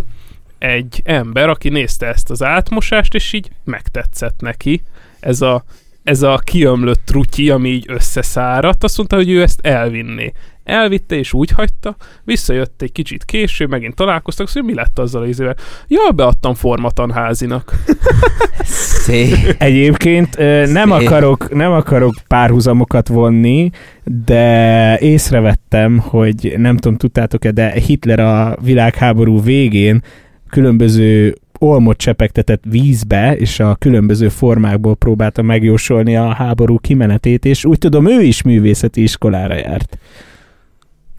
egy 0.58 1.02
ember, 1.04 1.50
aki 1.50 1.70
nézte 1.70 2.08
ezt 2.08 2.30
az 2.30 2.44
átmosást, 2.44 3.14
és 3.14 3.34
így 3.34 3.50
megtetszett 3.64 4.40
neki 4.40 4.82
ez 5.20 5.42
a, 5.42 5.64
ez 6.04 6.22
a 6.22 6.42
kiömlött 6.44 7.02
trutyi, 7.06 7.50
ami 7.50 7.70
így 7.70 7.86
összeszáradt, 7.88 8.84
azt 8.84 8.98
mondta, 8.98 9.16
hogy 9.16 9.30
ő 9.30 9.42
ezt 9.42 9.60
elvinné. 9.66 10.32
Elvitte 10.70 11.16
és 11.16 11.34
úgy 11.34 11.52
hagyta, 11.52 11.96
visszajött 12.24 12.82
egy 12.82 12.92
kicsit 12.92 13.26
később, 13.26 13.70
megint 13.70 13.96
találkoztak, 13.96 14.48
szóval 14.48 14.70
mi 14.70 14.76
lett 14.76 15.00
azzal 15.00 15.22
az 15.22 15.28
izével? 15.28 15.56
Ja, 15.88 16.12
beadtam 16.12 16.54
formatanházinak. 16.54 17.74
Szép. 19.04 19.56
Egyébként 19.58 20.38
nem 20.72 20.90
Szép. 20.90 21.08
akarok, 21.08 21.54
nem 21.56 21.72
akarok 21.72 22.16
párhuzamokat 22.28 23.08
vonni, 23.08 23.70
de 24.04 24.98
észrevettem, 25.00 25.98
hogy 25.98 26.54
nem 26.58 26.78
tudom, 26.78 26.98
tudtátok-e, 26.98 27.52
de 27.52 27.72
Hitler 27.72 28.20
a 28.20 28.58
világháború 28.62 29.42
végén 29.42 30.04
különböző 30.50 31.36
olmot 31.60 31.98
csepegtetett 31.98 32.64
vízbe, 32.70 33.36
és 33.38 33.60
a 33.60 33.76
különböző 33.76 34.30
formákból 34.30 34.96
próbálta 34.96 35.42
megjósolni 35.42 36.16
a 36.16 36.34
háború 36.34 36.78
kimenetét, 36.78 37.46
és 37.46 37.66
úgy 37.66 37.78
tudom, 37.78 38.08
ő 38.08 38.22
is 38.22 38.42
művészeti 38.42 39.02
iskolára 39.02 39.56
járt. 39.56 39.98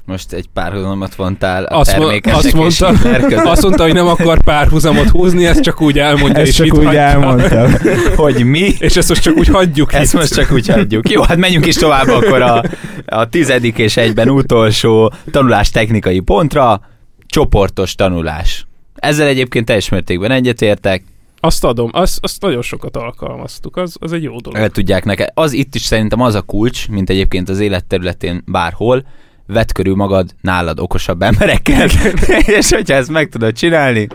Most 0.05 0.33
egy 0.33 0.47
párhuzamot 0.53 1.15
vontál 1.15 1.65
a 1.65 1.79
Azt, 1.79 1.91
termékesek 1.97 2.37
azt, 2.39 2.53
mondta, 2.55 2.87
azt 3.51 3.63
mondta, 3.63 3.83
hogy 3.83 3.93
nem 3.93 4.07
akar 4.07 4.43
párhuzamot 4.43 5.09
húzni, 5.09 5.47
ezt 5.47 5.61
csak 5.61 5.81
úgy 5.81 5.99
elmondja, 5.99 6.39
Ezt 6.41 6.49
és 6.49 6.55
csak 6.57 6.67
úgy 6.79 6.85
hagyja. 6.85 7.01
elmondtam. 7.01 7.73
hogy 8.25 8.45
mi? 8.45 8.73
És 8.79 8.97
ezt 8.97 9.09
most 9.09 9.23
csak 9.23 9.37
úgy 9.37 9.49
hagyjuk 9.49 9.93
Ezt 9.93 10.13
itt. 10.13 10.19
most 10.21 10.35
csak 10.35 10.53
úgy 10.53 10.69
hagyjuk. 10.69 11.11
Jó, 11.11 11.23
hát 11.23 11.37
menjünk 11.37 11.67
is 11.67 11.75
tovább 11.77 12.09
akkor 12.09 12.43
a, 12.43 12.63
a 13.07 13.29
tizedik 13.29 13.79
és 13.79 13.97
egyben 13.97 14.29
utolsó 14.29 15.13
tanulás 15.31 15.71
technikai 15.71 16.21
pontra, 16.21 16.81
csoportos 17.27 17.95
tanulás. 17.95 18.67
Ezzel 18.95 19.27
egyébként 19.27 19.65
teljes 19.67 19.89
mértékben 19.89 20.31
egyetértek, 20.31 21.03
Azt 21.41 21.65
adom, 21.65 21.91
azt, 21.93 22.19
azt 22.23 22.43
nagyon 22.43 22.63
sokat 22.63 22.97
alkalmaztuk, 22.97 23.77
az, 23.77 23.97
az 24.01 24.13
egy 24.13 24.23
jó 24.23 24.41
dolog. 24.41 24.59
el 24.61 24.69
tudják 24.69 25.05
neked. 25.05 25.29
Az 25.35 25.53
itt 25.53 25.75
is 25.75 25.83
szerintem 25.83 26.21
az 26.21 26.35
a 26.35 26.41
kulcs, 26.43 26.89
mint 26.89 27.11
egyébként 27.11 27.49
az 27.49 27.61
élet 27.61 27.85
területén 27.85 28.43
bárhol, 28.47 29.05
vedd 29.53 29.73
körül 29.75 29.95
magad 29.95 30.35
nálad 30.41 30.81
okosabb 30.81 31.23
emberekkel, 31.23 31.89
és 32.59 32.71
hogyha 32.73 32.95
ezt 32.95 33.11
meg 33.11 33.29
tudod 33.29 33.53
csinálni, 33.53 34.07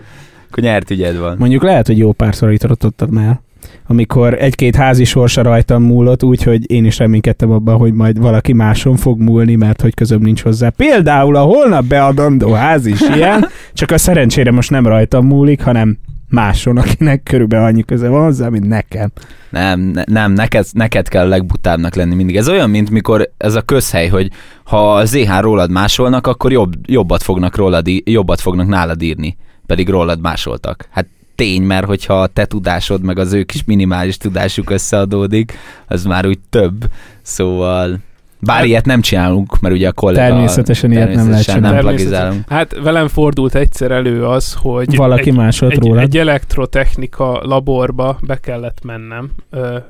akkor 0.50 0.64
nyert 0.64 0.92
ügyed 0.92 1.18
van. 1.18 1.36
Mondjuk 1.40 1.64
lehet, 1.64 1.88
hogy 1.88 1.98
jó 1.98 2.12
párszor 2.12 2.52
itt 2.52 2.64
rottottam 2.64 3.18
el. 3.18 3.44
Amikor 3.88 4.34
egy-két 4.34 4.76
házi 4.76 5.04
sorsa 5.04 5.42
rajtam 5.42 5.84
múlott, 5.84 6.24
úgyhogy 6.24 6.72
én 6.72 6.86
is 6.86 6.98
reménykedtem 6.98 7.52
abban, 7.52 7.78
hogy 7.78 7.94
majd 7.94 8.20
valaki 8.20 8.54
máson 8.54 8.96
fog 8.96 9.20
múlni, 9.20 9.56
mert 9.56 9.82
hogy 9.82 9.94
közöm 9.94 10.22
nincs 10.22 10.42
hozzá. 10.42 10.70
Például 10.70 11.36
a 11.36 11.42
holnap 11.42 11.86
beadandó 11.86 12.52
ház 12.52 12.86
is 12.86 13.02
ilyen, 13.16 13.48
csak 13.74 13.92
a 13.92 13.98
szerencsére 13.98 14.52
most 14.52 14.70
nem 14.70 14.88
rajtam 14.88 15.26
múlik, 15.26 15.64
hanem 15.64 15.98
máson, 16.30 16.78
akinek 16.78 17.24
körülbelül 17.24 17.66
annyi 17.66 17.84
köze 17.84 18.08
van 18.08 18.24
hozzá, 18.24 18.50
mint 18.50 18.68
nekem. 18.68 19.12
Nem, 19.50 19.80
ne, 19.80 20.04
nem 20.06 20.32
neked, 20.32 20.66
neked 20.72 21.08
kell 21.08 21.26
a 21.26 21.28
legbutábbnak 21.28 21.96
lenni 21.96 22.16
mindig. 22.16 22.36
Ez 22.36 22.50
olyan, 22.50 22.70
mint 22.70 22.90
mikor 22.90 23.32
ez 23.38 23.56
a 23.56 23.62
közhely, 23.62 24.08
hogy 24.08 24.32
ha 24.64 24.96
a 24.96 25.06
ZH 25.06 25.40
rólad 25.40 25.72
másolnak, 25.72 26.28
akkor 26.28 26.52
jobb, 26.52 26.74
jobbat, 26.86 27.24
fognak 27.24 27.56
rólad, 27.56 27.88
jobbat 28.04 28.42
fognak 28.42 28.68
nálad 28.68 29.02
írni, 29.02 29.38
pedig 29.66 29.90
rólad 29.90 30.22
másoltak. 30.22 30.88
Hát 30.92 31.08
tény, 31.36 31.62
mert 31.62 31.86
hogyha 31.86 32.22
a 32.22 32.28
te 32.28 32.46
tudásod, 32.46 33.04
meg 33.04 33.20
az 33.20 33.34
ő 33.34 33.44
kis 33.44 33.64
minimális 33.64 34.18
tudásuk 34.18 34.70
összeadódik, 34.70 35.54
az 35.88 36.06
már 36.06 36.28
úgy 36.28 36.40
több. 36.50 36.86
Szóval... 37.22 38.00
Bár 38.46 38.58
Hát- 38.58 38.66
ilyet 38.66 38.86
nem 38.86 39.02
csinálunk, 39.02 39.60
mert 39.60 39.76
ugye 39.76 39.88
a 39.88 39.92
kollega... 39.92 40.28
Természetesen 40.34 40.92
ilyet 40.92 41.04
nem 41.14 41.14
lehet 41.14 41.26
természetesen 41.26 41.56
csinálni. 41.56 41.76
nem 41.76 41.86
Természetesen. 41.86 42.22
plagizálunk. 42.22 42.50
Hát 42.50 42.84
velem 42.84 43.08
fordult 43.08 43.56
egyszer 43.56 43.92
elő 43.92 44.26
az, 44.26 44.54
hogy 44.54 44.96
Valaki 44.96 45.30
egy, 45.30 45.36
másolt 45.36 45.72
egy, 45.72 45.80
rólad. 45.80 46.02
egy 46.04 46.18
elektrotechnika 46.18 47.40
laborba 47.44 48.18
be 48.22 48.36
kellett 48.40 48.80
mennem, 48.84 49.32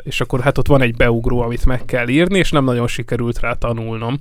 és 0.04 0.22
akkor 0.22 0.40
hát 0.40 0.58
ott 0.58 0.68
van 0.68 0.82
egy 0.82 0.96
beugró, 0.96 1.42
amit 1.42 1.66
meg 1.66 1.86
kell 1.86 2.08
írni, 2.08 2.38
és 2.38 2.52
nem 2.52 2.64
nagyon 2.64 2.88
sikerült 2.88 3.40
rá 3.40 3.54
tanulnom. 3.54 4.20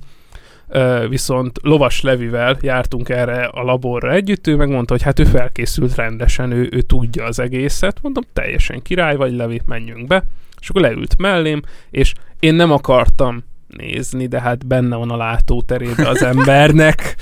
Viszont 1.09 1.59
Lovas 1.61 2.01
Levivel 2.01 2.57
jártunk 2.61 3.09
erre 3.09 3.43
a 3.43 3.63
laborra 3.63 4.11
együtt, 4.11 4.47
ő 4.47 4.55
megmondta, 4.55 4.93
hogy 4.93 5.01
hát 5.01 5.19
ő 5.19 5.23
felkészült 5.23 5.95
rendesen, 5.95 6.51
ő, 6.51 6.69
ő 6.71 6.81
tudja 6.81 7.23
az 7.25 7.39
egészet. 7.39 7.97
Mondom, 8.01 8.23
teljesen 8.33 8.81
király 8.81 9.15
vagy, 9.15 9.33
Levi, 9.33 9.61
menjünk 9.65 10.07
be. 10.07 10.23
És 10.61 10.69
akkor 10.69 10.81
leült 10.81 11.15
mellém, 11.17 11.61
és 11.91 12.13
én 12.39 12.53
nem 12.53 12.71
akartam 12.71 13.43
nézni, 13.67 14.27
de 14.27 14.41
hát 14.41 14.67
benne 14.67 14.95
van 14.95 15.11
a 15.11 15.17
látóterébe 15.17 16.07
az 16.07 16.23
embernek. 16.23 17.15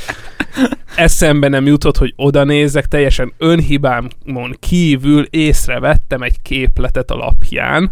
Eszembe 0.95 1.47
nem 1.47 1.65
jutott, 1.65 1.97
hogy 1.97 2.13
oda 2.15 2.43
nézek, 2.43 2.85
teljesen 2.85 3.33
önhibámon 3.37 4.55
kívül 4.59 5.27
észrevettem 5.29 6.21
egy 6.21 6.41
képletet 6.41 7.11
a 7.11 7.15
lapján, 7.15 7.91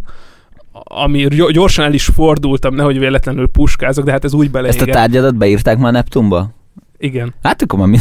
ami 0.83 1.25
gy- 1.25 1.51
gyorsan 1.51 1.85
el 1.85 1.93
is 1.93 2.05
fordultam, 2.05 2.75
nehogy 2.75 2.99
véletlenül 2.99 3.47
puskázok, 3.47 4.05
de 4.05 4.11
hát 4.11 4.23
ez 4.23 4.33
úgy 4.33 4.49
Ezt 4.53 4.81
a 4.81 4.85
tárgyadat 4.85 5.35
beírták 5.35 5.77
már 5.77 5.91
Neptunba? 5.91 6.49
Igen. 6.97 7.33
Hát 7.43 7.61
akkor 7.61 7.87
mi... 7.87 7.97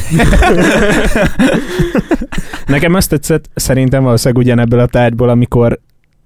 Nekem 2.66 2.94
azt 2.94 3.08
tetszett, 3.08 3.50
szerintem 3.54 4.02
valószínűleg 4.02 4.44
ugyanebből 4.44 4.80
a 4.80 4.86
tárgyból, 4.86 5.28
amikor 5.28 5.80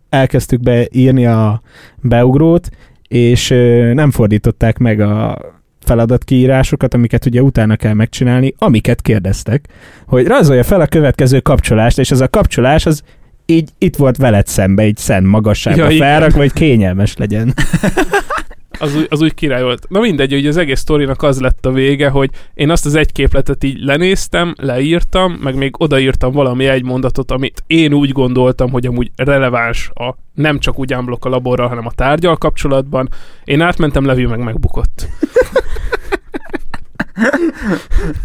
elkezdtük 0.08 0.60
beírni 0.60 1.26
a 1.26 1.62
beugrót, 2.00 2.70
és 3.08 3.48
nem 3.94 4.10
fordították 4.10 4.78
meg 4.78 5.00
a 5.00 5.38
feladatkiírásokat, 5.84 6.94
amiket 6.94 7.26
ugye 7.26 7.42
utána 7.42 7.76
kell 7.76 7.92
megcsinálni, 7.92 8.54
amiket 8.58 9.02
kérdeztek, 9.02 9.68
hogy 10.06 10.26
rajzolja 10.26 10.62
fel 10.62 10.80
a 10.80 10.86
következő 10.86 11.40
kapcsolást, 11.40 11.98
és 11.98 12.10
ez 12.10 12.20
a 12.20 12.28
kapcsolás 12.28 12.86
az 12.86 13.02
így 13.46 13.70
itt 13.78 13.96
volt 13.96 14.16
veled 14.16 14.46
szembe, 14.46 14.86
így 14.86 14.96
szent 14.96 15.26
magasságba 15.26 15.82
Ja, 15.82 15.88
ja, 15.88 15.94
igen. 15.94 16.08
felrak, 16.08 16.36
vagy 16.36 16.52
kényelmes 16.52 17.16
legyen. 17.16 17.54
Az 18.78 18.96
úgy, 18.96 19.06
az 19.10 19.22
úgy 19.22 19.34
király 19.34 19.62
volt. 19.62 19.86
Na 19.88 20.00
mindegy, 20.00 20.32
hogy 20.32 20.46
az 20.46 20.56
egész 20.56 20.80
sztorinak 20.80 21.22
az 21.22 21.40
lett 21.40 21.66
a 21.66 21.72
vége, 21.72 22.08
hogy 22.08 22.30
én 22.54 22.70
azt 22.70 22.86
az 22.86 22.94
egy 22.94 23.12
képletet 23.12 23.64
így 23.64 23.78
lenéztem, 23.78 24.54
leírtam, 24.56 25.38
meg 25.42 25.54
még 25.54 25.74
odaírtam 25.78 26.32
valami 26.32 26.66
egy 26.66 26.84
mondatot, 26.84 27.30
amit 27.30 27.64
én 27.66 27.92
úgy 27.92 28.12
gondoltam, 28.12 28.70
hogy 28.70 28.86
amúgy 28.86 29.10
releváns 29.16 29.90
a 29.94 30.14
nem 30.34 30.58
csak 30.58 30.78
úgy 30.78 30.94
unblock 30.94 31.24
a 31.24 31.28
laborral, 31.28 31.68
hanem 31.68 31.86
a 31.86 31.92
tárgyal 31.92 32.36
kapcsolatban. 32.36 33.08
Én 33.44 33.60
átmentem, 33.60 34.04
Levi 34.04 34.26
meg 34.26 34.38
megbukott. 34.38 35.08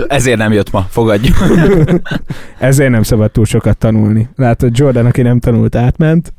Ezért 0.07 0.37
nem 0.37 0.51
jött 0.51 0.71
ma, 0.71 0.81
fogadjuk. 0.89 1.35
Ezért 2.59 2.91
nem 2.91 3.03
szabad 3.03 3.31
túl 3.31 3.45
sokat 3.45 3.77
tanulni. 3.77 4.29
Látod, 4.35 4.77
Jordan, 4.77 5.05
aki 5.05 5.21
nem 5.21 5.39
tanult, 5.39 5.75
átment, 5.75 6.33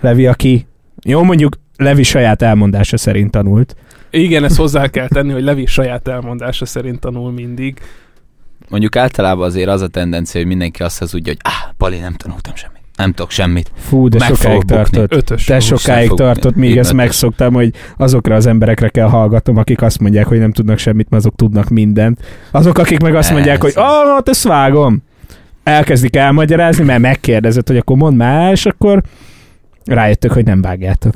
Levi, 0.00 0.26
aki, 0.26 0.66
jó 1.04 1.22
mondjuk, 1.22 1.56
Levi 1.76 2.02
saját 2.02 2.42
elmondása 2.42 2.96
szerint 2.96 3.30
tanult. 3.30 3.76
Igen, 4.10 4.44
ezt 4.44 4.56
hozzá 4.56 4.88
kell 4.88 5.08
tenni, 5.08 5.32
hogy 5.32 5.42
Levi 5.42 5.66
saját 5.66 6.08
elmondása 6.08 6.66
szerint 6.66 7.00
tanul 7.00 7.32
mindig. 7.32 7.80
Mondjuk 8.68 8.96
általában 8.96 9.46
azért 9.46 9.68
az 9.68 9.80
a 9.80 9.88
tendencia, 9.88 10.40
hogy 10.40 10.48
mindenki 10.48 10.82
azt 10.82 10.98
hazudja, 10.98 11.32
hogy 11.32 11.52
ah, 11.52 11.74
Pali, 11.76 11.98
nem 11.98 12.14
tanultam 12.14 12.54
semmit. 12.54 12.74
Nem 12.96 13.12
tudok 13.12 13.30
semmit. 13.30 13.70
Fú, 13.76 14.08
de 14.08 14.18
Meg 14.18 14.34
sokáig 14.34 14.62
tartott. 14.62 15.14
Ötös. 15.14 15.46
De 15.46 15.60
sokáig 15.60 16.08
fog- 16.08 16.18
tartott, 16.18 16.54
míg 16.54 16.70
Így 16.70 16.78
ezt 16.78 16.88
ötös. 16.88 17.04
megszoktam, 17.04 17.54
hogy 17.54 17.70
azokra 17.96 18.34
az 18.34 18.46
emberekre 18.46 18.88
kell 18.88 19.08
hallgatom, 19.08 19.56
akik 19.56 19.82
azt 19.82 20.00
mondják, 20.00 20.26
hogy 20.26 20.38
nem 20.38 20.52
tudnak 20.52 20.78
semmit, 20.78 21.10
mert 21.10 21.22
azok 21.24 21.36
tudnak 21.36 21.68
mindent. 21.68 22.20
Azok, 22.50 22.78
akik 22.78 23.00
meg 23.00 23.14
azt 23.14 23.30
mondják, 23.32 23.62
hogy 23.62 23.72
ah, 23.74 24.14
hát 24.14 24.28
ezt 24.28 24.42
vágom. 24.42 25.02
Elkezdik 25.62 26.16
elmagyarázni, 26.16 26.84
mert 26.84 27.00
megkérdezett, 27.00 27.66
hogy 27.68 27.76
akkor 27.76 27.96
mondd 27.96 28.16
már, 28.16 28.52
és 28.52 28.66
akkor 28.66 29.02
rájöttök, 29.86 30.32
hogy 30.32 30.44
nem 30.44 30.60
vágjátok. 30.60 31.14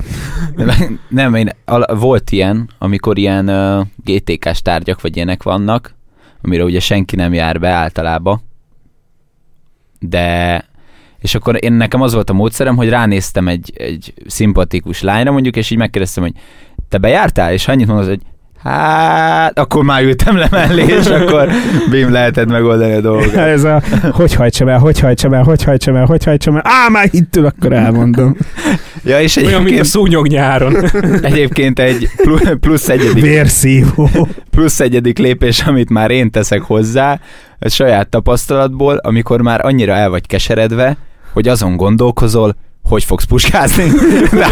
Nem, 1.09 1.35
én, 1.35 1.51
al- 1.64 1.99
volt 1.99 2.31
ilyen, 2.31 2.68
amikor 2.79 3.18
ilyen 3.18 3.49
uh, 3.49 3.87
GTK-s 4.05 4.62
tárgyak 4.62 5.01
vagy 5.01 5.16
ilyenek 5.16 5.43
vannak, 5.43 5.95
amire 6.43 6.64
ugye 6.64 6.81
senki 6.81 7.16
nem 7.16 7.33
jár 7.33 7.61
be 7.61 7.68
általában, 7.68 8.43
de 9.99 10.64
és 11.21 11.35
akkor 11.35 11.64
én 11.64 11.73
nekem 11.73 12.01
az 12.01 12.14
volt 12.14 12.31
a 12.31 12.33
módszerem, 12.33 12.77
hogy 12.77 12.89
ránéztem 12.89 13.49
egy, 13.49 13.73
egy 13.75 14.14
szimpatikus 14.27 15.03
lányra 15.03 15.33
mondjuk, 15.33 15.57
és 15.57 15.71
így 15.71 15.79
megkérdeztem, 15.79 16.23
hogy 16.23 16.33
te 16.89 16.99
bejártál, 16.99 17.53
és 17.53 17.68
annyit 17.68 17.87
mondod, 17.87 18.07
hogy 18.07 18.21
hát, 18.63 19.59
akkor 19.59 19.85
már 19.85 20.03
ültem 20.03 20.37
le 20.37 20.49
mellé, 20.51 20.85
és 20.87 21.07
akkor 21.07 21.49
bim 21.91 22.13
lehetett 22.13 22.49
megoldani 22.49 22.93
a 22.93 23.01
dolgokat. 23.01 23.35
Ez 23.57 23.65
a 23.65 23.83
hogy 24.13 24.35
hajtsam 24.35 24.69
el, 24.69 24.79
hogy 24.79 24.99
hajtsam 25.01 25.33
el, 25.33 25.43
hogy 25.43 25.65
hajtsam 25.65 25.97
el, 25.97 26.05
hogy 26.05 26.25
hajtsam 26.25 26.55
el. 26.57 26.63
Á, 26.65 26.89
már 26.89 27.09
hittül, 27.11 27.47
akkor 27.47 27.73
elmondom. 27.73 28.37
Ja, 29.05 29.21
és 29.21 29.37
Olyan, 29.37 29.49
mint 29.49 29.59
a 29.59 29.61
egyébként, 29.61 29.85
szúnyog 29.87 30.27
nyáron. 30.27 30.77
egyébként 31.23 31.79
egy 31.79 32.09
plu- 32.17 32.55
plusz 32.55 32.89
egyedik 32.89 33.23
Vérszívó. 33.23 34.09
plusz 34.51 34.81
egyedik 34.81 35.19
lépés, 35.19 35.61
amit 35.61 35.91
már 35.91 36.11
én 36.11 36.31
teszek 36.31 36.61
hozzá, 36.63 37.21
ez 37.59 37.73
saját 37.73 38.09
tapasztalatból, 38.09 38.97
amikor 38.97 39.41
már 39.41 39.65
annyira 39.65 39.93
el 39.93 40.11
vagy 40.11 40.27
keseredve, 40.27 40.97
hogy 41.33 41.49
azon 41.49 41.77
gondolkozol, 41.77 42.55
hogy 42.83 43.05
fogsz 43.05 43.24
puskázni. 43.24 43.85
De 44.39 44.47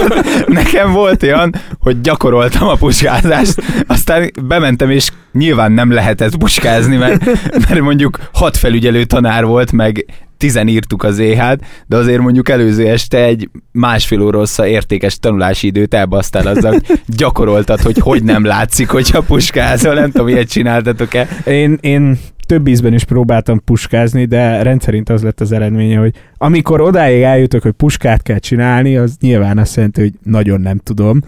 nekem 0.47 0.93
volt 0.93 1.23
olyan, 1.23 1.55
hogy 1.81 2.01
gyakoroltam 2.01 2.69
a 2.69 2.75
puskázást, 2.75 3.63
aztán 3.87 4.31
bementem, 4.43 4.91
és 4.91 5.11
nyilván 5.33 5.73
nem 5.73 5.93
lehetett 5.93 6.37
puskázni, 6.37 6.97
mert, 6.97 7.25
mert 7.69 7.81
mondjuk 7.81 8.19
hat 8.33 8.57
felügyelő 8.57 9.05
tanár 9.05 9.45
volt, 9.45 9.73
meg 9.73 10.05
tizen 10.39 10.69
írtuk 10.69 11.03
az 11.03 11.19
éhát, 11.19 11.61
de 11.87 11.97
azért 11.97 12.21
mondjuk 12.21 12.49
előző 12.49 12.87
este 12.87 13.25
egy 13.25 13.49
másfél 13.73 14.21
óra 14.21 14.43
értékes 14.65 15.19
tanulási 15.19 15.67
időt 15.67 15.95
elbasztál 15.95 16.47
azzal, 16.47 16.81
gyakoroltad, 17.07 17.81
hogy 17.81 17.99
hogy 17.99 18.23
nem 18.23 18.45
látszik, 18.45 18.89
hogyha 18.89 19.21
puskázol, 19.21 19.95
nem 19.95 20.11
tudom, 20.11 20.29
ilyet 20.29 20.51
csináltatok-e. 20.51 21.29
Én, 21.45 21.79
én 21.81 22.19
több 22.49 22.69
ízben 22.69 22.93
is 22.93 23.05
próbáltam 23.05 23.65
puskázni, 23.65 24.25
de 24.25 24.63
rendszerint 24.63 25.09
az 25.09 25.23
lett 25.23 25.41
az 25.41 25.53
eredménye, 25.53 25.99
hogy 25.99 26.15
amikor 26.37 26.81
odáig 26.81 27.23
eljutok, 27.23 27.63
hogy 27.63 27.73
puskát 27.73 28.23
kell 28.23 28.39
csinálni, 28.39 28.97
az 28.97 29.17
nyilván 29.21 29.59
azt 29.59 29.77
jelenti, 29.77 30.01
hogy 30.01 30.13
nagyon 30.23 30.61
nem 30.61 30.79
tudom. 30.79 31.21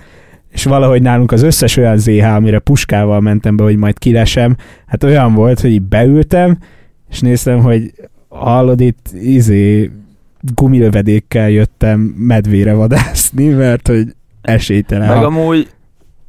És 0.51 0.64
valahogy 0.64 1.03
nálunk 1.03 1.33
az 1.33 1.43
összes 1.43 1.77
olyan 1.77 1.99
ZH, 1.99 2.25
amire 2.25 2.59
puskával 2.59 3.21
mentem 3.21 3.57
be, 3.57 3.62
hogy 3.62 3.77
majd 3.77 3.99
kilesem, 3.99 4.57
hát 4.87 5.05
olyan 5.05 5.35
volt, 5.35 5.61
hogy 5.61 5.71
így 5.71 5.83
beültem, 5.83 6.59
és 7.11 7.21
néztem, 7.21 7.61
hogy 7.61 7.93
hallod 8.29 8.81
itt, 8.81 9.09
izé, 9.23 9.91
gumilövedékkel 10.55 11.51
jöttem 11.51 12.01
medvére 12.01 12.73
vadászni, 12.73 13.49
mert 13.49 13.87
hogy 13.87 14.14
esélytelen. 14.43 15.14
Meg 15.14 15.25
amúgy 15.25 15.68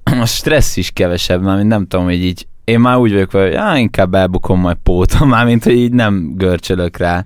a 0.04 0.26
stressz 0.26 0.78
is 0.78 0.92
kevesebb, 0.92 1.44
mert 1.44 1.64
nem 1.64 1.88
tudom, 1.88 2.06
hogy 2.06 2.24
így 2.24 2.48
én 2.64 2.80
már 2.80 2.98
úgy 2.98 3.12
vagyok, 3.12 3.32
hogy 3.32 3.52
já, 3.52 3.78
inkább 3.78 4.14
elbukom 4.14 4.60
majd 4.60 4.78
pótom, 4.84 5.30
már 5.36 5.46
mint 5.46 5.64
hogy 5.64 5.78
így 5.78 5.94
nem 5.94 6.34
görcsölök 6.36 6.98
rá 6.98 7.26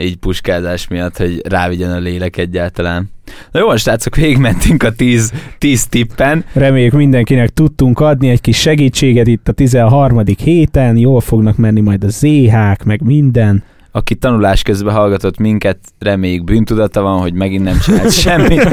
így 0.00 0.16
puskázás 0.16 0.88
miatt, 0.88 1.16
hogy 1.16 1.42
rávigyen 1.48 1.92
a 1.92 1.98
lélek 1.98 2.36
egyáltalán. 2.36 3.10
Na 3.50 3.60
jó, 3.60 3.76
srácok, 3.76 4.16
végigmentünk 4.16 4.82
a 4.82 4.92
10, 4.92 5.32
10 5.58 5.86
tippen. 5.86 6.44
Reméljük 6.52 6.92
mindenkinek 6.92 7.48
tudtunk 7.48 8.00
adni 8.00 8.28
egy 8.28 8.40
kis 8.40 8.60
segítséget 8.60 9.26
itt 9.26 9.48
a 9.48 9.52
13. 9.52 10.22
héten, 10.42 10.96
jól 10.96 11.20
fognak 11.20 11.56
menni 11.56 11.80
majd 11.80 12.04
a 12.04 12.08
ZH-k, 12.08 12.84
meg 12.84 13.02
minden. 13.02 13.62
Aki 13.90 14.14
tanulás 14.14 14.62
közben 14.62 14.94
hallgatott 14.94 15.38
minket, 15.38 15.78
reméljük 15.98 16.44
bűntudata 16.44 17.02
van, 17.02 17.20
hogy 17.20 17.32
megint 17.32 17.64
nem 17.64 17.78
csinált 17.78 18.12
semmit. 18.22 18.68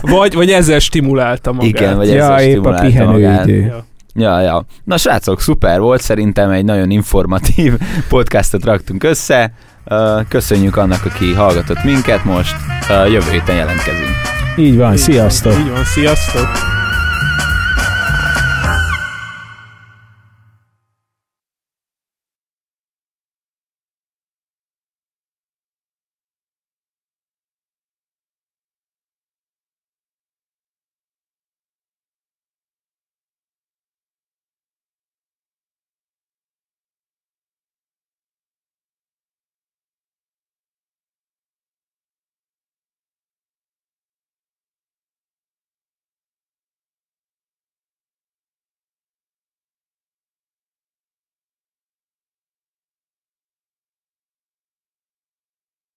Vagy, 0.00 0.34
vagy 0.34 0.50
ezzel 0.50 0.78
stimulálta 0.78 1.52
magát. 1.52 1.68
Igen, 1.68 1.96
vagy 1.96 2.08
ja, 2.08 2.14
ezzel 2.14 2.40
épp 2.40 2.64
a 2.64 2.76
stimulálta 2.76 3.04
magát. 3.04 3.44
pihenőidő. 3.44 3.66
Ja. 3.66 3.86
Ja, 4.18 4.40
ja. 4.40 4.64
Na 4.84 4.96
srácok, 4.96 5.40
szuper 5.40 5.80
volt, 5.80 6.00
szerintem 6.00 6.50
egy 6.50 6.64
nagyon 6.64 6.90
informatív 6.90 7.78
podcastot 8.08 8.64
raktunk 8.64 9.04
össze. 9.04 9.52
Köszönjük 10.28 10.76
annak, 10.76 11.04
aki 11.04 11.32
hallgatott 11.32 11.84
minket 11.84 12.24
most. 12.24 12.56
Jövő 12.88 13.30
héten 13.30 13.56
jelentkezünk. 13.56 14.10
Így 14.56 14.76
van, 14.76 14.92
Így 14.92 14.98
sziasztok! 14.98 15.58
Így 15.58 15.70
van, 15.70 15.84
sziasztok! 15.84 16.46